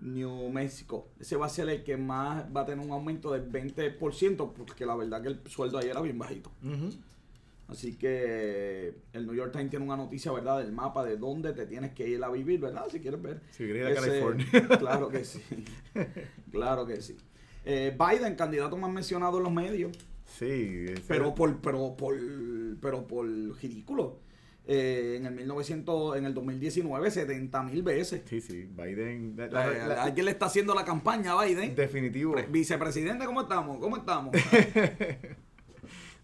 New 0.00 0.48
Mexico. 0.48 1.08
Ese 1.20 1.36
va 1.36 1.46
a 1.46 1.50
ser 1.50 1.68
el 1.68 1.84
que 1.84 1.96
más 1.96 2.44
va 2.54 2.62
a 2.62 2.66
tener 2.66 2.84
un 2.84 2.90
aumento 2.90 3.30
del 3.32 3.50
20%, 3.50 4.52
porque 4.52 4.84
la 4.84 4.96
verdad 4.96 5.22
que 5.22 5.28
el 5.28 5.40
sueldo 5.46 5.78
ahí 5.78 5.88
era 5.88 6.00
bien 6.00 6.18
bajito. 6.18 6.50
Así 7.72 7.96
que 7.96 8.94
el 9.12 9.26
New 9.26 9.34
York 9.34 9.52
Times 9.52 9.70
tiene 9.70 9.84
una 9.84 9.96
noticia, 9.96 10.30
¿verdad? 10.32 10.58
Del 10.62 10.72
mapa 10.72 11.04
de 11.04 11.16
dónde 11.16 11.52
te 11.52 11.66
tienes 11.66 11.92
que 11.92 12.08
ir 12.08 12.22
a 12.22 12.30
vivir, 12.30 12.60
¿verdad? 12.60 12.86
Si 12.90 13.00
quieres 13.00 13.20
ver. 13.20 13.40
Si 13.50 13.64
quieres 13.64 13.90
ir 13.90 13.98
a 13.98 14.00
California. 14.00 14.46
Claro 14.78 15.08
que 15.08 15.24
sí. 15.24 15.40
claro 16.50 16.86
que 16.86 17.00
sí. 17.02 17.16
Eh, 17.64 17.96
Biden, 17.98 18.34
candidato 18.34 18.76
más 18.76 18.90
mencionado 18.92 19.38
en 19.38 19.44
los 19.44 19.52
medios, 19.52 19.96
Sí. 20.38 20.86
pero 21.08 21.34
por, 21.34 21.60
pero 21.60 21.96
por, 21.96 22.16
pero 22.80 23.06
por 23.06 23.26
ridículo. 23.26 24.18
Eh, 24.64 25.16
en 25.18 25.26
el 25.26 25.34
1900, 25.34 26.16
en 26.16 26.24
el 26.24 26.34
2019, 26.34 27.10
70 27.10 27.62
mil 27.64 27.82
veces. 27.82 28.22
Sí, 28.26 28.40
sí. 28.40 28.62
Biden. 28.70 29.34
la- 29.36 29.48
La- 29.48 29.66
la- 29.70 29.86
la- 29.88 30.02
alguien 30.04 30.24
le 30.26 30.30
está 30.30 30.46
haciendo 30.46 30.72
la 30.74 30.84
campaña 30.84 31.32
a 31.32 31.44
Biden. 31.44 31.74
definitivo. 31.74 32.32
Pre- 32.34 32.46
vicepresidente, 32.46 33.24
¿cómo 33.26 33.42
estamos? 33.42 33.78
¿Cómo 33.78 33.96
estamos? 33.96 34.30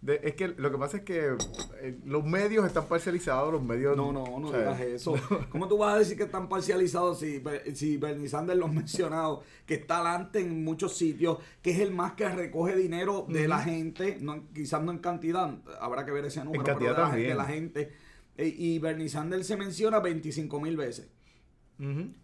De- 0.01 0.21
es 0.23 0.35
que 0.35 0.47
lo 0.47 0.71
que 0.71 0.77
pasa 0.77 0.97
es 0.97 1.03
que 1.03 1.35
eh, 1.81 1.99
los 2.05 2.23
medios 2.23 2.65
están 2.65 2.85
parcializados, 2.87 3.51
los 3.51 3.61
medios... 3.61 3.97
No, 3.97 4.13
no, 4.13 4.23
no 4.39 4.47
o 4.47 4.51
sea, 4.51 4.59
digas 4.59 4.79
eso. 4.81 5.15
¿Cómo 5.51 5.67
tú 5.67 5.77
vas 5.77 5.95
a 5.95 5.99
decir 5.99 6.15
que 6.15 6.23
están 6.23 6.47
parcializados 6.47 7.19
si, 7.19 7.43
si 7.73 7.97
Bernie 7.97 8.29
Sanders 8.29 8.57
lo 8.57 8.67
ha 8.67 8.71
mencionado, 8.71 9.43
que 9.65 9.73
está 9.73 9.97
adelante 9.99 10.39
en 10.39 10.63
muchos 10.63 10.95
sitios, 10.95 11.39
que 11.61 11.71
es 11.71 11.79
el 11.79 11.91
más 11.91 12.13
que 12.13 12.29
recoge 12.29 12.77
dinero 12.77 13.25
de 13.27 13.47
la 13.49 13.59
gente, 13.59 14.17
no, 14.21 14.35
en- 14.35 14.47
quizás 14.53 14.81
no 14.81 14.91
en 14.93 14.99
cantidad, 14.99 15.53
habrá 15.81 16.05
que 16.05 16.11
ver 16.11 16.23
ese 16.25 16.43
número, 16.45 16.63
pero 16.63 16.77
cantidad 16.77 16.95
de, 16.95 17.01
la, 17.01 17.07
también. 17.09 17.29
de 17.29 17.35
la 17.35 17.45
gente. 17.45 17.91
E- 18.37 18.55
y 18.57 18.79
Bernie 18.79 19.09
Sanders 19.09 19.45
se 19.47 19.57
menciona 19.57 19.99
25 19.99 20.61
mil 20.61 20.77
veces. 20.77 21.09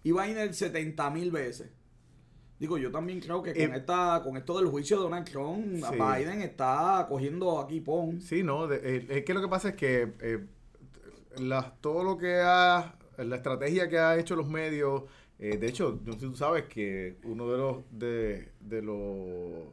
Y 0.03 0.11
Biden 0.11 0.53
70 0.53 1.09
mil 1.11 1.31
veces. 1.31 1.69
Digo, 2.59 2.77
yo 2.77 2.89
también 2.89 3.19
creo 3.19 3.43
que 3.43 3.53
con, 3.53 3.61
Eh, 3.61 3.71
esta, 3.75 4.21
con 4.23 4.37
esto 4.37 4.57
del 4.57 4.67
juicio 4.67 4.97
de 4.97 5.03
Donald 5.03 5.29
Trump, 5.29 5.75
Sí. 5.75 5.83
Biden 5.95 6.41
está 6.41 7.05
cogiendo 7.09 7.59
aquí 7.59 7.81
pon. 7.81 8.21
Sí, 8.21 8.43
no, 8.43 8.67
de- 8.67 8.77
eh, 8.97 9.05
es 9.09 9.25
que 9.25 9.33
lo 9.33 9.41
que 9.41 9.47
pasa 9.49 9.69
es 9.69 9.75
que 9.75 10.13
eh, 10.21 10.45
las- 11.39 11.79
todo 11.81 12.03
lo 12.03 12.17
que 12.17 12.35
ha, 12.41 12.95
la 13.17 13.35
estrategia 13.35 13.89
que 13.89 13.97
ha 13.99 14.17
hecho 14.17 14.35
los 14.37 14.47
medios, 14.47 15.03
eh, 15.37 15.57
de 15.57 15.67
hecho, 15.67 15.99
no 16.05 16.13
sé 16.13 16.19
si 16.21 16.25
tú 16.27 16.35
sabes 16.37 16.63
que 16.63 17.17
uno 17.25 17.51
de 17.51 17.57
los 17.57 17.77
de, 17.91 18.51
de 18.61 18.81
los 18.81 19.65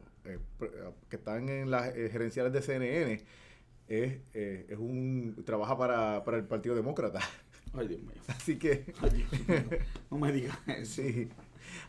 que 1.09 1.15
están 1.15 1.47
en 1.49 1.69
las 1.71 1.93
gerenciales 1.93 2.51
de 2.53 2.61
CNN 2.61 3.13
es, 3.87 4.13
eh, 4.33 4.65
es 4.69 4.77
un 4.77 5.41
trabaja 5.45 5.77
para, 5.77 6.23
para 6.23 6.37
el 6.37 6.43
Partido 6.45 6.75
Demócrata. 6.75 7.19
Ay, 7.73 7.87
Dios 7.87 8.01
mío. 8.01 8.11
Así 8.27 8.57
que 8.57 8.93
Ay, 9.01 9.09
Dios 9.09 9.47
mío. 9.47 9.79
No 10.11 10.17
me 10.17 10.31
digas 10.31 10.57
eso. 10.67 11.01
sí, 11.01 11.29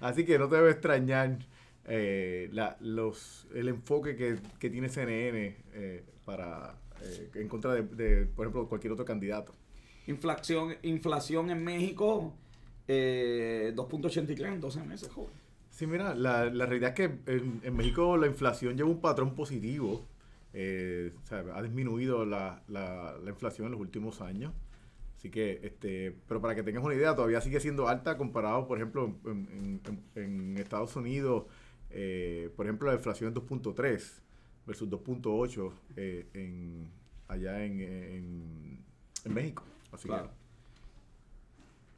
así 0.01 0.25
que 0.25 0.39
no 0.39 0.49
te 0.49 0.57
debe 0.57 0.71
extrañar 0.71 1.39
eh, 1.87 2.49
la- 2.53 2.77
los 2.81 3.47
el 3.55 3.69
enfoque 3.69 4.17
que, 4.17 4.37
que 4.59 4.71
tiene 4.71 4.89
CNN 4.89 5.57
eh, 5.75 6.05
para 6.25 6.75
eh, 7.03 7.31
en 7.35 7.49
contra 7.49 7.75
de, 7.75 7.83
de, 7.83 8.27
por 8.27 8.47
ejemplo, 8.47 8.69
cualquier 8.69 8.93
otro 8.93 9.05
candidato. 9.05 9.55
Inflación, 10.07 10.77
inflación 10.83 11.51
en 11.51 11.63
México, 11.65 12.35
eh, 12.89 13.73
2.83 13.75 14.47
en 14.55 14.61
12 14.61 14.83
meses, 14.85 15.11
joven. 15.11 15.33
Sí, 15.71 15.87
mira, 15.87 16.15
la, 16.15 16.45
la 16.47 16.67
realidad 16.67 16.91
es 16.91 16.95
que 16.97 17.33
en, 17.33 17.61
en 17.65 17.77
México 17.77 18.17
la 18.17 18.27
inflación 18.27 18.77
lleva 18.77 18.89
un 18.89 19.01
patrón 19.01 19.35
positivo. 19.35 20.05
eh, 20.53 21.11
o 21.23 21.27
sea, 21.27 21.45
ha 21.55 21.63
disminuido 21.63 22.25
la, 22.25 22.63
la, 22.69 23.17
la 23.23 23.31
inflación 23.31 23.67
en 23.67 23.73
los 23.73 23.81
últimos 23.81 24.21
años. 24.21 24.53
Así 25.25 25.31
que, 25.31 25.59
este, 25.63 26.15
pero 26.29 26.39
para 26.43 26.55
que 26.55 26.63
tengas 26.63 26.85
una 26.85 26.93
idea, 26.93 27.15
todavía 27.15 27.41
sigue 27.41 27.59
siendo 27.59 27.89
alta 27.89 28.19
comparado, 28.19 28.67
por 28.69 28.77
ejemplo, 28.77 29.07
en, 29.25 29.81
en- 29.87 30.23
en 30.23 30.59
Estados 30.59 30.95
Unidos, 30.97 31.45
eh, 31.89 32.51
por 32.55 32.67
ejemplo, 32.67 32.89
la 32.91 32.97
inflación 32.97 33.31
es 33.31 33.35
2.3 33.43 34.21
versus 34.67 34.91
2.8 34.91 35.73
eh, 35.97 36.27
en, 36.35 36.91
allá 37.29 37.65
en, 37.65 37.81
en, 37.81 38.85
en 39.25 39.33
México. 39.35 39.63
Así 39.93 40.09
Claro. 40.09 40.29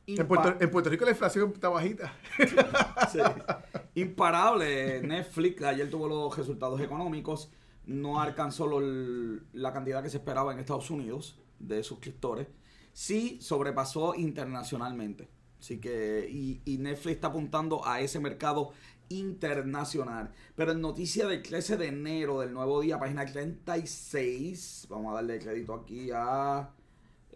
que, 0.07 0.15
en 0.15 0.29
Puerto, 0.29 0.55
en 0.61 0.71
Puerto 0.71 0.89
Rico 0.89 1.05
la 1.05 1.11
inflación 1.11 1.51
está 1.53 1.69
bajita. 1.69 2.15
Sí. 3.11 3.19
Imparable. 4.01 5.03
Netflix 5.03 5.63
ayer 5.65 5.91
tuvo 5.91 6.07
los 6.07 6.37
resultados 6.39 6.81
económicos. 6.81 7.51
No 7.87 8.21
alcanzó 8.21 8.69
lo- 8.69 9.41
la 9.53 9.73
cantidad 9.73 10.01
que 10.01 10.11
se 10.11 10.19
esperaba 10.19 10.53
en 10.53 10.61
Estados 10.61 10.91
Unidos 10.93 11.41
de 11.59 11.83
suscriptores. 11.83 12.47
Sí 12.97 13.37
sobrepasó 13.43 14.15
internacionalmente. 14.15 15.29
Así 15.61 15.79
que, 15.79 16.27
y, 16.33 16.63
y 16.65 16.79
Netflix 16.79 17.17
está 17.17 17.27
apuntando 17.27 17.87
a 17.87 18.01
ese 18.01 18.21
mercado 18.21 18.73
internacional. 19.11 20.33
Pero 20.55 20.73
en 20.73 20.81
noticia 20.81 21.27
del 21.27 21.43
13 21.43 21.77
de 21.77 21.89
enero 21.89 22.41
del 22.41 22.55
nuevo 22.55 22.81
día, 22.81 22.99
página 22.99 23.27
36, 23.27 24.87
vamos 24.89 25.13
a 25.13 25.17
darle 25.17 25.39
crédito 25.39 25.75
aquí 25.75 26.11
a... 26.11 26.71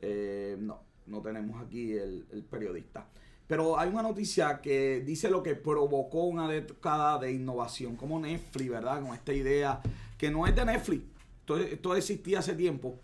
eh, 0.01 0.57
no, 0.59 0.81
no 1.07 1.21
tenemos 1.21 1.63
aquí 1.63 1.93
el, 1.93 2.25
periodista. 2.51 3.07
Pero 3.47 3.79
hay 3.79 3.91
una 3.91 4.01
noticia 4.01 4.63
que 4.63 5.03
dice 5.05 5.29
lo 5.29 5.43
que 5.43 5.57
provocó 5.57 6.25
una 6.25 6.49
década 6.49 7.19
de 7.19 7.33
innovación, 7.33 7.97
como 7.97 8.19
Netflix, 8.19 8.71
¿verdad? 8.71 9.03
Con 9.03 9.13
esta 9.13 9.35
idea 9.35 9.83
que 10.17 10.31
no 10.31 10.47
es 10.47 10.57
de 10.57 10.65
Netflix, 10.65 11.05
esto, 11.41 11.59
esto 11.59 11.95
existía 11.95 12.39
hace 12.39 12.55
tiempo. 12.55 12.99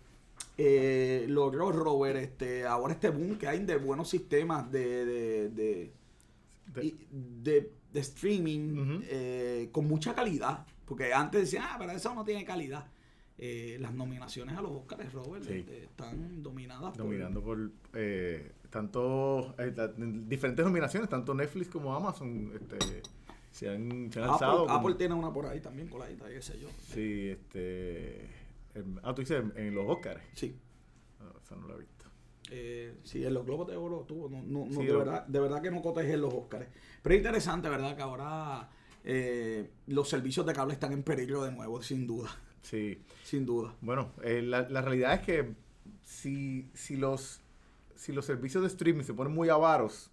Eh, 0.57 1.25
logró 1.29 1.71
Robert 1.71 2.17
este, 2.17 2.65
ahora 2.65 2.93
este 2.93 3.09
boom 3.09 3.37
que 3.37 3.47
hay 3.47 3.63
de 3.63 3.77
buenos 3.77 4.09
sistemas 4.09 4.71
de, 4.71 5.05
de, 5.05 5.91
de, 6.73 7.71
streaming 7.93 9.01
eh, 9.05 9.69
con 9.71 9.87
mucha 9.87 10.13
calidad. 10.13 10.65
Porque 10.85 11.13
antes 11.13 11.41
decían, 11.41 11.63
ah, 11.67 11.75
pero 11.79 11.91
eso 11.91 12.13
no 12.13 12.23
tiene 12.23 12.45
calidad. 12.45 12.87
Eh, 13.39 13.77
las 13.79 13.93
nominaciones 13.93 14.57
a 14.57 14.61
los 14.61 14.71
Oscars, 14.71 15.11
Robert, 15.13 15.43
Sí. 15.45 15.53
este, 15.59 15.83
están 15.83 16.41
dominadas 16.41 16.91
por- 16.97 17.05
dominando 17.05 17.41
por 17.43 17.69
eh, 17.93 18.51
tanto 18.71 19.53
eh, 19.59 19.73
la- 19.75 19.89
diferentes 19.89 20.65
nominaciones, 20.65 21.07
tanto 21.09 21.33
Netflix 21.35 21.69
como 21.69 21.95
Amazon 21.95 22.51
este, 22.55 23.03
se 23.51 23.69
han, 23.69 24.11
se 24.11 24.19
han 24.21 24.29
alzado. 24.29 24.53
Apple, 24.63 24.67
como- 24.67 24.79
Apple 24.79 24.95
tiene 24.95 25.13
una 25.13 25.31
por 25.31 25.45
ahí 25.45 25.59
también 25.61 25.87
coladita, 25.87 26.27
qué 26.29 26.41
sé 26.41 26.59
yo. 26.59 26.67
Sí, 26.93 27.29
este. 27.29 28.21
Ah, 29.03 29.13
tú 29.13 29.21
dices 29.21 29.43
en, 29.43 29.53
en 29.67 29.75
los 29.75 29.85
Oscars. 29.87 30.21
Sí. 30.33 30.55
Ah, 31.19 31.31
esa 31.43 31.55
no 31.55 31.67
la 31.67 31.75
he 31.75 31.77
visto. 31.79 32.05
Eh, 32.49 32.97
sí, 33.03 33.25
en 33.25 33.33
los 33.33 33.45
Globos 33.45 33.67
de 33.67 33.75
Oro 33.75 34.05
tuvo. 34.07 34.29
No, 34.29 34.41
no, 34.41 34.65
no, 34.65 34.71
Sí, 34.79 34.85
de, 34.85 34.93
lo- 34.93 34.99
verdad, 34.99 35.25
de 35.27 35.39
verdad 35.39 35.61
que 35.61 35.71
no 35.71 35.81
cotejen 35.81 36.21
los 36.21 36.33
Oscars. 36.33 36.67
Pero 37.01 37.13
es 37.15 37.19
interesante, 37.19 37.69
¿verdad? 37.69 37.95
Que 37.95 38.01
ahora 38.03 38.69
eh, 39.03 39.69
los 39.87 40.07
servicios 40.09 40.45
de 40.45 40.53
cable 40.53 40.73
están 40.73 40.93
en 40.93 41.03
peligro 41.03 41.43
de 41.43 41.51
nuevo, 41.51 41.81
sin 41.81 42.07
duda. 42.07 42.29
Sí. 42.61 43.01
Sin 43.23 43.45
duda. 43.45 43.75
Bueno, 43.81 44.11
eh, 44.23 44.41
la, 44.41 44.67
la 44.69 44.81
realidad 44.81 45.13
es 45.15 45.21
que 45.21 45.53
si, 46.03 46.69
si, 46.73 46.95
los, 46.97 47.41
si 47.95 48.11
los 48.13 48.25
servicios 48.25 48.61
de 48.63 48.67
streaming 48.67 49.03
se 49.03 49.13
ponen 49.13 49.33
muy 49.33 49.49
avaros, 49.49 50.11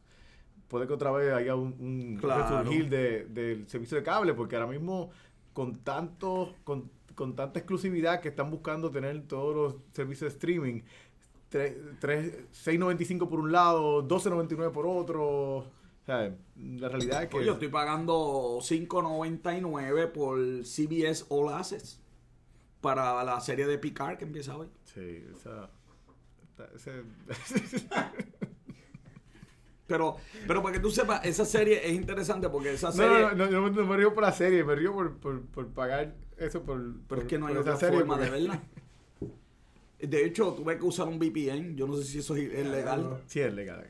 puede 0.68 0.87
que 0.87 0.92
otra 0.92 1.11
vez 1.12 1.33
haya 1.33 1.55
un, 1.55 1.74
un 1.79 2.16
Claro. 2.20 2.59
resurgir 2.59 2.88
de- 2.88 3.27
del 3.27 3.68
servicio 3.68 3.96
de 3.96 4.03
cable, 4.03 4.35
porque 4.35 4.57
ahora 4.57 4.68
mismo 4.68 5.11
con 5.53 5.78
tanto, 5.84 6.57
con, 6.64 6.91
con 7.15 7.35
tanta 7.37 7.59
exclusividad 7.61 8.21
que 8.21 8.29
están 8.29 8.51
buscando 8.51 8.91
tener 8.91 9.27
todos 9.27 9.55
los 9.55 9.75
servicios 9.93 10.33
de 10.33 10.37
streaming, 10.37 10.83
tre- 11.51 11.77
tres- 12.01 12.35
6.95 12.53 13.29
por 13.29 13.41
un 13.41 13.53
lado, 13.53 14.07
12.99 14.07 14.71
por 14.73 14.87
otro. 14.87 15.23
O 15.59 15.67
sea, 16.07 16.35
la 16.57 16.89
realidad 16.89 17.23
es 17.23 17.29
que 17.31 17.37
Oye, 17.39 17.47
yo 17.47 17.53
estoy 17.55 17.69
pagando 17.69 18.59
5.99 18.61 20.12
por 20.12 20.39
CBS 20.65 21.25
All 21.31 21.53
Access 21.53 22.01
para 22.81 23.25
la 23.25 23.41
serie 23.41 23.67
de 23.67 23.79
Picard 23.79 24.19
que 24.19 24.25
empieza 24.25 24.57
hoy. 24.57 24.69
Sí, 24.85 25.25
esa- 25.35 25.71
esa- 26.75 26.93
ese- 27.31 27.89
Pero, 29.87 30.17
pero 30.47 30.62
para 30.62 30.73
que 30.75 30.81
tú 30.81 30.91
sepas, 30.91 31.23
esa 31.27 31.45
serie 31.45 31.87
es 31.87 31.93
interesante 31.95 32.49
porque 32.49 32.73
esa 32.73 32.87
No, 32.89 32.93
serie. 32.95 33.21
no, 33.21 33.35
no, 33.35 33.47
no, 33.51 33.71
no 33.71 33.85
me 33.87 33.97
río 33.99 34.15
por 34.15 34.23
la 34.23 34.33
serie, 34.33 34.65
me 34.65 34.75
río 34.75 34.95
por, 34.95 35.19
por, 35.19 35.43
por 35.43 35.69
pagar 35.75 36.15
eso 36.47 36.62
por. 36.62 36.78
Pero 36.82 37.05
por- 37.09 37.18
es 37.20 37.24
que 37.24 37.38
no 37.38 37.47
hay 37.47 37.57
otra 37.57 37.76
forma 37.76 38.18
de 38.18 38.30
verla. 38.30 38.62
De 40.01 40.24
hecho, 40.26 40.53
tuve 40.53 40.76
que 40.76 40.84
usar 40.84 41.09
un 41.09 41.18
VPN. 41.18 41.76
Yo 41.76 41.86
no 41.86 41.97
sé 41.97 42.05
si 42.05 42.18
eso 42.18 42.36
es 42.36 42.66
legal. 42.66 43.22
Sí, 43.26 43.40
es 43.40 43.55
legal. 43.55 43.86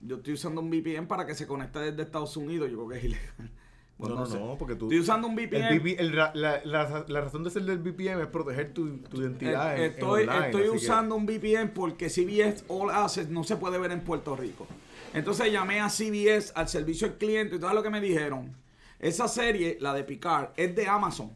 Yo 0.00 0.16
estoy 0.16 0.34
usando 0.34 0.60
un 0.60 0.68
VPN 0.70 1.06
para 1.06 1.24
que 1.24 1.34
se 1.34 1.46
conecte 1.46 1.78
desde 1.78 2.02
Estados 2.02 2.36
Unidos. 2.36 2.70
Yo 2.70 2.76
creo 2.76 2.88
que 2.88 2.98
es 2.98 3.04
ilegal. 3.04 3.50
No, 3.98 4.08
no, 4.10 4.26
sé. 4.26 4.38
no, 4.38 4.58
porque 4.58 4.74
tú. 4.74 4.84
Estoy 4.88 4.98
usando 4.98 5.26
un 5.26 5.38
el 5.38 5.46
VPN. 5.48 5.78
VP 5.78 5.96
el 5.98 6.14
la, 6.14 6.30
la, 6.34 7.04
la 7.08 7.20
razón 7.22 7.42
de 7.44 7.48
ser 7.48 7.62
del 7.62 7.78
VPN 7.78 8.20
es 8.20 8.26
proteger 8.26 8.74
tu, 8.74 8.98
tu 8.98 9.22
identidad. 9.22 9.74
en- 9.74 9.84
en 9.84 9.90
estoy 9.92 10.24
online, 10.24 10.44
estoy 10.48 10.62
que- 10.64 10.68
usando 10.68 11.14
un 11.16 11.24
VPN 11.24 11.70
porque 11.72 12.10
CBS 12.10 12.62
All 12.68 12.90
Access 12.90 13.30
no 13.30 13.42
se 13.42 13.56
puede 13.56 13.78
ver 13.78 13.92
en 13.92 14.02
Puerto 14.02 14.36
Rico. 14.36 14.66
Entonces 15.14 15.50
llamé 15.50 15.80
a 15.80 15.88
CBS, 15.88 16.52
al 16.54 16.68
servicio 16.68 17.06
al 17.06 17.14
cliente, 17.14 17.56
y 17.56 17.58
todo 17.58 17.72
lo 17.72 17.82
que 17.82 17.88
me 17.88 18.02
dijeron. 18.02 18.54
Esa 18.98 19.28
serie, 19.28 19.78
la 19.80 19.94
de 19.94 20.04
Picard, 20.04 20.50
es 20.58 20.76
de 20.76 20.86
Amazon. 20.86 21.30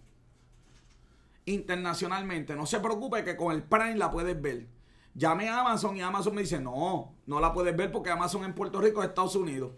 Internacionalmente. 1.51 2.55
No 2.55 2.67
se 2.67 2.81
preocupe 2.81 3.25
que 3.25 3.37
con 3.37 3.55
el 3.55 3.63
Prime 3.63 3.97
la 3.97 4.11
puedes 4.11 4.41
ver. 4.41 4.67
Llamé 5.15 5.49
a 5.49 5.61
Amazon 5.61 5.97
y 5.97 6.01
Amazon 6.01 6.35
me 6.35 6.43
dice, 6.43 6.61
no, 6.61 7.15
no 7.27 7.41
la 7.41 7.53
puedes 7.53 7.77
ver 7.77 7.91
porque 7.91 8.11
Amazon 8.11 8.45
en 8.45 8.55
Puerto 8.55 8.81
Rico 8.81 9.03
es 9.03 9.09
Estados 9.09 9.35
Unidos. 9.37 9.73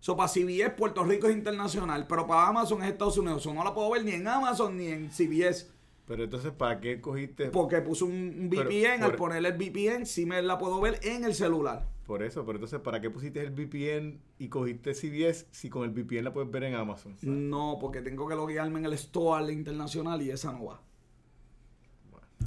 So, 0.00 0.16
para 0.16 0.28
CBS 0.28 0.70
Puerto 0.70 1.04
Rico 1.04 1.28
es 1.28 1.34
internacional, 1.34 2.06
pero 2.06 2.26
para 2.26 2.48
Amazon 2.48 2.82
es 2.82 2.90
Estados 2.90 3.18
Unidos. 3.18 3.42
So, 3.42 3.54
no 3.54 3.64
la 3.64 3.74
puedo 3.74 3.90
ver 3.90 4.04
ni 4.04 4.12
en 4.12 4.26
Amazon 4.26 4.76
ni 4.76 4.88
en 4.88 5.10
CBS. 5.10 5.68
Pero 6.06 6.24
entonces, 6.24 6.52
¿para 6.52 6.80
qué 6.80 7.00
cogiste? 7.00 7.46
Porque 7.46 7.80
puse 7.80 8.04
un, 8.04 8.48
Pero, 8.48 8.68
VPN, 8.68 9.02
al 9.02 9.16
ponerle 9.16 9.48
el 9.48 9.56
VPN, 9.56 10.06
sí 10.06 10.24
me 10.24 10.40
la 10.42 10.58
puedo 10.58 10.80
ver 10.80 11.00
en 11.02 11.24
el 11.24 11.34
celular. 11.34 11.88
Por 12.06 12.22
eso, 12.22 12.44
pero 12.46 12.58
entonces, 12.58 12.78
¿para 12.78 13.00
qué 13.00 13.10
pusiste 13.10 13.42
el 13.42 13.50
VPN 13.50 14.20
y 14.38 14.48
cogiste 14.48 14.94
CBS 14.94 15.48
si 15.50 15.68
con 15.68 15.82
el 15.82 15.90
VPN 15.90 16.22
la 16.22 16.32
puedes 16.32 16.48
ver 16.48 16.62
en 16.62 16.74
Amazon? 16.76 17.16
No, 17.22 17.78
porque 17.80 18.00
tengo 18.00 18.28
que 18.28 18.36
loguearme 18.36 18.78
en 18.78 18.84
el 18.84 18.92
store 18.92 19.52
internacional 19.52 20.22
y 20.22 20.30
esa 20.30 20.52
no 20.52 20.66
va. 20.66 20.82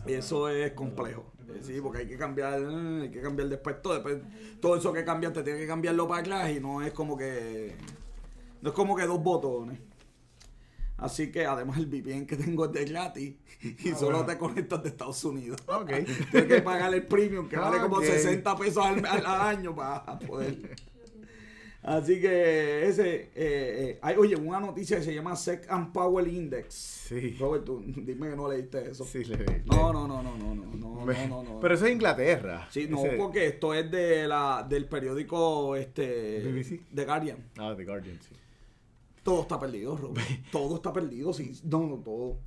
Eso 0.06 0.50
es 0.50 0.72
complejo. 0.74 1.32
Eh, 1.48 1.60
Sí, 1.64 1.80
porque 1.82 2.00
hay 2.00 2.08
que 2.08 2.18
cambiar, 2.18 2.54
hay 3.02 3.10
que 3.12 3.22
cambiar 3.22 3.50
después 3.50 3.82
todo. 3.82 3.94
Después, 3.96 4.18
todo 4.62 4.76
eso 4.78 4.94
que 4.94 5.04
cambiaste 5.04 5.42
tiene 5.44 5.60
que 5.60 5.68
cambiarlo 5.68 6.08
para 6.08 6.22
atrás 6.22 6.52
y 6.52 6.60
no 6.60 6.82
es 6.82 6.94
como 6.94 7.18
que. 7.18 7.76
No 8.62 8.70
es 8.70 8.76
como 8.76 8.96
que 8.96 9.06
dos 9.06 9.22
botones. 9.22 9.80
Así 10.98 11.32
que 11.32 11.46
además 11.46 11.78
el 11.78 11.86
VPN 11.88 12.28
que 12.28 12.36
tengo 12.36 12.66
es 12.66 12.72
de 12.74 12.84
gratis 12.86 13.36
y 13.62 13.92
solo 13.94 14.26
te 14.26 14.38
conectas 14.38 14.84
de 14.84 14.90
Estados 14.90 15.24
Unidos. 15.24 15.58
Ok. 15.68 15.88
Tienes 16.32 16.46
que 16.48 16.62
pagar 16.62 16.94
el 16.94 17.08
premium 17.08 17.48
que 17.48 17.56
vale 17.58 17.80
como 17.80 17.98
Ok. 17.98 18.04
60 18.04 18.56
pesos 18.58 18.86
al, 18.86 19.06
al- 19.06 19.26
al 19.26 19.42
año 19.58 19.74
para 19.76 20.20
poder. 20.20 20.76
Así 21.82 22.20
que 22.20 22.88
ese. 22.88 23.16
eh, 23.16 23.30
eh, 23.36 24.00
hay, 24.02 24.18
oye, 24.18 24.36
una 24.36 24.60
noticia 24.60 24.98
que 24.98 25.04
se 25.04 25.14
llama 25.16 25.36
Sex 25.36 25.66
and 25.70 25.94
Power 25.94 26.28
Index. 26.28 26.74
Sí. 26.74 27.38
Robert, 27.40 27.64
tú, 27.64 27.82
dime 27.86 28.30
que 28.30 28.36
no 28.36 28.50
leíste 28.50 28.92
eso. 28.92 29.06
Sí, 29.06 29.24
le, 29.24 29.64
No, 29.66 29.94
no, 29.94 30.06
no, 30.08 30.22
no, 30.22 30.38
no, 30.38 30.56
no, 30.56 30.66
no, 30.76 31.06
Me- 31.06 31.28
no, 31.28 31.42
no, 31.42 31.54
no. 31.54 31.60
Pero 31.62 31.74
eso 31.76 31.86
es 31.86 31.94
Inglaterra. 31.94 32.68
Sí, 32.70 32.88
no, 32.90 33.06
Ese- 33.06 33.16
porque 33.16 33.48
esto 33.48 33.74
es 33.74 33.90
de 33.90 34.28
la, 34.28 34.66
del 34.68 34.86
periódico 34.90 35.76
este 35.78 36.42
BBC. 36.42 36.82
The 36.94 37.06
Guardian. 37.06 37.38
Ah, 37.58 37.74
The 37.78 37.86
Guardian, 37.86 38.20
sí. 38.22 38.36
Todo 39.24 39.42
está 39.44 39.58
perdido, 39.60 39.96
Robert. 39.96 40.26
todo 40.52 40.76
está 40.76 40.92
perdido, 40.92 41.32
sí. 41.34 41.54
No, 41.64 41.88
no, 41.88 41.96
todo. 41.98 42.40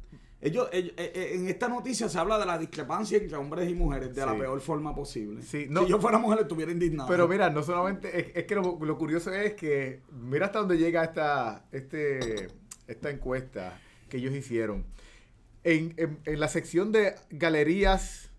Ellos, 0.44 0.68
ellos- 0.72 0.92
eh, 0.96 1.12
eh, 1.14 1.30
en 1.36 1.46
esta 1.48 1.68
noticia 1.68 2.08
se 2.08 2.18
habla 2.18 2.36
de 2.36 2.44
la 2.46 2.58
discrepancia 2.58 3.16
entre 3.16 3.36
hombres 3.36 3.70
y 3.70 3.74
mujeres 3.74 4.12
de 4.12 4.26
la 4.26 4.36
peor 4.36 4.60
forma 4.60 4.92
posible. 4.92 5.40
Sí, 5.42 5.66
no- 5.70 5.84
si 5.84 5.90
yo 5.90 6.00
fuera 6.00 6.18
mujer 6.18 6.40
estuviera 6.40 6.72
indignado. 6.72 7.08
Pero 7.08 7.28
mira, 7.28 7.48
no 7.48 7.62
solamente, 7.62 8.18
es, 8.18 8.26
es 8.36 8.44
que 8.44 8.56
lo, 8.56 8.76
lo 8.84 8.98
curioso 8.98 9.32
es 9.32 9.54
que, 9.54 10.00
mira 10.10 10.46
hasta 10.46 10.58
dónde 10.58 10.78
llega 10.78 11.04
esta, 11.04 11.64
este, 11.70 12.48
esta 12.88 13.10
encuesta 13.10 13.80
que 14.08 14.16
ellos 14.16 14.34
hicieron. 14.34 14.84
En, 15.62 15.94
en- 15.96 16.18
en 16.24 16.40
la 16.40 16.48
sección 16.48 16.90
de 16.90 17.14
galerías 17.30 18.30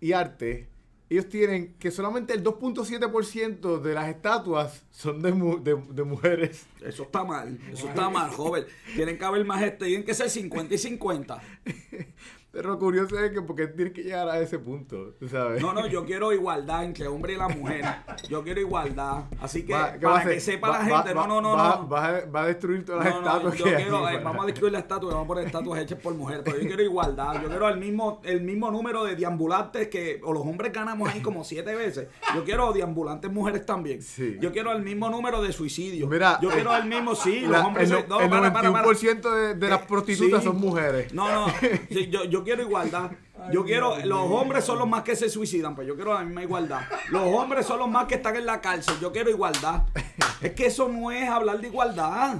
y 0.00 0.10
arte, 0.12 0.66
ellos 1.10 1.28
tienen 1.28 1.74
que 1.78 1.90
solamente 1.90 2.32
el 2.32 2.42
2.7% 2.44 3.80
de 3.80 3.94
las 3.94 4.08
estatuas 4.08 4.84
son 4.90 5.20
de, 5.20 5.32
mu- 5.32 5.62
de- 5.62 5.74
de 5.90 6.04
mujeres. 6.04 6.66
Eso 6.82 7.02
está 7.02 7.24
mal, 7.24 7.58
eso 7.72 7.88
está 7.88 8.08
mal, 8.08 8.30
joven. 8.30 8.64
Tienen 8.94 9.18
que 9.18 9.24
haber 9.24 9.44
más 9.44 9.60
este, 9.62 9.86
tienen 9.86 10.04
que 10.06 10.14
ser 10.14 10.30
50 10.30 10.72
y 10.74 10.78
50. 10.78 11.42
Pero 12.52 12.70
lo 12.70 12.78
curioso 12.80 13.16
es 13.18 13.30
que 13.30 13.42
porque 13.42 13.68
tienen 13.68 13.92
que 13.94 14.02
llegar 14.02 14.28
a 14.28 14.40
ese 14.40 14.58
punto, 14.58 15.14
¿tú 15.20 15.28
sabes? 15.28 15.62
No, 15.62 15.72
no, 15.72 15.86
yo 15.86 16.04
quiero 16.04 16.32
igualdad 16.32 16.82
entre 16.84 17.06
hombre 17.06 17.34
y 17.34 17.36
la 17.36 17.46
mujer. 17.48 17.84
Yo 18.28 18.42
quiero 18.42 18.60
igualdad. 18.60 19.24
Así 19.40 19.64
que, 19.64 19.72
Va- 19.72 19.92
¿qué 19.92 20.04
va 20.04 20.12
a 20.18 20.22
para 20.22 20.30
que 20.34 20.40
sepa 20.40 20.68
Va- 20.68 20.78
la 20.78 20.84
gente, 20.84 21.14
va- 21.14 21.26
no, 21.28 21.40
no, 21.40 21.40
no, 21.40 21.56
va- 21.56 21.76
no. 21.82 21.88
Va, 21.88 22.06
a, 22.08 22.24
va 22.26 22.42
a 22.42 22.46
destruir 22.46 22.84
todas 22.84 23.04
las 23.04 23.14
No, 23.14 23.20
estatuas 23.20 23.54
yo 23.56 23.64
que 23.66 23.74
quiero, 23.76 24.02
vamos 24.02 24.42
a 24.42 24.46
destruir 24.46 24.72
las 24.72 24.82
estatuas, 24.82 25.12
vamos 25.14 25.26
a 25.26 25.28
poner 25.28 25.46
estatuas 25.46 25.80
hechas 25.80 25.98
por 26.00 26.12
mujeres, 26.14 26.42
pero 26.44 26.58
yo 26.58 26.66
quiero 26.66 26.82
igualdad, 26.82 27.40
yo 27.40 27.48
quiero 27.48 27.68
el 27.68 27.78
mismo, 27.78 28.20
el 28.24 28.40
mismo 28.42 28.68
número 28.72 29.04
de 29.04 29.14
deambulantes 29.14 29.86
que, 29.86 30.20
o 30.24 30.32
los 30.32 30.42
hombres 30.42 30.72
ganamos 30.72 31.08
ahí 31.08 31.20
como 31.20 31.44
siete 31.44 31.72
veces, 31.76 32.08
yo 32.34 32.42
quiero 32.42 32.72
deambulantes 32.72 33.30
mujeres 33.30 33.64
también, 33.64 34.02
Sí. 34.02 34.38
yo 34.40 34.50
quiero 34.50 34.72
el 34.72 34.82
mismo 34.82 35.08
número 35.08 35.40
de 35.40 35.52
suicidios, 35.52 36.10
Mira, 36.10 36.38
yo 36.42 36.50
eh, 36.50 36.54
quiero 36.54 36.74
el 36.76 36.84
mismo, 36.86 37.14
sí, 37.14 37.42
los 37.42 37.64
hombres, 37.64 37.88
el, 37.92 38.08
no, 38.08 38.20
el 38.20 38.28
para, 38.28 38.52
para, 38.52 38.72
para. 38.72 38.84
91% 38.84 39.54
de, 39.56 39.68
las 39.68 39.82
Eh, 39.82 39.84
prostitutas 39.88 40.40
sí. 40.40 40.46
son 40.48 40.58
mujeres. 40.60 41.14
No, 41.14 41.30
no, 41.30 41.46
sí, 41.90 42.08
yo, 42.10 42.24
yo 42.40 42.44
quiero 42.44 42.62
igualdad. 42.62 43.10
Yo 43.52 43.64
quiero, 43.64 43.96
los 44.04 44.30
hombres 44.30 44.64
son 44.66 44.78
los 44.78 44.86
más 44.86 45.02
que 45.02 45.16
se 45.16 45.30
suicidan, 45.30 45.74
pues 45.74 45.88
yo 45.88 45.94
quiero 45.96 46.12
la 46.12 46.20
misma 46.20 46.42
igualdad. 46.42 46.82
Los 47.08 47.22
hombres 47.22 47.64
son 47.64 47.78
los 47.78 47.88
más 47.88 48.04
que 48.06 48.16
están 48.16 48.36
en 48.36 48.44
la 48.44 48.60
cárcel, 48.60 48.94
yo 49.00 49.12
quiero 49.12 49.30
igualdad. 49.30 49.84
Es 50.42 50.52
que 50.52 50.66
eso 50.66 50.88
no 50.88 51.10
es 51.10 51.26
hablar 51.28 51.58
de 51.58 51.68
igualdad. 51.68 52.36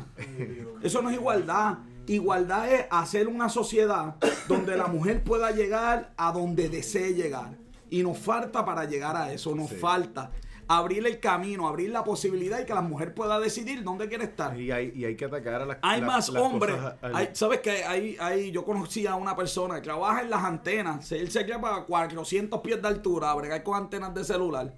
Eso 0.83 1.01
no 1.01 1.09
es 1.09 1.17
igualdad. 1.17 1.79
Igualdad 2.07 2.71
es 2.71 2.87
hacer 2.91 3.29
una 3.29 3.49
sociedad 3.49 4.17
donde 4.47 4.77
la 4.77 4.89
mujer 4.89 5.23
pueda 5.25 5.51
llegar 5.53 6.13
a 6.19 6.33
donde 6.33 6.69
desee 6.69 7.15
llegar. 7.15 7.57
Y 7.89 8.03
nos 8.03 8.19
falta 8.19 8.63
para 8.65 8.85
llegar 8.85 9.17
a 9.17 9.33
eso, 9.33 9.55
nos 9.55 9.71
Sí. 9.71 9.77
falta 9.77 10.31
abrir 10.79 11.05
el 11.05 11.19
camino, 11.19 11.67
abrir 11.67 11.91
la 11.91 12.05
posibilidad 12.05 12.61
y 12.61 12.65
que 12.65 12.73
la 12.75 12.81
mujer 12.81 13.13
pueda 13.13 13.41
decidir 13.41 13.83
dónde 13.83 14.09
quiere 14.09 14.25
estar. 14.25 14.59
Y 14.59 14.71
hay, 14.71 14.93
y 14.95 15.05
hay 15.05 15.17
que 15.17 15.25
atacar 15.25 15.63
a 15.63 15.67
las 15.67 15.79
Hay 15.83 16.01
la- 16.01 16.07
más 16.07 16.29
las 16.29 16.43
hombres. 16.43 16.77
al- 17.03 17.17
Hay- 17.17 17.29
¿Sabes 17.33 17.59
qué? 17.61 17.83
Hay, 17.85 18.17
hay, 18.21 18.53
yo 18.53 18.65
conocí 18.65 19.05
a 19.07 19.17
una 19.17 19.35
persona 19.35 19.75
que 19.75 19.81
trabaja 19.81 20.23
en 20.23 20.31
las 20.31 20.45
antenas. 20.45 21.11
Él 21.11 21.29
se 21.31 21.43
lleva 21.43 21.77
a 21.77 21.85
400 21.85 22.61
pies 22.61 22.81
de 22.81 22.87
altura 22.87 23.33
a 23.33 23.35
bregar 23.35 23.63
con 23.65 23.75
antenas 23.77 24.15
de 24.15 24.23
celular. 24.25 24.73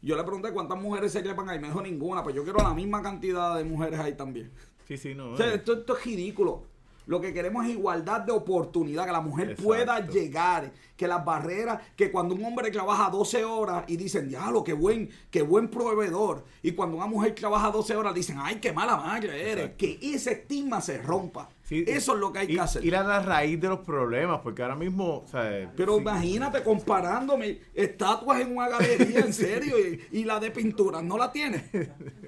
Yo 0.00 0.16
le 0.16 0.24
pregunté 0.24 0.50
cuántas 0.52 0.80
mujeres 0.80 1.12
se 1.12 1.22
llevan 1.22 1.48
ahí. 1.50 1.58
Me 1.60 1.68
dijo 1.68 1.82
ninguna. 1.82 2.22
Pues 2.22 2.34
yo 2.34 2.42
quiero 2.42 2.58
la 2.60 2.72
misma 2.74 3.02
cantidad 3.02 3.54
de 3.56 3.64
mujeres 3.64 4.00
ahí 4.00 4.14
también. 4.14 4.50
Sí, 4.88 4.96
sí, 4.96 5.14
no. 5.14 5.32
O 5.32 5.36
sea, 5.36 5.48
eh. 5.52 5.56
esto, 5.56 5.74
esto 5.74 5.96
es 5.96 6.04
ridículo. 6.06 6.64
Lo 7.06 7.20
que 7.20 7.32
queremos 7.32 7.64
es 7.66 7.72
igualdad 7.72 8.20
de 8.20 8.32
oportunidad, 8.32 9.06
que 9.06 9.12
la 9.12 9.20
mujer 9.20 9.50
Exacto. 9.50 9.64
pueda 9.64 10.06
llegar, 10.06 10.72
que 10.96 11.08
las 11.08 11.24
barreras, 11.24 11.80
que 11.96 12.12
cuando 12.12 12.34
un 12.34 12.44
hombre 12.44 12.70
trabaja 12.70 13.10
12 13.10 13.44
horas 13.44 13.84
y 13.88 13.96
dicen, 13.96 14.28
diablo, 14.28 14.62
qué 14.62 14.72
buen, 14.72 15.10
qué 15.30 15.42
buen 15.42 15.68
proveedor, 15.68 16.44
y 16.62 16.72
cuando 16.72 16.96
una 16.96 17.06
mujer 17.06 17.34
trabaja 17.34 17.70
12 17.70 17.96
horas 17.96 18.14
dicen, 18.14 18.36
ay, 18.40 18.56
qué 18.60 18.72
mala 18.72 18.96
madre 18.96 19.40
eres, 19.50 19.64
Exacto. 19.64 19.76
que 19.78 19.98
ese 20.14 20.32
estigma 20.32 20.80
se 20.80 20.98
rompa. 20.98 21.48
Sí, 21.72 21.84
Eso 21.86 22.12
es 22.14 22.20
lo 22.20 22.32
que 22.32 22.40
hay 22.40 22.46
y- 22.50 22.54
que 22.56 22.60
hacer. 22.60 22.84
Ir 22.84 22.94
a 22.96 23.02
la 23.02 23.20
raíz 23.22 23.58
de 23.58 23.66
los 23.68 23.78
problemas, 23.80 24.40
porque 24.42 24.60
ahora 24.62 24.76
mismo, 24.76 25.22
o 25.24 25.26
sea, 25.26 25.72
Pero 25.74 25.94
sí, 25.94 26.00
imagínate 26.02 26.62
comparándome 26.62 27.60
estatuas 27.74 28.40
en 28.42 28.54
una 28.54 28.68
galería, 28.68 29.20
en 29.20 29.32
serio, 29.32 29.76
y, 29.78 30.18
y 30.18 30.24
la 30.24 30.38
de 30.38 30.50
pintura, 30.50 31.00
¿no 31.00 31.16
la 31.16 31.32
tiene? 31.32 31.64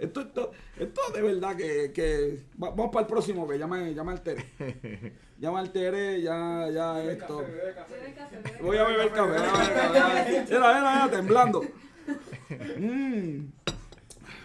Esto, 0.01 0.23
esto, 0.23 0.51
esto 0.79 1.01
de 1.15 1.21
verdad 1.21 1.55
que, 1.57 1.93
que- 1.93 2.45
va- 2.63 2.71
vamos 2.71 2.89
para 2.91 3.03
el 3.03 3.07
próximo, 3.07 3.47
que 3.47 3.59
llama, 3.59 3.81
llama 3.91 4.13
al 4.13 4.23
Tere. 4.23 4.47
Llama 5.39 5.61
al 5.61 5.73
Tere, 5.73 6.23
ya, 6.23 6.71
ya 6.73 7.05
esto. 7.05 7.45
Voy 8.63 8.79
a 8.79 8.85
beber 8.85 9.13
café. 9.13 9.39
voy 9.41 9.99
a 9.99 10.07
beber 10.09 10.33
café. 10.33 10.45
Mira, 10.49 11.09
temblando. 11.11 11.61
Mm. 12.79 13.47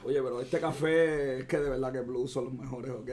Oye, 0.06 0.22
pero 0.24 0.42
este 0.42 0.60
café 0.60 1.40
es 1.40 1.46
que 1.46 1.58
de 1.58 1.70
verdad 1.70 1.92
que 1.94 2.02
Blues 2.02 2.32
son 2.32 2.46
los 2.46 2.54
mejores, 2.54 2.92
¿ok? 2.92 3.10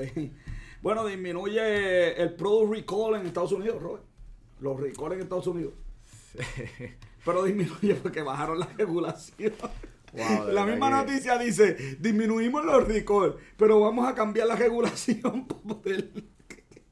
Bueno, 0.83 1.05
disminuye 1.07 2.21
el 2.21 2.35
product 2.35 2.73
recall 2.75 3.15
en 3.21 3.27
Estados 3.27 3.53
Unidos, 3.53 3.81
Robert. 3.83 4.05
Los 4.61 4.79
recall 4.81 5.13
en 5.13 5.21
Estados 5.21 5.47
Unidos. 5.47 5.73
Pero 7.25 7.43
disminuye 7.45 7.95
porque 7.97 8.23
bajaron 8.23 8.59
la 8.61 8.67
regulación. 8.77 9.53
Wow, 10.13 10.49
la 10.53 10.65
misma 10.65 10.89
que- 10.89 10.95
noticia 11.13 11.39
dice, 11.39 11.75
disminuimos 11.99 12.65
los 12.65 12.87
recall, 12.89 13.37
pero 13.59 13.81
vamos 13.81 14.09
a 14.09 14.15
cambiar 14.15 14.47
la 14.47 14.57
regulación 14.57 15.47
para 15.49 15.61
poder... 15.61 16.11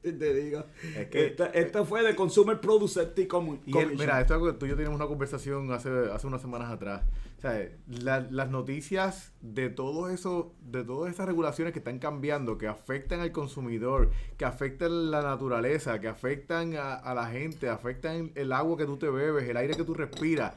te. 0.03 0.65
Es 0.95 1.07
que- 1.07 1.25
esta, 1.27 1.47
esta 1.47 1.85
fue 1.85 2.03
de 2.03 2.15
Consumer 2.15 2.59
Product 2.59 2.91
Safety 2.93 3.25
Com- 3.27 3.59
Y 3.65 3.71
Commission. 3.71 3.97
mira, 3.97 4.19
esto 4.21 4.55
tú 4.57 4.65
y 4.65 4.69
yo 4.69 4.75
teníamos 4.75 4.99
una 4.99 5.07
conversación 5.07 5.71
hace, 5.71 5.89
hace 6.13 6.27
unas 6.27 6.41
semanas 6.41 6.69
atrás. 6.71 7.01
O 7.45 7.47
sea, 7.47 7.69
la- 7.87 8.27
las 8.31 8.49
noticias 8.49 9.31
de 9.41 9.69
todo 9.69 10.09
eso, 10.09 10.51
de 10.61 10.83
todas 10.83 11.13
esas 11.13 11.27
regulaciones 11.27 11.73
que 11.73 11.79
están 11.79 11.99
cambiando, 11.99 12.57
que 12.57 12.65
afectan 12.67 13.19
al 13.19 13.31
consumidor, 13.31 14.09
que 14.35 14.45
afectan 14.45 15.11
la 15.11 15.21
naturaleza, 15.21 15.99
que 15.99 16.07
afectan 16.07 16.75
a, 16.75 16.95
a 16.95 17.13
la 17.13 17.27
gente, 17.27 17.69
afectan 17.69 18.31
el 18.33 18.51
agua 18.51 18.77
que 18.77 18.85
tú 18.85 18.97
te 18.97 19.07
bebes, 19.11 19.47
el 19.47 19.57
aire 19.57 19.75
que 19.75 19.83
tú 19.83 19.93
respiras. 19.93 20.55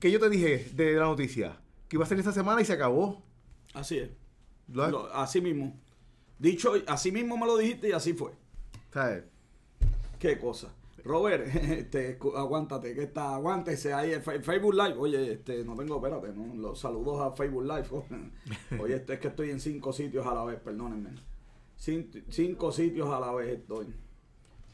¿Qué 0.00 0.10
yo 0.10 0.20
te 0.20 0.28
dije 0.28 0.70
de 0.74 0.92
la 0.94 1.04
noticia? 1.06 1.56
que 1.88 1.96
iba 1.96 2.04
a 2.04 2.06
salir 2.06 2.20
esta 2.20 2.32
semana 2.32 2.60
y 2.60 2.66
se 2.66 2.74
acabó. 2.74 3.22
Así 3.72 3.96
es. 3.96 4.10
Lo- 4.90 5.10
así 5.14 5.40
mismo. 5.40 5.74
Dicho, 6.38 6.74
así 6.86 7.10
mismo 7.10 7.38
me 7.38 7.46
lo 7.46 7.56
dijiste 7.56 7.88
y 7.88 7.92
así 7.92 8.12
fue. 8.12 8.32
¿sabes? 8.92 9.24
Qué 10.18 10.38
cosa. 10.38 10.68
Robert, 11.08 11.46
este, 11.54 12.18
aguántate, 12.36 12.94
que 12.94 13.02
está, 13.02 13.34
aguántese 13.34 13.92
ahí 13.94 14.12
Fe- 14.20 14.40
Facebook 14.42 14.74
Live. 14.74 14.94
Oye, 14.98 15.32
este, 15.32 15.64
no 15.64 15.74
tengo, 15.74 15.96
espérate, 15.96 16.32
¿no? 16.32 16.54
Los 16.54 16.78
saludos 16.78 17.20
a 17.20 17.32
Facebook 17.34 17.64
Live. 17.64 18.80
Oye, 18.80 18.96
este 18.96 19.14
es 19.14 19.20
que 19.20 19.28
estoy 19.28 19.50
en 19.50 19.60
cinco 19.60 19.92
sitios 19.92 20.26
a 20.26 20.34
la 20.34 20.44
vez, 20.44 20.60
perdónenme. 20.60 21.10
Cin- 21.80 22.24
cinco 22.28 22.70
sitios 22.72 23.08
a 23.08 23.18
la 23.18 23.32
vez 23.32 23.48
estoy. 23.58 23.86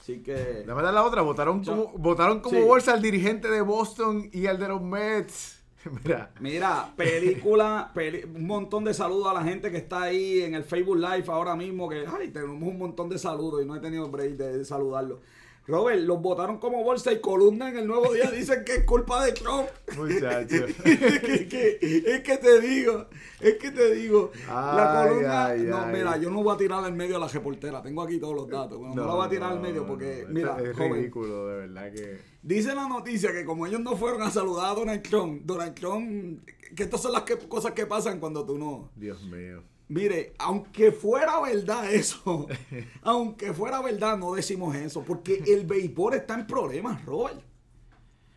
Así 0.01 0.23
que. 0.23 0.65
La 0.67 0.75
verdad 0.75 0.93
la 0.93 1.05
otra, 1.05 1.23
votaron 1.23 1.63
Yo- 1.63 1.87
como, 1.87 1.99
votaron 1.99 2.41
como 2.41 2.59
Sí. 2.59 2.63
bolsa 2.67 2.93
al 2.95 3.01
dirigente 3.03 3.49
de 3.51 3.61
Boston 3.63 4.29
y 4.33 4.47
al 4.47 4.59
de 4.59 4.69
los 4.69 4.83
Mets. 4.83 5.63
Mira, 6.05 6.33
Mira, 6.41 6.95
película, 6.97 7.91
peli- 7.95 8.25
un 8.25 8.47
montón 8.47 8.85
de 8.85 8.95
saludos 8.95 9.29
a 9.29 9.35
la 9.35 9.43
gente 9.45 9.71
que 9.71 9.77
está 9.77 10.03
ahí 10.03 10.41
en 10.41 10.55
el 10.55 10.65
Facebook 10.65 10.97
Live 10.97 11.25
ahora 11.29 11.55
mismo, 11.57 11.89
que 11.91 12.07
ay, 12.07 12.29
tenemos 12.31 12.57
un 12.63 12.79
montón 12.79 13.09
de 13.11 13.19
saludos 13.19 13.63
y 13.63 13.67
no 13.67 13.77
he 13.77 13.81
tenido 13.81 14.09
break 14.11 14.33
de, 14.37 14.59
de 14.59 14.65
saludarlos. 14.65 15.21
Robert, 15.67 16.01
los 16.03 16.21
votaron 16.21 16.59
como 16.59 16.83
bolsa 16.85 17.11
y 17.13 17.21
columna 17.21 17.71
en 17.71 17.79
el 17.79 17.87
nuevo 17.87 18.13
día 18.13 18.31
dicen 18.31 18.65
que 18.67 18.75
es 18.77 18.85
culpa 18.85 19.25
de 19.25 19.33
Trump. 19.33 19.67
muchacho. 19.97 20.67
es, 20.85 21.47
que, 21.49 21.79
es 22.07 22.21
que 22.23 22.37
te 22.37 22.61
digo, 22.61 23.07
es 23.41 23.55
que 23.55 23.71
te 23.71 23.95
digo, 23.95 24.31
la 24.47 25.03
Ay, 25.03 25.09
columna, 25.09 25.47
ay, 25.47 25.63
no, 25.63 25.79
ay. 25.85 25.93
mira, 25.95 26.17
yo 26.19 26.31
no 26.31 26.43
voy 26.43 26.55
a 26.55 26.59
tirar 26.59 26.85
al 26.85 26.93
medio 26.93 27.17
a 27.17 27.21
la 27.21 27.29
reportera, 27.29 27.81
tengo 27.83 28.03
aquí 28.03 28.19
todos 28.19 28.35
los 28.35 28.49
datos, 28.49 28.79
bueno, 28.79 28.95
no, 28.95 29.07
la 29.07 29.15
voy 29.15 29.27
a 29.27 29.31
tirar 29.31 29.53
al 29.53 29.61
medio 29.61 29.87
porque, 29.87 30.25
no, 30.29 30.35
mira, 30.35 30.57
es 30.63 30.77
joven, 30.77 30.95
ridículo, 30.95 31.49
de 31.49 31.57
verdad 31.57 31.93
que. 31.93 32.19
Dice 32.43 32.75
la 32.75 32.87
noticia 32.87 33.33
que 33.33 33.47
como 33.47 33.67
ellos 33.67 33.81
no 33.81 33.97
fueron 33.97 34.21
a 34.21 34.31
saludar 34.31 34.67
a 34.73 34.75
Donald 34.75 35.03
Trump, 35.03 35.43
Donald 35.47 35.75
Trump, 35.75 36.47
que 36.77 36.83
estas 36.83 37.01
son 37.01 37.13
las 37.13 37.23
que- 37.23 37.39
cosas 37.39 37.73
que 37.73 37.87
pasan 37.87 38.21
cuando 38.21 38.45
tú 38.45 38.59
no. 38.59 38.91
Dios 38.97 39.23
mío. 39.23 39.63
Mire, 39.89 40.33
aunque 40.39 40.93
fuera 40.93 41.41
verdad 41.41 41.93
eso, 41.93 42.47
aunque 43.03 43.53
fuera 43.53 43.83
verdad, 43.83 44.17
no 44.17 44.35
decimos 44.35 44.75
eso, 44.77 45.03
porque 45.05 45.43
el 45.47 45.67
béisbol 45.67 46.15
está 46.15 46.35
en 46.35 46.47
problemas, 46.47 47.05
Robert. 47.05 47.41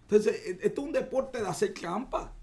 Entonces, 0.04 0.42
e- 0.46 0.60
esto 0.68 0.82
es 0.82 0.88
un 0.88 0.94
deporte 0.94 1.42
de 1.42 1.48
hacer 1.48 1.74
trampa. 1.74 2.34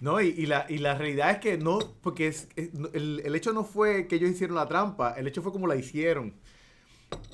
No, 0.00 0.20
y, 0.20 0.28
y 0.28 0.46
la, 0.46 0.66
y 0.68 0.78
la 0.78 0.96
realidad 0.96 1.30
es 1.32 1.38
que 1.38 1.58
no, 1.58 1.78
porque 2.02 2.28
es, 2.28 2.48
es- 2.56 2.74
no, 2.74 2.88
el, 2.94 3.22
el 3.24 3.34
hecho 3.36 3.52
no 3.52 3.64
fue 3.64 4.06
que 4.08 4.16
ellos 4.16 4.30
hicieron 4.30 4.56
la 4.56 4.68
trampa, 4.68 5.12
el 5.12 5.26
hecho 5.28 5.42
fue 5.42 5.52
como 5.52 5.66
la 5.66 5.76
hicieron. 5.76 6.34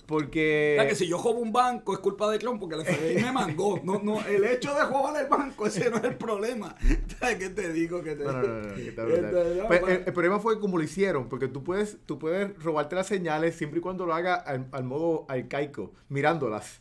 Porque. 0.07 0.77
O 0.79 0.83
sea, 0.83 0.89
que 0.89 0.95
si 0.95 1.07
yo 1.07 1.17
robo 1.17 1.41
un 1.41 1.53
banco 1.53 1.93
es 1.95 1.99
culpa 1.99 2.31
de 2.31 2.39
Trump 2.39 2.61
porque 2.61 2.77
el 2.77 2.85
FBI 2.85 3.23
me 3.23 3.33
mangó. 3.33 3.81
No, 3.85 4.01
no, 4.03 4.21
el 4.27 4.45
hecho 4.45 4.75
de 4.75 4.85
robar 4.85 5.23
el 5.23 5.29
banco, 5.29 5.67
ese 5.67 5.91
no 5.91 5.97
es 5.97 6.05
el 6.05 6.17
problema. 6.17 6.77
¿Sabes 7.21 7.37
qué 7.37 7.51
te 7.51 7.73
digo? 7.73 8.03
Que 8.03 8.15
te 8.15 8.25
No, 8.25 8.33
no, 8.33 8.43
no, 8.43 8.61
no, 8.63 8.75
que 8.75 8.93
no, 8.97 9.67
Pues, 9.69 9.83
el, 9.83 10.03
el 10.07 10.13
problema 10.13 10.41
fue 10.41 10.61
como 10.61 10.77
lo 10.77 10.85
hicieron, 10.85 11.29
porque 11.29 11.49
tú 11.49 11.65
puedes, 11.65 11.99
tú 12.07 12.19
puedes 12.19 12.57
robarte 12.63 12.97
las 12.97 13.07
señales 13.07 13.55
siempre 13.57 13.79
y 13.79 13.83
cuando 13.83 14.05
lo 14.07 14.15
hagas 14.15 14.43
al, 14.47 14.67
al 14.73 14.85
modo 14.85 15.25
arcaico, 15.29 15.93
mirándolas. 16.09 16.81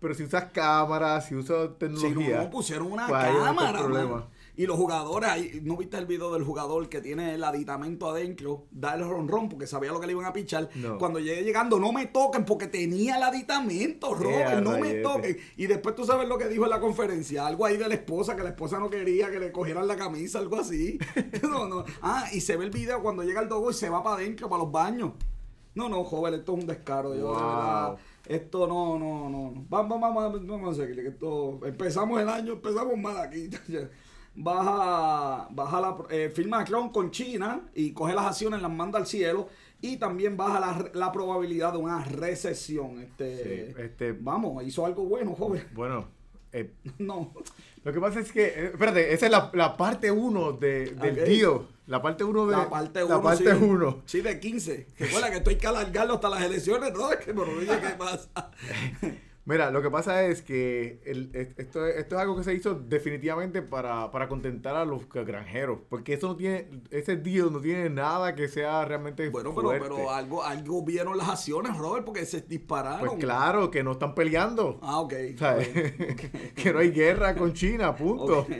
Pero 0.00 0.14
si 0.14 0.22
usas 0.22 0.44
cámaras, 0.52 1.26
si 1.26 1.34
usas 1.34 1.70
Si 1.70 1.74
tecnología. 1.78 2.36
no, 2.36 2.42
pues, 2.42 2.48
pusieron 2.48 2.92
una 2.92 3.08
pues 3.08 3.32
no 3.32 3.44
cámara. 3.44 4.26
Y 4.58 4.66
los 4.66 4.76
jugadores, 4.76 5.30
ahí, 5.30 5.60
¿no 5.62 5.76
viste 5.76 5.96
el 5.98 6.06
video 6.06 6.32
del 6.34 6.42
jugador 6.42 6.88
que 6.88 7.00
tiene 7.00 7.34
el 7.36 7.44
aditamento 7.44 8.10
adentro? 8.10 8.66
Da 8.72 8.96
el 8.96 9.08
ronrón 9.08 9.48
porque 9.48 9.68
sabía 9.68 9.92
lo 9.92 10.00
que 10.00 10.08
le 10.08 10.14
iban 10.14 10.24
a 10.26 10.32
pichar. 10.32 10.68
No. 10.74 10.98
Cuando 10.98 11.20
llegué 11.20 11.44
llegando, 11.44 11.78
no 11.78 11.92
me 11.92 12.06
toquen 12.06 12.44
porque 12.44 12.66
tenía 12.66 13.18
el 13.18 13.22
aditamento, 13.22 14.14
Robert, 14.16 14.60
no 14.60 14.76
me 14.76 14.94
toquen. 14.94 15.38
Y 15.56 15.68
después 15.68 15.94
tú 15.94 16.04
sabes 16.04 16.28
lo 16.28 16.36
que 16.36 16.48
dijo 16.48 16.64
en 16.64 16.70
la 16.70 16.80
conferencia, 16.80 17.46
algo 17.46 17.66
ahí 17.66 17.76
de 17.76 17.86
la 17.86 17.94
esposa, 17.94 18.34
que 18.34 18.42
la 18.42 18.48
esposa 18.48 18.80
no 18.80 18.90
quería 18.90 19.30
que 19.30 19.38
le 19.38 19.52
cogieran 19.52 19.86
la 19.86 19.94
camisa, 19.96 20.40
algo 20.40 20.58
así. 20.58 20.98
No, 21.48 21.68
no. 21.68 21.84
Ah, 22.02 22.26
y 22.32 22.40
se 22.40 22.56
ve 22.56 22.64
el 22.64 22.70
video 22.72 23.00
cuando 23.00 23.22
llega 23.22 23.40
el 23.40 23.48
dogo 23.48 23.70
y 23.70 23.74
se 23.74 23.88
va 23.88 24.02
para 24.02 24.16
adentro, 24.16 24.48
para 24.48 24.64
los 24.64 24.72
baños. 24.72 25.12
No, 25.76 25.88
no, 25.88 26.02
joven, 26.02 26.34
esto 26.34 26.54
es 26.56 26.58
un 26.62 26.66
descaro. 26.66 27.10
Yo, 27.14 27.16
de 27.16 27.22
Wow. 27.22 27.34
verdad, 27.36 27.96
esto 28.26 28.66
no, 28.66 28.98
no, 28.98 29.30
no. 29.30 29.64
Vamos, 29.68 30.00
vamos, 30.00 30.24
vamos, 30.24 30.46
vamos 30.48 30.76
a 30.76 30.82
seguir. 30.82 30.98
Esto, 31.06 31.60
empezamos 31.64 32.20
el 32.20 32.28
año, 32.28 32.54
empezamos 32.54 32.98
mal 32.98 33.16
aquí. 33.18 33.48
Baja, 34.40 35.48
baja 35.50 35.80
la, 35.80 35.96
eh, 36.10 36.30
firma 36.34 36.64
Trump 36.64 36.92
con 36.92 37.10
China 37.10 37.60
y 37.74 37.92
coge 37.92 38.14
las 38.14 38.26
acciones, 38.26 38.62
las 38.62 38.70
manda 38.70 38.98
al 38.98 39.06
cielo. 39.06 39.48
Y 39.80 39.96
también 39.96 40.36
baja 40.36 40.60
la, 40.60 40.90
la 40.94 41.12
probabilidad 41.12 41.72
de 41.72 41.78
una 41.78 42.04
recesión. 42.04 43.00
Este, 43.00 43.72
Sí, 43.74 43.80
este- 43.82 44.12
Vamos, 44.12 44.62
hizo 44.64 44.86
algo 44.86 45.04
bueno, 45.04 45.34
joven. 45.34 45.64
Bueno, 45.74 46.06
eh, 46.52 46.72
No. 46.98 47.32
lo 47.84 47.92
que 47.92 48.00
pasa 48.00 48.20
es 48.20 48.30
que, 48.32 48.44
eh, 48.46 48.64
espérate, 48.72 49.12
esa 49.12 49.26
es 49.26 49.32
la, 49.32 49.50
la 49.54 49.76
parte 49.76 50.10
1 50.10 50.52
de, 50.52 50.90
del 50.92 51.18
Ok. 51.18 51.26
deal. 51.26 51.68
La 51.86 52.00
parte 52.02 52.22
1 52.22 52.46
de. 52.46 52.56
La 52.56 52.68
parte 52.68 53.02
1. 53.04 53.14
La 53.16 53.22
parte 53.22 53.54
1. 53.54 54.02
Sí, 54.04 54.20
de 54.20 54.38
15. 54.38 54.86
Recuerda 54.98 55.30
que 55.30 55.36
esto 55.38 55.50
hay 55.50 55.56
que 55.56 55.66
alargarlo 55.66 56.14
hasta 56.14 56.28
las 56.28 56.42
elecciones, 56.42 56.92
¿no? 56.92 57.10
Es 57.12 57.18
que, 57.24 57.32
oye, 57.32 57.66
¿qué 57.66 57.88
pasa? 57.98 58.50
Mira, 59.48 59.70
lo 59.70 59.80
que 59.80 59.90
pasa 59.90 60.24
es 60.26 60.42
que 60.42 61.00
el- 61.06 61.30
es- 61.34 61.58
esto, 61.58 61.86
esto 61.86 62.16
es 62.16 62.20
algo 62.20 62.36
que 62.36 62.44
se 62.44 62.52
hizo 62.52 62.74
definitivamente 62.74 63.62
para, 63.62 64.10
para 64.10 64.28
contentar 64.28 64.76
a 64.76 64.84
los 64.84 65.08
granjeros. 65.08 65.78
Porque 65.88 66.12
eso 66.12 66.28
no 66.28 66.36
tiene, 66.36 66.68
ese 66.90 67.16
deal 67.16 67.50
no 67.50 67.58
tiene 67.58 67.88
nada 67.88 68.34
que 68.34 68.46
sea 68.48 68.84
realmente 68.84 69.30
Bueno, 69.30 69.54
pero, 69.54 69.68
fuerte. 69.68 69.88
pero 69.88 70.10
algo, 70.10 70.44
algo 70.44 70.84
vieron 70.84 71.16
las 71.16 71.30
acciones, 71.30 71.74
Robert, 71.78 72.04
porque 72.04 72.26
se 72.26 72.42
dispararon. 72.42 73.08
Pues 73.08 73.18
claro, 73.18 73.70
que 73.70 73.82
no 73.82 73.92
están 73.92 74.14
peleando. 74.14 74.78
Ah, 74.82 75.00
ok. 75.00 75.14
¿sabes? 75.38 75.68
Ok. 75.70 75.74
que 76.54 76.72
no 76.72 76.80
hay 76.80 76.90
guerra 76.90 77.34
con 77.34 77.54
China, 77.54 77.96
punto. 77.96 78.40
Ok. 78.40 78.50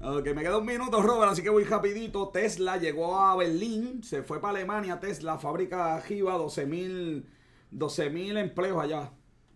Ok, 0.00 0.26
me 0.34 0.40
queda 0.42 0.56
un 0.56 0.64
minuto, 0.66 1.02
Robert, 1.02 1.32
así 1.32 1.42
que 1.42 1.50
voy 1.50 1.64
rapidito. 1.64 2.28
Tesla 2.30 2.78
llegó 2.78 3.18
a 3.18 3.36
Berlín, 3.36 4.02
se 4.02 4.22
fue 4.22 4.40
para 4.40 4.56
Alemania. 4.56 4.98
Tesla, 5.00 5.36
fábrica 5.36 6.00
Giva, 6.00 6.34
12 6.38 6.64
mil 6.64 7.26
12.000 7.70 8.36
empleos 8.38 8.82
allá 8.82 9.12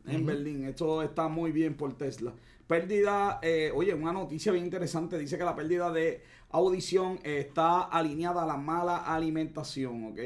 en 0.08 0.26
Berlín. 0.26 0.64
Esto 0.64 1.02
está 1.02 1.28
muy 1.28 1.52
bien 1.52 1.74
por 1.76 1.96
Tesla. 1.96 2.32
Pérdida, 2.66 3.38
eh, 3.42 3.70
oye, 3.74 3.94
una 3.94 4.12
noticia 4.12 4.50
bien 4.52 4.64
interesante. 4.64 5.18
Dice 5.18 5.38
que 5.38 5.44
la 5.44 5.54
pérdida 5.54 5.90
de 5.92 6.22
audición 6.50 7.18
está 7.22 7.82
alineada 7.82 8.42
a 8.42 8.46
la 8.46 8.56
mala 8.56 8.96
alimentación, 8.98 10.04
¿ok? 10.12 10.18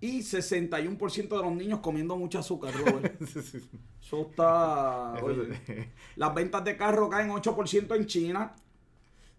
Y 0.00 0.20
61% 0.22 1.28
de 1.28 1.42
los 1.42 1.52
niños 1.52 1.80
comiendo 1.80 2.16
mucho 2.16 2.38
azúcar, 2.38 2.72
Robert. 2.74 3.20
Eso 4.00 4.20
está... 4.30 5.14
Oye, 5.22 5.48
las 6.16 6.34
ventas 6.34 6.64
de 6.64 6.76
carro 6.76 7.08
caen 7.08 7.30
8% 7.30 7.96
en 7.96 8.06
China. 8.06 8.54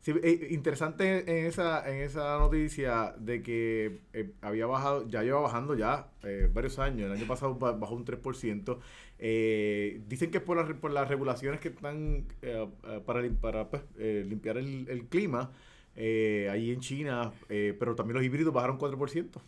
Sí, 0.01 0.13
eh, 0.23 0.47
interesante 0.51 1.39
en 1.39 1.45
esa, 1.45 1.89
en 1.89 2.01
esa 2.03 2.37
noticia 2.39 3.13
de 3.17 3.41
que 3.43 3.99
eh, 4.13 4.31
había 4.41 4.65
bajado, 4.65 5.07
ya 5.07 5.23
lleva 5.23 5.41
bajando 5.41 5.75
ya 5.75 6.09
eh, 6.23 6.49
varios 6.53 6.79
años. 6.79 7.07
El 7.11 7.17
año 7.17 7.27
pasado 7.27 7.55
ba- 7.55 7.73
bajó 7.73 7.95
un 7.95 8.05
3%. 8.05 8.79
Eh, 9.21 10.01
dicen 10.07 10.31
que 10.31 10.37
es 10.37 10.43
por, 10.43 10.55
las 10.57 10.67
re- 10.67 10.75
por 10.75 10.91
las 10.91 11.07
regulaciones 11.09 11.59
que 11.59 11.67
están 11.69 12.25
eh, 12.41 12.67
eh, 12.87 13.01
para, 13.05 13.29
para 13.41 13.69
pues, 13.69 13.83
eh, 13.97 14.25
limpiar 14.27 14.57
el, 14.57 14.87
el 14.89 15.05
clima 15.07 15.51
ahí 15.95 16.71
en 16.71 16.79
China, 16.79 17.33
pero 17.47 17.93
también 17.95 18.15
los 18.15 18.23
híbridos 18.23 18.53
bajaron 18.53 18.77
4%. 18.79 19.41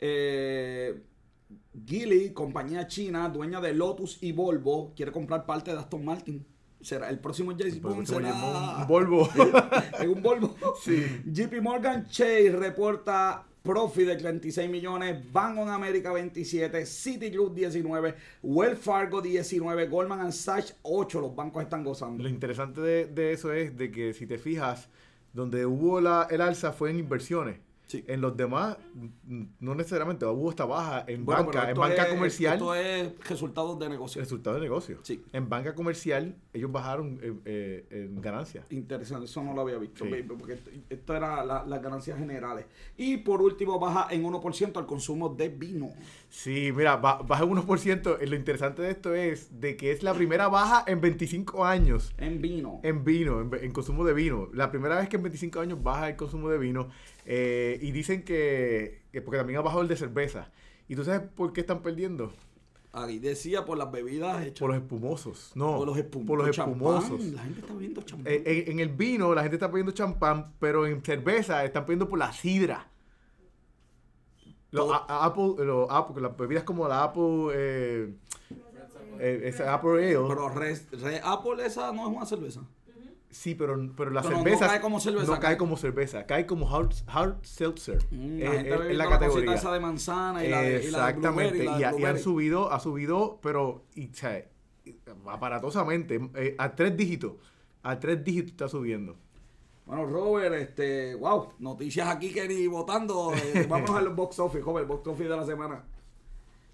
Eh, 0.00 1.00
Geely, 1.86 2.32
compañía 2.32 2.86
china, 2.86 3.28
dueña 3.28 3.60
de 3.60 3.72
Lotus 3.74 4.22
y 4.22 4.32
Volvo, 4.32 4.92
quiere 4.96 5.12
comprar 5.12 5.46
parte 5.46 5.70
de 5.72 5.78
Aston 5.78 6.04
Martin. 6.04 6.44
Será 6.80 7.08
el 7.08 7.18
próximo 7.20 7.52
James 7.56 7.80
Bond 7.80 8.06
será 8.06 8.34
un- 8.82 8.86
Volvo. 8.88 9.28
en 10.00 10.08
un 10.10 10.22
Volvo. 10.22 10.54
Sí. 10.82 11.04
JP 11.26 11.60
Morgan 11.62 12.06
Chase 12.06 12.50
reporta 12.50 13.46
profit 13.64 14.06
de 14.06 14.16
36 14.16 14.68
millones, 14.68 15.32
Bank 15.32 15.58
of 15.58 15.68
America 15.68 16.12
27, 16.12 16.84
Citigroup 16.84 17.54
19, 17.54 18.14
Wells 18.42 18.78
Fargo 18.78 19.22
19, 19.22 19.88
Goldman 19.88 20.32
Sachs 20.32 20.76
8. 20.82 21.20
Los 21.22 21.34
bancos 21.34 21.62
están 21.62 21.82
gozando. 21.82 22.22
Lo 22.22 22.28
interesante 22.28 22.82
de, 22.82 23.06
de 23.06 23.32
eso 23.32 23.54
es 23.54 23.74
de 23.74 23.90
que 23.90 24.12
si 24.12 24.26
te 24.26 24.36
fijas, 24.36 24.90
donde 25.32 25.64
hubo 25.64 25.98
la, 26.02 26.28
el 26.30 26.42
alza 26.42 26.72
fue 26.72 26.90
en 26.90 26.98
inversiones. 26.98 27.56
Sí. 27.86 28.02
En 28.08 28.20
los 28.22 28.36
demás, 28.36 28.76
no 29.60 29.74
necesariamente 29.74 30.24
hubo 30.26 30.50
esta 30.50 30.64
baja 30.64 31.04
en 31.06 31.24
Bueno, 31.24 31.44
banca, 31.44 31.70
en 31.70 31.76
banca 31.76 32.04
es- 32.04 32.14
comercial, 32.14 32.54
Esto 32.54 32.74
es 32.74 33.12
resultados 33.28 33.78
de 33.78 33.88
negocio. 33.90 34.20
resultado 34.22 34.56
de 34.56 34.62
negocio. 34.62 34.98
Sí. 35.02 35.22
En 35.32 35.48
banca 35.48 35.74
comercial, 35.74 36.34
ellos 36.52 36.72
bajaron 36.72 37.18
eh, 37.22 37.34
eh, 37.44 37.86
en 37.90 38.20
ganancias. 38.22 38.64
Interesante, 38.70 39.26
eso 39.26 39.42
no 39.42 39.52
lo 39.54 39.60
había 39.60 39.76
visto, 39.78 40.04
Sí. 40.04 40.10
porque 40.38 40.54
esto, 40.54 40.70
esto 40.88 41.14
era 41.14 41.44
la- 41.44 41.64
las 41.64 41.82
ganancias 41.82 42.18
generales. 42.18 42.64
Y 42.96 43.18
por 43.18 43.42
último, 43.42 43.78
baja 43.78 44.08
en 44.10 44.24
1% 44.24 44.80
al 44.80 44.86
consumo 44.86 45.28
de 45.28 45.48
vino. 45.50 45.90
Sí, 46.30 46.72
mira, 46.74 46.96
ba- 46.96 47.20
baja 47.22 47.44
un 47.44 47.50
1%. 47.50 48.18
Eh, 48.20 48.26
Lo 48.26 48.34
interesante 48.36 48.82
de 48.82 48.90
esto 48.90 49.14
es 49.14 49.60
de 49.60 49.76
que 49.76 49.92
es 49.92 50.02
la 50.02 50.14
primera 50.14 50.48
baja 50.48 50.84
en 50.90 51.00
25 51.00 51.64
años. 51.64 52.12
En 52.18 52.40
vino. 52.40 52.80
En 52.82 53.04
vino, 53.04 53.40
en, 53.42 53.50
en 53.62 53.72
consumo 53.72 54.04
de 54.04 54.14
vino. 54.14 54.48
La 54.52 54.70
primera 54.70 54.96
vez 54.96 55.08
que 55.08 55.16
en 55.16 55.22
25 55.22 55.60
años 55.60 55.82
baja 55.82 56.08
el 56.08 56.16
consumo 56.16 56.48
de 56.48 56.58
vino. 56.58 56.88
Eh, 57.24 57.78
y 57.80 57.90
dicen 57.92 58.22
que, 58.24 59.02
que 59.12 59.20
porque 59.22 59.38
también 59.38 59.58
ha 59.58 59.62
bajado 59.62 59.82
el 59.82 59.88
de 59.88 59.96
cerveza. 59.96 60.50
¿Y 60.88 60.96
tú 60.96 61.04
sabes 61.04 61.22
por 61.34 61.52
qué 61.52 61.60
están 61.62 61.82
perdiendo? 61.82 62.32
Ahí 62.92 63.18
decía 63.18 63.64
por 63.64 63.76
las 63.76 63.90
bebidas 63.90 64.42
hechas. 64.44 64.60
Por 64.60 64.70
los 64.70 64.78
espumosos. 64.80 65.50
No, 65.56 65.78
por 65.78 65.86
los, 65.88 65.96
espum- 65.98 66.24
por 66.26 66.38
los 66.38 66.48
espumosos. 66.56 67.24
La 67.24 67.42
gente 67.42 67.60
está 67.60 67.74
viendo 67.74 68.02
champán. 68.02 68.32
eh, 68.32 68.42
en, 68.66 68.72
en 68.72 68.78
el 68.80 68.88
vino 68.90 69.34
la 69.34 69.42
gente 69.42 69.56
está 69.56 69.68
pidiendo 69.70 69.90
champán, 69.92 70.52
pero 70.60 70.86
en 70.86 71.02
cerveza 71.02 71.64
están 71.64 71.84
pidiendo 71.86 72.08
por 72.08 72.18
la 72.20 72.32
sidra. 72.32 72.88
Los 74.70 74.90
a- 74.92 75.24
Apple, 75.24 75.64
los 75.64 75.88
Apple, 75.90 76.20
las 76.22 76.36
bebidas 76.36 76.64
como 76.64 76.86
la 76.88 77.04
Apple, 77.04 77.48
eh, 77.54 78.14
eh, 79.20 79.40
esa 79.44 79.72
Apple 79.74 79.90
Ale. 79.92 80.28
Pero 80.28 80.48
Red, 80.48 80.78
Red 80.92 81.20
Apple 81.24 81.64
esa 81.66 81.92
no 81.92 82.08
es 82.10 82.16
una 82.16 82.26
cerveza. 82.26 82.60
Sí, 83.34 83.54
pero, 83.54 83.76
pero 83.96 84.10
la 84.10 84.22
Pero 84.22 84.36
no 84.38 84.42
cerveza 84.44 84.66
cae 84.68 84.80
como 84.80 85.00
cerveza, 85.00 85.34
no 85.34 85.40
cae- 85.40 85.56
como 85.58 85.76
cerveza, 85.76 86.26
cae 86.26 86.46
como 86.46 86.74
hard, 86.74 86.92
hard 87.06 87.36
seltzer. 87.42 87.98
Mm, 88.10 88.38
la 88.40 88.50
gente 88.52 88.70
la 88.94 89.04
la 89.04 89.10
categoría. 89.10 89.54
esa 89.54 89.72
de 89.72 89.80
manzana 89.80 90.44
y 90.44 90.48
la 90.48 90.62
de, 90.62 90.68
y 90.68 90.70
la 90.70 90.76
de 90.78 90.84
Exactamente, 90.86 91.64
la 91.64 91.74
de 91.74 91.80
y, 91.80 91.84
ha- 91.84 91.98
y 91.98 92.04
han 92.04 92.18
subido, 92.18 92.72
ha 92.72 92.80
subido, 92.80 93.38
pero 93.42 93.84
y, 93.94 94.08
o 94.10 94.14
sea, 94.14 94.42
aparatosamente, 95.26 96.20
eh, 96.34 96.54
a 96.58 96.74
tres 96.74 96.96
dígitos, 96.96 97.32
a 97.82 97.98
tres 97.98 98.22
dígitos 98.24 98.52
está 98.52 98.68
subiendo. 98.68 99.16
Bueno, 99.86 100.06
Robert, 100.06 100.54
este, 100.54 101.14
wow, 101.14 101.48
noticias 101.58 102.08
aquí 102.08 102.32
que 102.32 102.48
ni 102.48 102.66
votando. 102.66 103.32
eh, 103.34 103.66
vámonos 103.68 103.96
al 103.96 104.08
box 104.10 104.38
office, 104.38 104.62
joven, 104.62 104.82
el 104.82 104.88
box 104.88 105.06
office 105.08 105.28
de 105.28 105.36
la 105.36 105.44
semana. 105.44 105.84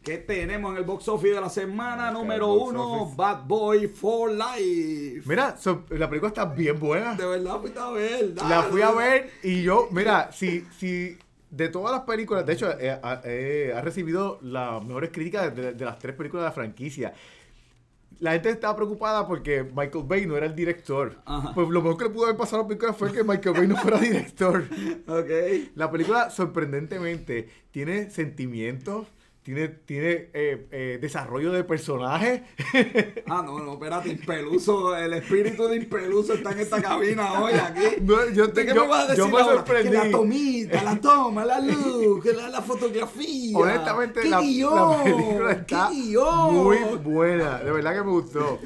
¿Qué 0.03 0.17
tenemos 0.17 0.73
en 0.73 0.79
el 0.79 0.85
box 0.85 1.09
office 1.09 1.35
de 1.35 1.41
la 1.41 1.51
semana? 1.51 2.11
Número 2.11 2.53
uno, 2.55 3.03
office. 3.03 3.17
Bad 3.17 3.45
Boy 3.47 3.87
for 3.87 4.31
Life. 4.33 5.23
Mira, 5.27 5.57
so- 5.59 5.85
la 5.91 6.09
película 6.09 6.29
está 6.29 6.47
bien 6.47 6.79
buena. 6.81 7.15
De 7.15 7.27
verdad 7.27 7.61
fuiste 7.61 7.79
a 7.79 7.91
ver. 7.91 8.33
La 8.49 8.63
fui 8.63 8.81
a 8.81 8.93
ver 8.93 9.31
y 9.43 9.63
yo, 9.63 9.89
mira, 9.91 10.33
si, 10.33 10.65
si 10.79 11.19
de 11.51 11.69
todas 11.69 11.93
las 11.93 12.03
películas, 12.03 12.47
de 12.47 12.53
hecho, 12.55 12.71
eh, 12.81 12.91
ha- 13.03 13.21
eh, 13.25 13.75
ha 13.77 13.81
recibido 13.83 14.39
las 14.43 14.83
mejores 14.83 15.11
críticas 15.13 15.55
de, 15.55 15.75
de 15.75 15.85
las 15.85 15.99
tres 15.99 16.15
películas 16.17 16.45
de 16.45 16.49
la 16.49 16.53
franquicia. 16.53 17.13
La 18.21 18.33
gente 18.33 18.51
estaba 18.51 18.77
preocupada 18.77 19.27
porque 19.27 19.63
Michael 19.65 20.05
Bay 20.07 20.27
no 20.27 20.37
era 20.37 20.47
el 20.47 20.55
director. 20.55 21.17
Ajá. 21.27 21.53
Pues 21.55 21.69
lo 21.69 21.81
mejor 21.83 21.99
que 21.99 22.05
le 22.05 22.11
pudo 22.11 22.25
haber 22.25 22.37
pasado 22.37 22.59
a 22.61 22.63
la 22.63 22.69
película 22.69 22.93
fue 22.95 23.13
que 23.13 23.23
Michael 23.25 23.55
Bay 23.57 23.67
no 23.67 23.77
fuera 23.77 23.99
director. 23.99 24.65
Ok. 25.09 25.31
La 25.75 25.91
película, 25.91 26.31
sorprendentemente, 26.31 27.49
tiene 27.71 28.11
sentimientos, 28.11 29.07
tiene, 29.55 29.69
tiene 29.69 30.11
eh, 30.33 30.67
eh, 30.71 30.99
desarrollo 31.01 31.51
de 31.53 31.65
personajes. 31.65 32.43
Ah, 33.27 33.43
no, 33.45 33.59
no, 33.61 33.75
espérate, 33.75 34.09
Impeluso, 34.11 34.97
el 34.97 35.13
espíritu 35.15 35.69
de 35.69 35.77
Impeluso 35.77 36.35
está 36.35 36.51
en 36.53 36.61
esta 36.61 36.81
cabina 36.83 37.41
hoy 37.41 37.53
aquí. 37.55 38.01
No, 38.03 38.29
yo 38.31 38.51
te- 38.53 38.61
¿De 38.63 38.67
qué 38.69 38.75
yo- 38.75 38.83
me 38.83 38.89
vas 38.89 39.05
a 39.05 39.07
decir 39.13 39.25
yo 39.25 39.29
me 39.31 39.43
sorprendí. 39.45 39.91
Que 39.91 39.97
la 39.97 40.11
tomita, 40.11 40.83
la 40.83 41.01
toma, 41.01 41.45
la 41.45 41.61
luz, 41.61 42.23
que 42.23 42.33
la, 42.33 42.49
la 42.49 42.61
fotografía. 42.63 43.57
Honestamente, 43.57 44.21
¿Qué 44.21 44.29
la, 44.29 44.41
guion? 44.41 44.91
la 44.99 45.05
película 45.05 45.53
está 45.53 45.89
¿Qué 45.91 45.95
guion? 45.95 46.55
muy 46.55 46.79
buena. 47.05 47.59
De 47.59 47.71
verdad 47.73 47.95
que 47.95 48.03
me 48.05 48.11
gustó. 48.11 48.59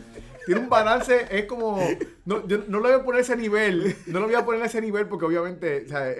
Tiene 0.46 0.60
un 0.60 0.68
balance, 0.68 1.26
es 1.30 1.46
como. 1.46 1.78
No, 2.24 2.46
yo 2.46 2.58
no 2.68 2.80
lo 2.80 2.88
voy 2.88 2.92
a 2.92 3.04
poner 3.04 3.18
a 3.20 3.22
ese 3.22 3.36
nivel. 3.36 3.96
No 4.06 4.20
lo 4.20 4.26
voy 4.26 4.34
a 4.34 4.44
poner 4.44 4.62
a 4.62 4.66
ese 4.66 4.80
nivel 4.80 5.06
porque, 5.08 5.26
obviamente, 5.26 5.84
o 5.86 5.88
sea, 5.88 6.14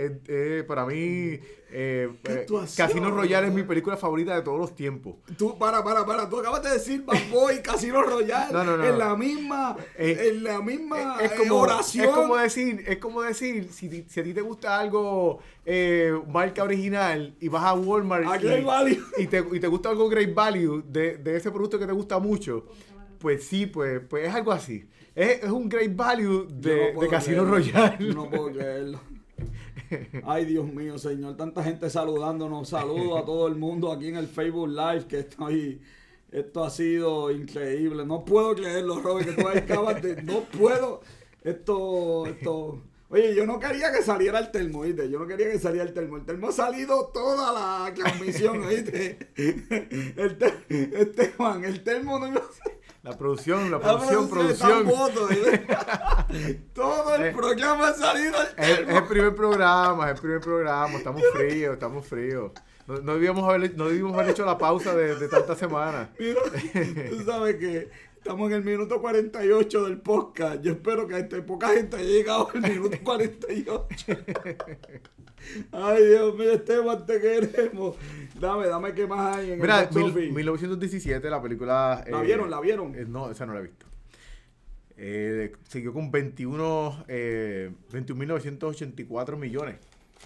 para 0.66 0.86
mí, 0.86 1.40
eh, 1.76 2.08
¿Qué 2.22 2.32
eh? 2.32 2.46
Casino 2.76 3.10
Royale 3.10 3.48
es 3.48 3.52
mi 3.52 3.64
película 3.64 3.96
favorita 3.96 4.34
de 4.36 4.42
todos 4.42 4.58
los 4.60 4.74
tiempos. 4.74 5.16
Tú, 5.36 5.58
para, 5.58 5.82
para, 5.82 6.06
para, 6.06 6.28
tú 6.28 6.38
acabas 6.38 6.62
de 6.62 6.70
decir 6.70 7.02
Bad 7.04 7.18
Boy, 7.32 7.60
Casino 7.62 8.00
Royale, 8.02 8.52
No, 8.52 8.62
no, 8.62 8.76
no. 8.76 8.84
en 8.84 8.96
la 8.98 9.16
misma, 9.16 9.76
Eh, 9.98 10.30
en 10.30 10.44
la 10.44 10.60
misma 10.62 11.16
es, 11.20 11.32
eh, 11.32 11.34
como, 11.36 11.56
oración. 11.56 12.04
es 12.06 12.10
como 12.12 12.36
decir, 12.36 12.84
es 12.86 12.98
como 12.98 13.22
decir, 13.22 13.68
si, 13.72 14.04
si 14.08 14.20
a 14.20 14.22
ti 14.22 14.32
te 14.32 14.40
gusta 14.40 14.78
algo 14.78 15.40
eh, 15.66 16.12
marca 16.28 16.62
original 16.62 17.34
y 17.40 17.48
vas 17.48 17.64
a 17.64 17.74
Walmart 17.74 18.24
y, 19.18 19.22
y 19.22 19.26
te, 19.26 19.44
y 19.52 19.58
te 19.58 19.66
gusta 19.66 19.88
algo 19.88 20.08
Great 20.08 20.32
Value 20.32 20.82
de, 20.86 21.16
de 21.16 21.36
ese 21.36 21.50
producto 21.50 21.78
que 21.78 21.86
te 21.86 21.92
gusta 21.92 22.18
mucho, 22.20 22.66
pues 23.24 23.44
sí, 23.44 23.64
pues, 23.64 24.02
pues 24.06 24.28
es 24.28 24.34
algo 24.34 24.52
así. 24.52 24.86
Es, 25.14 25.44
es 25.44 25.50
un 25.50 25.66
Great 25.66 25.96
Value 25.96 26.46
de, 26.50 26.92
no 26.92 27.00
de 27.00 27.08
Casino. 27.08 27.42
Royale. 27.46 28.12
No 28.14 28.28
puedo 28.28 28.52
creerlo. 28.52 29.00
Ay, 30.24 30.44
Dios 30.44 30.66
mío, 30.70 30.98
señor. 30.98 31.34
Tanta 31.38 31.64
gente 31.64 31.88
saludándonos. 31.88 32.68
Saludos 32.68 33.22
a 33.22 33.24
todo 33.24 33.48
el 33.48 33.54
mundo 33.54 33.90
aquí 33.90 34.08
en 34.08 34.16
el 34.16 34.26
Facebook 34.26 34.68
Live 34.68 35.06
que 35.08 35.20
estoy. 35.20 35.80
Esto 36.30 36.64
ha 36.64 36.68
sido 36.68 37.30
increíble. 37.30 38.04
No 38.04 38.26
puedo 38.26 38.54
creerlo, 38.54 39.00
Robert, 39.00 39.34
que 39.34 39.42
tú 39.42 39.48
acabas 39.48 40.02
de. 40.02 40.22
No 40.22 40.40
puedo. 40.42 41.00
Esto. 41.42 42.26
Esto. 42.26 42.82
Oye, 43.08 43.34
yo 43.34 43.46
no 43.46 43.58
quería 43.58 43.90
que 43.90 44.02
saliera 44.02 44.38
el 44.38 44.50
termo, 44.50 44.80
¿oíste? 44.80 45.08
Yo 45.08 45.18
no 45.18 45.26
quería 45.26 45.50
que 45.50 45.58
saliera 45.58 45.86
el 45.86 45.94
termo. 45.94 46.16
El 46.18 46.26
termo 46.26 46.48
ha 46.48 46.52
salido 46.52 47.10
toda 47.14 47.52
la 47.52 47.94
transmisión, 47.94 48.62
¿oíste? 48.64 49.16
El 50.16 50.36
te- 50.36 51.00
Esteban, 51.00 51.64
el 51.64 51.82
termo 51.84 52.18
no 52.18 52.26
iba 52.28 52.40
a 52.40 52.42
La 53.04 53.16
producción, 53.18 53.70
la 53.70 53.78
producción, 53.78 54.30
producción. 54.30 54.86
Todo 56.74 57.14
el 57.16 57.22
Eh, 57.26 57.32
programa 57.36 57.88
ha 57.88 57.92
salido 57.94 58.34
el 58.56 58.64
Es, 58.64 58.78
es 58.80 58.88
el 58.88 59.04
primer 59.04 59.34
programa, 59.34 60.06
es 60.10 60.14
el 60.14 60.20
primer 60.22 60.40
programa. 60.40 60.96
Estamos 60.96 61.22
fríos, 61.34 61.74
estamos 61.74 62.06
fríos. 62.06 62.52
No, 62.86 62.94
no 63.00 63.12
debíamos 63.14 63.46
haber, 63.46 63.76
no 63.76 63.88
debíamos 63.88 64.14
haber 64.14 64.30
hecho 64.30 64.46
la 64.46 64.56
pausa 64.56 64.94
de, 64.94 65.16
de 65.16 65.28
tantas 65.28 65.58
semanas. 65.58 66.08
Mira, 66.18 66.40
tú 67.10 67.22
sabes 67.24 67.56
que 67.56 67.90
estamos 68.24 68.50
en 68.50 68.56
el 68.56 68.64
minuto 68.64 69.02
48 69.02 69.84
del 69.84 69.98
podcast. 70.00 70.62
Yo 70.62 70.72
espero 70.72 71.06
que 71.06 71.18
este, 71.18 71.42
poca 71.42 71.68
gente 71.74 71.96
haya 71.96 72.06
llegado 72.08 72.48
al 72.54 72.62
minuto 72.62 72.96
48. 73.04 73.88
Ay, 75.72 76.06
Dios 76.06 76.34
mío, 76.34 76.52
Esteban, 76.52 77.04
te 77.04 77.20
queremos. 77.20 77.96
Dame, 78.40 78.66
dame 78.66 78.94
qué 78.94 79.06
más 79.06 79.36
hay 79.36 79.52
en 79.52 79.60
Mira, 79.60 79.82
el 79.82 79.94
mil- 79.94 80.04
office. 80.10 80.32
1917, 80.32 81.28
la 81.28 81.42
película. 81.42 82.02
¿La 82.08 82.22
vieron? 82.22 82.50
¿La 82.50 82.60
vieron? 82.60 82.94
eh, 82.94 83.04
no, 83.06 83.30
esa 83.30 83.44
no 83.44 83.52
la 83.52 83.60
he 83.60 83.64
visto. 83.64 83.84
Eh, 84.96 85.52
siguió 85.68 85.92
con 85.92 86.10
21, 86.10 87.04
eh, 87.08 87.70
21.984 87.92 89.36
millones. 89.36 89.76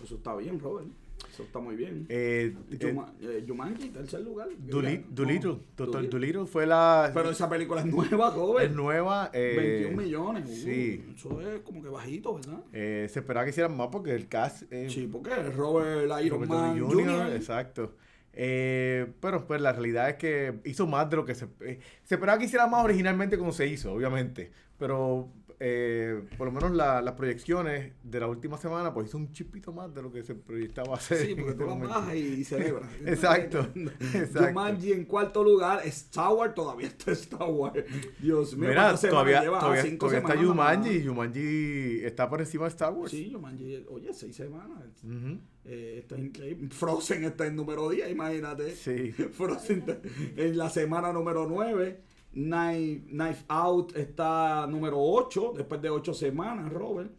Eso 0.05 0.15
está 0.15 0.37
bien, 0.37 0.61
Robert. 0.61 0.87
Eso 1.33 1.43
está 1.45 1.59
muy 1.61 1.77
bien. 1.77 2.07
Eh, 2.09 2.55
eh, 2.71 2.97
eh, 3.21 3.45
Jumanji, 3.47 3.91
tercer 3.91 4.21
lugar. 4.21 4.49
Dooli- 4.49 5.01
No, 5.01 5.07
Doolittle, 5.11 5.51
Doctor 5.77 5.91
Doolittle. 5.91 6.09
Doolittle 6.11 6.47
fue 6.47 6.67
la. 6.67 7.11
Pero 7.15 7.31
esa 7.31 7.49
película 7.49 7.81
es 7.81 7.87
nueva, 7.87 8.31
Robert. 8.35 8.71
es 8.71 8.77
nueva. 8.77 9.31
eh, 9.33 9.55
21 9.57 10.03
millones. 10.03 10.49
uh, 10.49 10.53
sí. 10.55 11.05
Eso 11.17 11.41
es 11.41 11.61
como 11.61 11.83
que 11.83 11.89
bajito, 11.89 12.35
¿verdad? 12.35 12.61
eh, 12.73 13.07
se 13.11 13.21
esperaba 13.21 13.45
que 13.45 13.51
hicieran 13.51 13.77
más 13.77 13.89
porque 13.93 14.15
el 14.15 14.29
cast. 14.29 14.65
eh, 14.73 14.89
Sí, 14.91 15.09
porque 15.11 15.35
Robert 15.35 16.11
Iron 16.25 16.41
Robert 16.49 16.51
Man 16.51 16.81
Jr. 16.81 17.05
Jr., 17.07 17.33
Exacto. 17.37 17.95
Eh, 18.41 19.07
pero 19.21 19.47
pues 19.47 19.61
la 19.61 19.73
realidad 19.73 20.11
es 20.11 20.17
que 20.17 20.61
hizo 20.65 20.87
más 20.87 21.11
de 21.11 21.17
lo 21.17 21.25
que 21.25 21.35
se... 21.35 21.47
eh, 21.61 21.81
se 22.05 22.15
esperaba 22.15 22.39
que 22.39 22.45
hiciera 22.45 22.67
más 22.69 22.85
originalmente 22.85 23.37
como 23.37 23.53
se 23.53 23.67
hizo, 23.67 23.93
obviamente. 23.93 24.53
Pero 24.79 25.29
eh, 25.61 26.23
por 26.37 26.47
lo 26.47 26.53
menos 26.53 26.71
la- 26.73 27.03
las 27.03 27.15
proyecciones 27.15 27.93
de 28.03 28.21
la 28.21 28.27
última 28.29 28.57
semana 28.59 28.95
pues 28.95 29.09
hizo 29.09 29.19
un 29.19 29.33
chipito 29.33 29.73
más 29.73 29.93
de 29.95 30.03
lo 30.03 30.13
que 30.13 30.23
se 30.23 30.35
proyectaba 30.35 30.95
hacer. 30.97 31.19
Sí, 31.27 31.35
porque 31.35 31.51
este 31.51 31.55
tú 31.65 31.69
la 31.69 31.75
momento. 31.75 31.95
bajas 31.95 32.15
y 32.15 32.45
celebras. 32.45 32.89
Exacto, 33.05 33.67
exacto. 34.15 34.47
Jumanji 34.49 34.93
en 34.93 35.05
cuarto 35.05 35.43
lugar. 35.43 35.81
Star 35.87 36.33
Wars 36.33 36.55
todavía 36.55 36.87
está 36.87 37.13
Star 37.13 37.49
Wars. 37.51 37.85
Dios 38.21 38.57
mío. 38.57 38.69
Mira, 38.69 38.83
¿cuántas 38.83 39.01
semanas 39.01 39.11
todavía, 39.25 39.41
lleva? 39.43 39.57
Ah, 39.57 39.61
todavía, 39.61 39.83
cinco 39.83 40.07
todavía 40.07 40.19
está 40.29 40.35
más. 40.35 40.47
Jumanji 40.47 40.91
y 40.91 41.07
Jumanji 41.07 42.01
está 42.05 42.29
por 42.29 42.41
encima 42.41 42.65
de 42.65 42.69
Star 42.71 42.93
Wars. 42.93 43.11
Sí, 43.11 43.31
Jumanji. 43.33 43.85
Oye, 43.89 44.15
seis 44.15 44.37
semanas. 44.37 44.85
Ujú. 45.05 45.39
Eh, 45.65 45.97
esto 45.99 46.15
es 46.15 46.23
increíble. 46.23 46.69
Frozen 46.71 47.25
está 47.25 47.47
en 47.47 47.57
número 47.57 47.91
10, 47.91 48.11
imagínate. 48.11 48.75
Sí. 48.75 49.13
Frozen 49.13 49.81
está 49.81 49.99
en 50.37 50.57
la 50.57 50.71
semana 50.71 51.13
número 51.13 51.47
9. 51.47 52.01
Knife, 52.43 53.07
Knife 53.11 53.45
Out 53.49 53.97
está 53.97 54.67
número 54.69 54.97
8, 55.01 55.55
después 55.57 55.83
de 55.83 55.91
8 55.91 56.15
semanas, 56.15 56.73
Robert. 56.73 57.11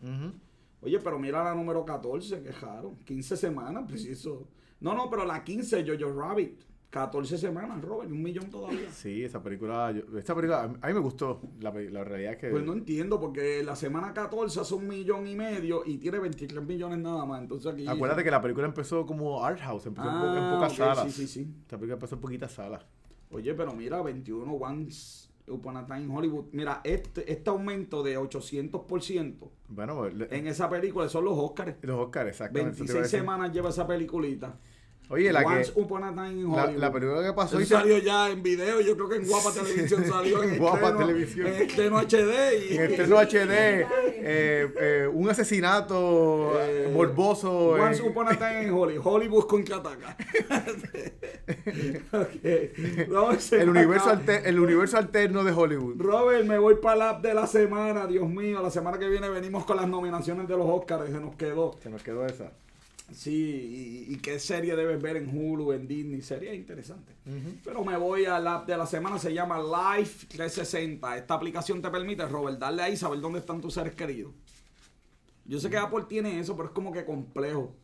Oye, 0.82 1.00
pero 1.00 1.20
mira 1.20 1.44
la 1.44 1.54
número 1.54 1.84
14, 1.84 2.42
quejaron. 2.42 2.96
15 3.04 3.36
semanas, 3.36 3.84
preciso. 3.88 4.48
No, 4.80 4.94
no, 4.94 5.10
pero 5.10 5.26
la 5.26 5.44
15, 5.44 5.86
Jojo 5.86 6.14
Rabbit. 6.20 6.62
14 6.90 7.38
semanas, 7.38 7.80
Robert, 7.84 8.10
un 8.10 8.24
millón 8.24 8.50
todavía. 8.50 8.90
Sí, 8.92 9.24
esa 9.24 9.44
película, 9.44 9.92
yo- 9.92 10.18
esta 10.18 10.34
película, 10.34 10.64
a 10.64 10.68
mí- 10.88 10.94
me 10.94 11.00
gustó. 11.00 11.40
La, 11.60 11.70
realidad 11.70 12.32
es 12.34 12.38
que... 12.40 12.50
Pues 12.50 12.64
no 12.66 12.74
entiendo, 12.74 13.20
porque 13.20 13.62
la 13.64 13.76
semana 13.76 14.12
14 14.12 14.60
hace 14.62 14.74
un 14.74 14.88
millón 14.88 15.28
y 15.28 15.36
medio 15.36 15.84
y 15.86 15.98
tiene 16.00 16.18
23 16.18 16.66
millones 16.66 16.98
nada 16.98 17.26
más. 17.26 17.42
Entonces 17.44 17.74
aquí. 17.74 17.86
Acuérdate 17.88 18.24
que 18.24 18.32
la 18.32 18.42
película 18.42 18.66
empezó 18.66 19.06
como 19.06 19.44
art 19.46 19.60
house, 19.60 19.86
empezó 19.86 20.08
en 20.10 20.20
po- 20.20 20.26
en, 20.36 20.44
Ah, 20.44 20.52
pocas 20.56 20.72
ok, 20.72 20.78
salas. 20.80 21.04
sí, 21.04 21.12
sí, 21.12 21.28
sí. 21.28 21.54
Esta 21.62 21.78
película 21.78 21.94
empezó 21.94 22.16
en 22.16 22.22
poquitas 22.22 22.52
salas. 22.54 22.84
Oye, 23.32 23.54
pero 23.54 23.74
mira, 23.74 24.02
21 24.02 24.52
Once 24.54 25.30
Upon 25.48 25.78
a 25.78 25.86
Time 25.86 26.08
Hollywood. 26.14 26.46
Mira, 26.52 26.82
este, 26.84 27.32
este 27.32 27.50
aumento 27.50 28.04
de 28.04 28.18
800% 28.18 29.50
Bueno, 29.68 30.08
le- 30.10 30.28
en 30.36 30.48
esa 30.48 30.70
película 30.70 31.10
son 31.10 31.26
los 31.26 31.38
Oscars. 31.38 31.76
los 31.82 32.00
Oscars, 32.00 32.30
exactamente. 32.30 32.72
eso 32.76 32.86
te 32.86 32.92
iba 32.92 32.94
a 32.94 33.02
26 33.02 33.04
decir. 33.04 33.20
semanas 33.20 33.52
lleva 33.54 33.70
esa 33.70 33.88
peliculita. 33.88 34.60
Oye, 35.12 35.34
la 35.34 35.42
Once 35.42 35.74
que 35.74 35.82
Upon 35.82 36.04
a 36.04 36.10
Time 36.14 36.30
in 36.42 36.52
la, 36.52 36.64
Hollywood. 36.66 36.80
la 36.82 36.92
película 36.94 37.24
que 37.24 37.34
pasó 37.34 37.56
Eso 37.58 37.62
y 37.64 37.66
se- 37.66 37.74
salió 37.74 37.98
ya 37.98 38.30
en 38.30 38.44
video, 38.44 38.80
yo 38.80 38.96
creo 38.96 39.10
que 39.10 39.16
en 39.16 39.28
Guapa 39.28 39.52
Televisión 39.64 40.06
salió 40.06 40.44
en, 40.44 40.58
Guapa 40.60 40.78
estreno, 40.90 40.98
Televisión. 41.00 41.48
en 41.48 41.54
estreno 41.56 41.98
HD. 42.00 42.70
Y, 42.70 42.76
en 42.78 42.82
estreno 42.92 43.18
HD 43.18 43.52
eh, 43.52 44.68
eh, 44.80 45.10
un 45.12 45.28
asesinato 45.30 46.54
Eh, 46.62 46.92
morboso. 46.94 47.70
Once 47.72 48.04
en- 48.04 48.10
Upon 48.12 48.28
a 48.28 48.38
Time 48.38 48.64
in 48.66 48.70
Hollywood. 48.72 49.06
Hollywood 49.08 49.48
contraataca. 49.48 50.16
okay. 52.12 53.06
Robert 53.10 53.40
se 53.40 53.62
el, 53.62 53.70
universo 53.70 54.10
acaba- 54.10 54.20
alte- 54.22 54.42
el 54.48 54.60
universo 54.60 54.98
alterno 54.98 55.44
de 55.44 55.52
Hollywood. 55.52 55.96
Robert, 56.00 56.46
me 56.46 56.58
voy 56.60 56.76
para 56.76 56.96
la 56.96 57.10
app 57.12 57.24
de 57.24 57.34
la 57.34 57.48
semana. 57.48 58.06
Dios 58.08 58.30
mío, 58.30 58.62
la 58.62 58.70
semana 58.70 59.00
que 59.00 59.10
viene 59.10 59.28
venimos 59.30 59.66
con 59.66 59.78
las 59.78 59.88
nominaciones 59.88 60.48
de 60.48 60.56
los 60.56 60.68
Oscars. 60.68 61.06
Se 61.12 61.20
nos 61.20 61.36
quedó. 61.36 61.76
Se 61.82 61.90
nos 61.90 62.04
quedó 62.04 62.26
esa. 62.28 62.52
Sí, 63.12 64.06
y, 64.10 64.14
y 64.14 64.18
qué 64.18 64.40
serie 64.40 64.76
debes 64.76 65.02
ver 65.02 65.18
en 65.18 65.30
Hulu, 65.30 65.74
en 65.74 65.88
Disney. 65.88 66.22
Sería 66.22 66.54
interesante. 66.54 67.14
Pero 67.64 67.84
me 67.84 67.98
voy 67.98 68.26
a 68.26 68.40
la 68.40 68.56
app 68.56 68.68
de 68.68 68.78
la 68.78 68.86
semana. 68.86 69.18
Se 69.20 69.34
llama 69.34 69.60
Life 69.60 70.28
360. 70.28 71.18
Esta 71.18 71.34
aplicación 71.34 71.82
te 71.82 71.90
permite, 71.90 72.26
Robert, 72.28 72.60
darle 72.60 72.84
ahí 72.84 72.98
saber 72.98 73.20
dónde 73.20 73.40
están 73.40 73.62
tus 73.62 73.74
seres 73.74 73.94
queridos. 73.96 74.34
Yo 75.46 75.60
sé 75.60 75.70
que 75.70 75.78
Apple 75.78 76.06
tiene 76.08 76.40
eso, 76.40 76.56
pero 76.56 76.70
es 76.70 76.74
como 76.74 76.92
que 76.92 77.06
complejo. 77.06 77.76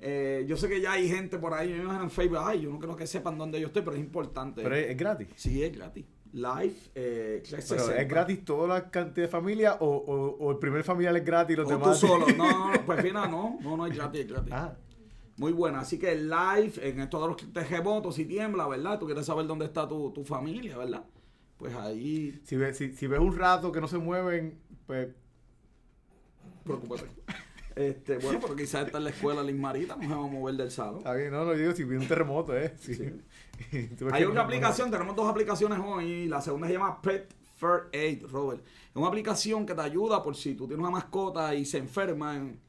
Eh, 0.00 0.44
yo 0.46 0.56
sé 0.56 0.68
que 0.68 0.80
ya 0.80 0.92
hay 0.92 1.08
gente 1.08 1.38
por 1.38 1.52
ahí, 1.54 1.70
me 1.70 1.78
imagino 1.78 2.04
en 2.04 2.10
Facebook, 2.10 2.38
ay, 2.40 2.60
yo 2.60 2.70
no 2.70 2.78
creo 2.78 2.94
que 2.94 3.06
sepan 3.06 3.36
dónde 3.36 3.60
yo 3.60 3.66
estoy, 3.66 3.82
pero 3.82 3.96
es 3.96 4.00
importante. 4.00 4.62
Pero 4.62 4.76
es 4.76 4.96
gratis. 4.96 5.28
Sí, 5.34 5.62
es 5.62 5.72
gratis. 5.72 6.04
Life 6.32 6.90
eh, 6.94 7.40
360. 7.42 7.86
Pero 7.86 7.98
es 8.02 8.08
gratis 8.08 8.44
toda 8.44 8.68
la 8.68 8.90
cantidad 8.90 9.26
de 9.26 9.30
familia 9.30 9.76
o, 9.80 9.86
o- 9.86 10.36
o 10.44 10.50
el 10.50 10.58
primer 10.58 10.84
familiar 10.84 11.16
es 11.16 11.24
gratis 11.24 11.54
y 11.54 11.56
los 11.56 11.66
O 11.66 11.70
tú 11.70 11.78
demás. 11.78 11.98
solo. 11.98 12.26
No, 12.36 12.72
no, 12.72 12.84
pues 12.84 13.00
fíjate, 13.02 13.28
no, 13.30 13.58
no, 13.60 13.76
no 13.76 13.86
es 13.86 13.94
gratis, 13.96 14.20
es 14.22 14.28
gratis. 14.28 14.52
Ah, 14.52 14.74
Muy 15.36 15.52
buena. 15.52 15.80
Así 15.80 15.98
que 15.98 16.14
live, 16.16 16.72
en 16.82 17.00
esto 17.00 17.20
de 17.22 17.28
los 17.28 17.52
terremotos 17.52 18.18
y 18.18 18.24
tiembla, 18.26 18.66
¿verdad? 18.68 18.98
Tú 18.98 19.06
quieres 19.06 19.24
saber 19.24 19.46
dónde 19.46 19.64
está 19.64 19.88
tu, 19.88 20.10
tu 20.12 20.24
familia, 20.24 20.76
¿verdad? 20.76 21.04
Pues 21.56 21.74
ahí, 21.74 22.40
si, 22.44 22.56
ves, 22.56 22.76
si, 22.76 22.92
si 22.94 23.06
ves 23.06 23.18
un 23.20 23.36
rato 23.36 23.72
que 23.72 23.80
no 23.80 23.88
se 23.88 23.98
mueven, 23.98 24.58
pues 24.86 25.08
preocúpate. 26.64 27.04
Este, 27.78 28.18
bueno, 28.18 28.40
pero 28.42 28.56
quizás 28.56 28.86
está 28.86 28.98
en 28.98 29.04
la 29.04 29.10
escuela 29.10 29.42
Liz 29.42 29.56
Marita, 29.56 29.94
no 29.96 30.02
se 30.02 30.08
va 30.08 30.24
a 30.24 30.26
mover 30.26 30.56
del 30.56 30.70
salón. 30.70 31.02
bien, 31.04 31.30
no, 31.30 31.44
no 31.44 31.52
digo 31.52 31.72
si 31.72 31.84
viene 31.84 32.02
un 32.02 32.08
terremoto, 32.08 32.56
¿eh? 32.56 32.74
Sí. 32.80 32.98
Hay 34.12 34.24
no- 34.26 34.40
aplicación, 34.40 34.90
tenemos 34.90 35.14
dos 35.14 35.28
aplicaciones 35.28 35.78
hoy. 35.84 36.26
La 36.28 36.40
segunda 36.40 36.66
se 36.66 36.72
llama 36.74 37.00
Pet 37.00 37.32
Fair 37.56 37.88
Aid, 37.92 38.24
Robert. 38.26 38.62
Es 38.64 38.96
una 38.96 39.08
aplicación 39.08 39.64
que 39.66 39.74
te 39.74 39.80
ayuda 39.80 40.22
por 40.22 40.34
si 40.36 40.54
tú 40.54 40.66
tienes 40.66 40.80
una 40.80 40.90
mascota 40.90 41.54
y 41.54 41.64
se 41.64 41.78
enferma, 41.78 42.36
en, 42.36 42.60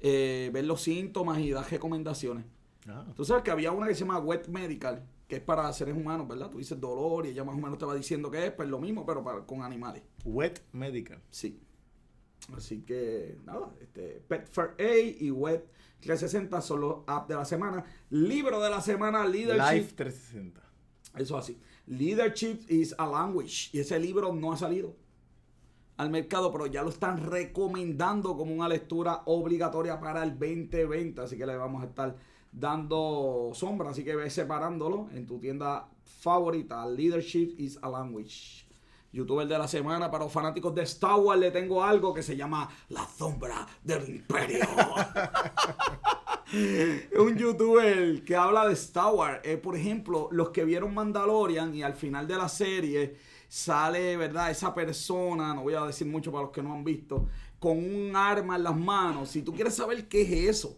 eh, 0.00 0.50
ver 0.52 0.64
los 0.64 0.82
síntomas 0.82 1.38
y 1.38 1.50
dar 1.50 1.70
recomendaciones. 1.70 2.44
Ah, 2.88 3.04
Tú 3.16 3.24
sabes 3.24 3.42
que 3.42 3.50
había 3.50 3.72
una 3.72 3.86
que 3.86 3.94
se 3.94 4.00
llama 4.00 4.18
Wet 4.18 4.48
Medical, 4.48 5.02
que 5.26 5.36
es 5.36 5.42
para 5.42 5.72
seres 5.72 5.96
humanos, 5.96 6.28
¿verdad? 6.28 6.50
Tú 6.50 6.58
dices 6.58 6.78
dolor 6.78 7.24
y 7.26 7.30
ella 7.30 7.42
más 7.44 7.54
o 7.54 7.58
menos 7.58 7.78
te 7.78 7.86
va 7.86 7.94
diciendo 7.94 8.30
que 8.30 8.46
es, 8.46 8.52
pues 8.52 8.68
lo 8.68 8.78
mismo, 8.78 9.06
pero 9.06 9.24
para, 9.24 9.40
con 9.46 9.62
animales. 9.62 10.02
Wet 10.24 10.62
Medical. 10.72 11.20
Sí. 11.30 11.58
Así 12.52 12.82
que, 12.82 13.38
nada, 13.44 13.72
este, 13.80 14.22
Pet 14.28 14.50
A 14.58 14.98
y 14.98 15.30
Wet 15.30 15.64
360 16.00 16.60
son 16.60 16.80
los 16.82 16.96
apps 17.06 17.28
de 17.28 17.34
la 17.34 17.44
semana. 17.44 17.84
Libro 18.10 18.60
de 18.60 18.70
la 18.70 18.80
semana, 18.80 19.26
Leadership. 19.26 19.74
Life 19.74 19.94
360. 19.94 20.60
Eso 21.16 21.38
así. 21.38 21.58
Leadership 21.86 22.60
is 22.68 22.94
a 22.98 23.06
language. 23.06 23.70
Y 23.72 23.80
ese 23.80 23.98
libro 23.98 24.32
no 24.32 24.52
ha 24.52 24.56
salido 24.56 24.94
al 25.96 26.10
mercado, 26.10 26.52
pero 26.52 26.66
ya 26.66 26.82
lo 26.82 26.90
están 26.90 27.30
recomendando 27.30 28.36
como 28.36 28.52
una 28.52 28.68
lectura 28.68 29.22
obligatoria 29.26 29.98
para 29.98 30.22
el 30.22 30.30
2020. 30.30 31.22
Así 31.22 31.38
que 31.38 31.46
le 31.46 31.56
vamos 31.56 31.82
a 31.82 31.86
estar 31.86 32.16
dando 32.52 33.52
sombra. 33.54 33.90
Así 33.90 34.04
que 34.04 34.16
ve 34.16 34.28
separándolo 34.28 35.08
en 35.12 35.26
tu 35.26 35.38
tienda 35.38 35.88
favorita. 36.04 36.84
Leadership 36.86 37.54
is 37.58 37.78
a 37.80 37.88
language. 37.88 38.63
Youtuber 39.14 39.46
de 39.46 39.56
la 39.56 39.68
semana 39.68 40.10
para 40.10 40.24
los 40.24 40.32
fanáticos 40.32 40.74
de 40.74 40.82
Star 40.82 41.20
Wars 41.20 41.38
le 41.38 41.52
tengo 41.52 41.84
algo 41.84 42.12
que 42.12 42.20
se 42.20 42.36
llama 42.36 42.68
La 42.88 43.06
sombra 43.06 43.64
del 43.84 44.08
imperio. 44.08 44.66
Un 47.20 47.36
youtuber 47.36 48.24
que 48.24 48.34
habla 48.34 48.66
de 48.66 48.74
Star 48.74 49.14
Wars. 49.14 49.40
Eh, 49.44 49.56
por 49.56 49.76
ejemplo, 49.76 50.28
los 50.32 50.50
que 50.50 50.64
vieron 50.64 50.92
Mandalorian 50.92 51.72
y 51.76 51.84
al 51.84 51.94
final 51.94 52.26
de 52.26 52.36
la 52.36 52.48
serie 52.48 53.16
sale, 53.48 54.16
¿verdad? 54.16 54.50
Esa 54.50 54.74
persona, 54.74 55.54
no 55.54 55.62
voy 55.62 55.74
a 55.74 55.82
decir 55.82 56.08
mucho 56.08 56.32
para 56.32 56.42
los 56.42 56.52
que 56.52 56.62
no 56.62 56.72
han 56.72 56.82
visto, 56.82 57.28
con 57.60 57.78
un 57.78 58.16
arma 58.16 58.56
en 58.56 58.64
las 58.64 58.76
manos. 58.76 59.30
Si 59.30 59.42
tú 59.42 59.54
quieres 59.54 59.76
saber 59.76 60.08
qué 60.08 60.22
es 60.22 60.56
eso, 60.56 60.76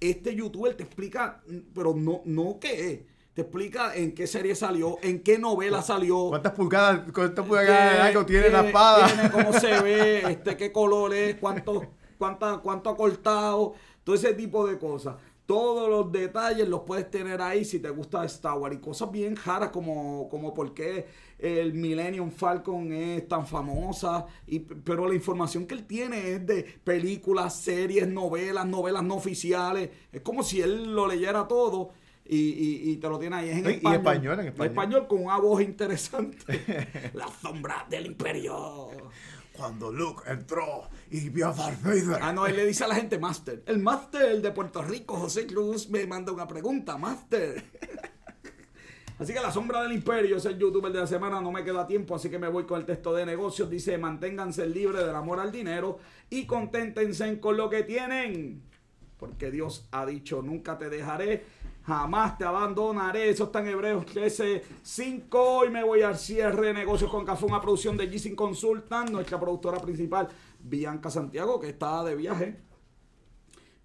este 0.00 0.34
youtuber 0.34 0.76
te 0.76 0.82
explica, 0.82 1.44
pero 1.72 1.94
no, 1.94 2.22
no 2.24 2.58
qué 2.60 2.90
es. 2.92 3.17
Te 3.38 3.42
explica 3.42 3.94
en 3.94 4.16
qué 4.16 4.26
serie 4.26 4.56
salió, 4.56 4.98
en 5.00 5.22
qué 5.22 5.38
novela 5.38 5.80
salió. 5.80 6.26
¿Cuántas 6.30 6.54
pulgadas, 6.54 7.02
cuántas 7.14 7.46
pulgadas 7.46 7.92
de 7.92 7.98
largo 7.98 8.26
tiene 8.26 8.48
la 8.48 8.66
espada? 8.66 9.06
tiene, 9.06 9.30
cómo 9.30 9.52
se 9.52 9.80
ve, 9.80 10.32
este, 10.32 10.56
qué 10.56 10.72
color 10.72 11.14
es, 11.14 11.36
cuánto, 11.36 11.86
cuánta, 12.18 12.58
cuánto 12.58 12.90
ha 12.90 12.96
cortado, 12.96 13.74
todo 14.02 14.16
ese 14.16 14.34
tipo 14.34 14.66
de 14.66 14.76
cosas. 14.76 15.14
Todos 15.46 15.88
los 15.88 16.10
detalles 16.10 16.68
los 16.68 16.80
puedes 16.80 17.08
tener 17.12 17.40
ahí 17.40 17.64
si 17.64 17.78
te 17.78 17.90
gusta 17.90 18.24
Star 18.24 18.58
Wars. 18.58 18.74
Y 18.74 18.80
cosas 18.80 19.08
bien 19.12 19.36
raras 19.36 19.68
como, 19.68 20.28
como 20.28 20.52
por 20.52 20.74
qué 20.74 21.06
el 21.38 21.74
Millennium 21.74 22.32
Falcon 22.32 22.92
es 22.92 23.28
tan 23.28 23.46
famosa. 23.46 24.26
Y, 24.48 24.58
pero 24.58 25.06
la 25.06 25.14
información 25.14 25.64
que 25.64 25.76
él 25.76 25.86
tiene 25.86 26.32
es 26.32 26.44
de 26.44 26.64
películas, 26.82 27.60
series, 27.60 28.08
novelas, 28.08 28.66
novelas 28.66 29.04
no 29.04 29.14
oficiales. 29.14 29.90
Es 30.10 30.22
como 30.22 30.42
si 30.42 30.60
él 30.60 30.92
lo 30.92 31.06
leyera 31.06 31.46
todo. 31.46 31.92
Y, 32.28 32.36
y- 32.36 32.90
y 32.92 32.96
te 32.98 33.08
lo 33.08 33.18
tiene 33.18 33.36
ahí. 33.36 33.48
Es 33.48 33.56
en 33.58 33.64
Sí, 33.64 33.70
y 33.70 33.74
español. 33.76 33.96
español, 33.96 34.40
en 34.40 34.46
español. 34.62 35.06
con 35.08 35.24
una 35.24 35.38
voz 35.38 35.62
interesante. 35.62 37.10
La 37.14 37.26
sombra 37.28 37.86
del 37.88 38.06
imperio. 38.06 38.88
Cuando 39.56 39.90
Luke 39.90 40.22
entró 40.30 40.88
y 41.10 41.30
vio 41.30 41.48
a 41.48 41.52
Darth 41.52 41.82
Vader. 41.82 42.18
Ah, 42.22 42.32
no, 42.32 42.46
él 42.46 42.54
le 42.54 42.66
dice 42.66 42.84
a 42.84 42.88
la 42.88 42.94
gente 42.94 43.18
Master. 43.18 43.62
El 43.66 43.78
Master 43.80 44.40
de 44.40 44.50
Puerto 44.52 44.82
Rico, 44.82 45.16
José 45.16 45.46
Cruz, 45.46 45.88
me 45.88 46.06
manda 46.06 46.30
una 46.30 46.46
pregunta, 46.46 46.96
Master. 46.96 47.64
Así 49.18 49.32
que 49.32 49.40
la 49.40 49.50
sombra 49.50 49.82
del 49.82 49.92
imperio 49.92 50.36
es 50.36 50.44
el 50.44 50.56
youtuber 50.58 50.92
de 50.92 51.00
la 51.00 51.06
semana, 51.08 51.40
no 51.40 51.50
me 51.50 51.64
queda 51.64 51.88
tiempo, 51.88 52.14
así 52.14 52.30
que 52.30 52.38
me 52.38 52.46
voy 52.46 52.66
con 52.66 52.78
el 52.78 52.86
texto 52.86 53.12
de 53.12 53.26
negocios. 53.26 53.68
Dice, 53.68 53.98
manténganse 53.98 54.64
libres 54.68 55.04
del 55.04 55.16
amor 55.16 55.40
al 55.40 55.50
dinero 55.50 55.98
y 56.30 56.46
conténtense 56.46 57.40
con 57.40 57.56
lo 57.56 57.68
que 57.68 57.82
tienen. 57.82 58.62
Porque 59.18 59.50
Dios 59.50 59.88
ha 59.90 60.06
dicho, 60.06 60.42
nunca 60.42 60.78
te 60.78 60.88
dejaré, 60.88 61.44
jamás 61.84 62.38
te 62.38 62.44
abandonaré. 62.44 63.30
Eso 63.30 63.44
está 63.44 63.60
en 63.60 63.68
Hebreos 63.68 64.06
13, 64.06 64.62
5. 64.82 65.38
Hoy 65.38 65.70
me 65.70 65.82
voy 65.82 66.02
al 66.02 66.16
cierre 66.16 66.68
de 66.68 66.74
negocios 66.74 67.10
con 67.10 67.24
Café, 67.24 67.44
una 67.44 67.60
producción 67.60 67.96
de 67.96 68.10
G-Sin 68.10 68.36
Consultant, 68.36 69.10
nuestra 69.10 69.40
productora 69.40 69.80
principal, 69.80 70.28
Bianca 70.60 71.10
Santiago, 71.10 71.58
que 71.58 71.70
está 71.70 72.04
de 72.04 72.14
viaje 72.14 72.68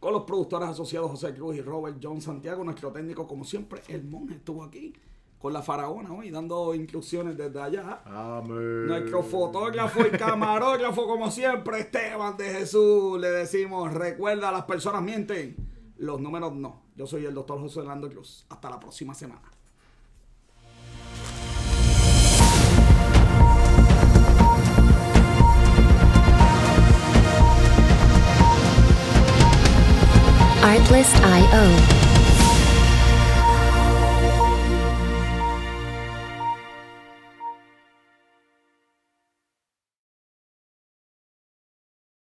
con 0.03 0.11
los 0.11 0.23
productores 0.23 0.67
asociados 0.67 1.11
José 1.11 1.33
Cruz 1.33 1.55
y 1.55 1.61
Robert 1.61 1.97
John 2.03 2.21
Santiago, 2.21 2.61
nuestro 2.65 2.91
técnico, 2.91 3.25
como 3.25 3.45
siempre, 3.45 3.81
el 3.87 4.03
monje 4.03 4.35
estuvo 4.35 4.61
aquí 4.61 4.93
con 5.43 5.51
la 5.51 5.61
faraona 5.61 6.13
hoy, 6.13 6.31
dando 6.31 6.73
instrucciones 6.73 7.35
desde 7.35 7.61
allá. 7.61 8.01
Amén. 8.05 8.87
Nuestro 8.87 9.21
fotógrafo 9.23 9.99
y 10.07 10.11
camarógrafo, 10.11 11.05
como 11.05 11.29
siempre, 11.29 11.81
Esteban 11.81 12.37
de 12.37 12.45
Jesús. 12.45 13.19
Le 13.19 13.29
decimos, 13.29 13.93
recuerda, 13.93 14.53
las 14.53 14.63
personas 14.63 15.01
mienten, 15.01 15.57
los 15.97 16.21
números 16.21 16.53
no. 16.53 16.83
Yo 16.95 17.05
soy 17.05 17.25
el 17.25 17.33
doctor 17.33 17.59
José 17.59 17.81
Orlando 17.81 18.09
Cruz. 18.09 18.45
Hasta 18.47 18.69
la 18.69 18.79
próxima 18.79 19.13
semana. 19.13 19.51
Artlist.io 30.63 32.02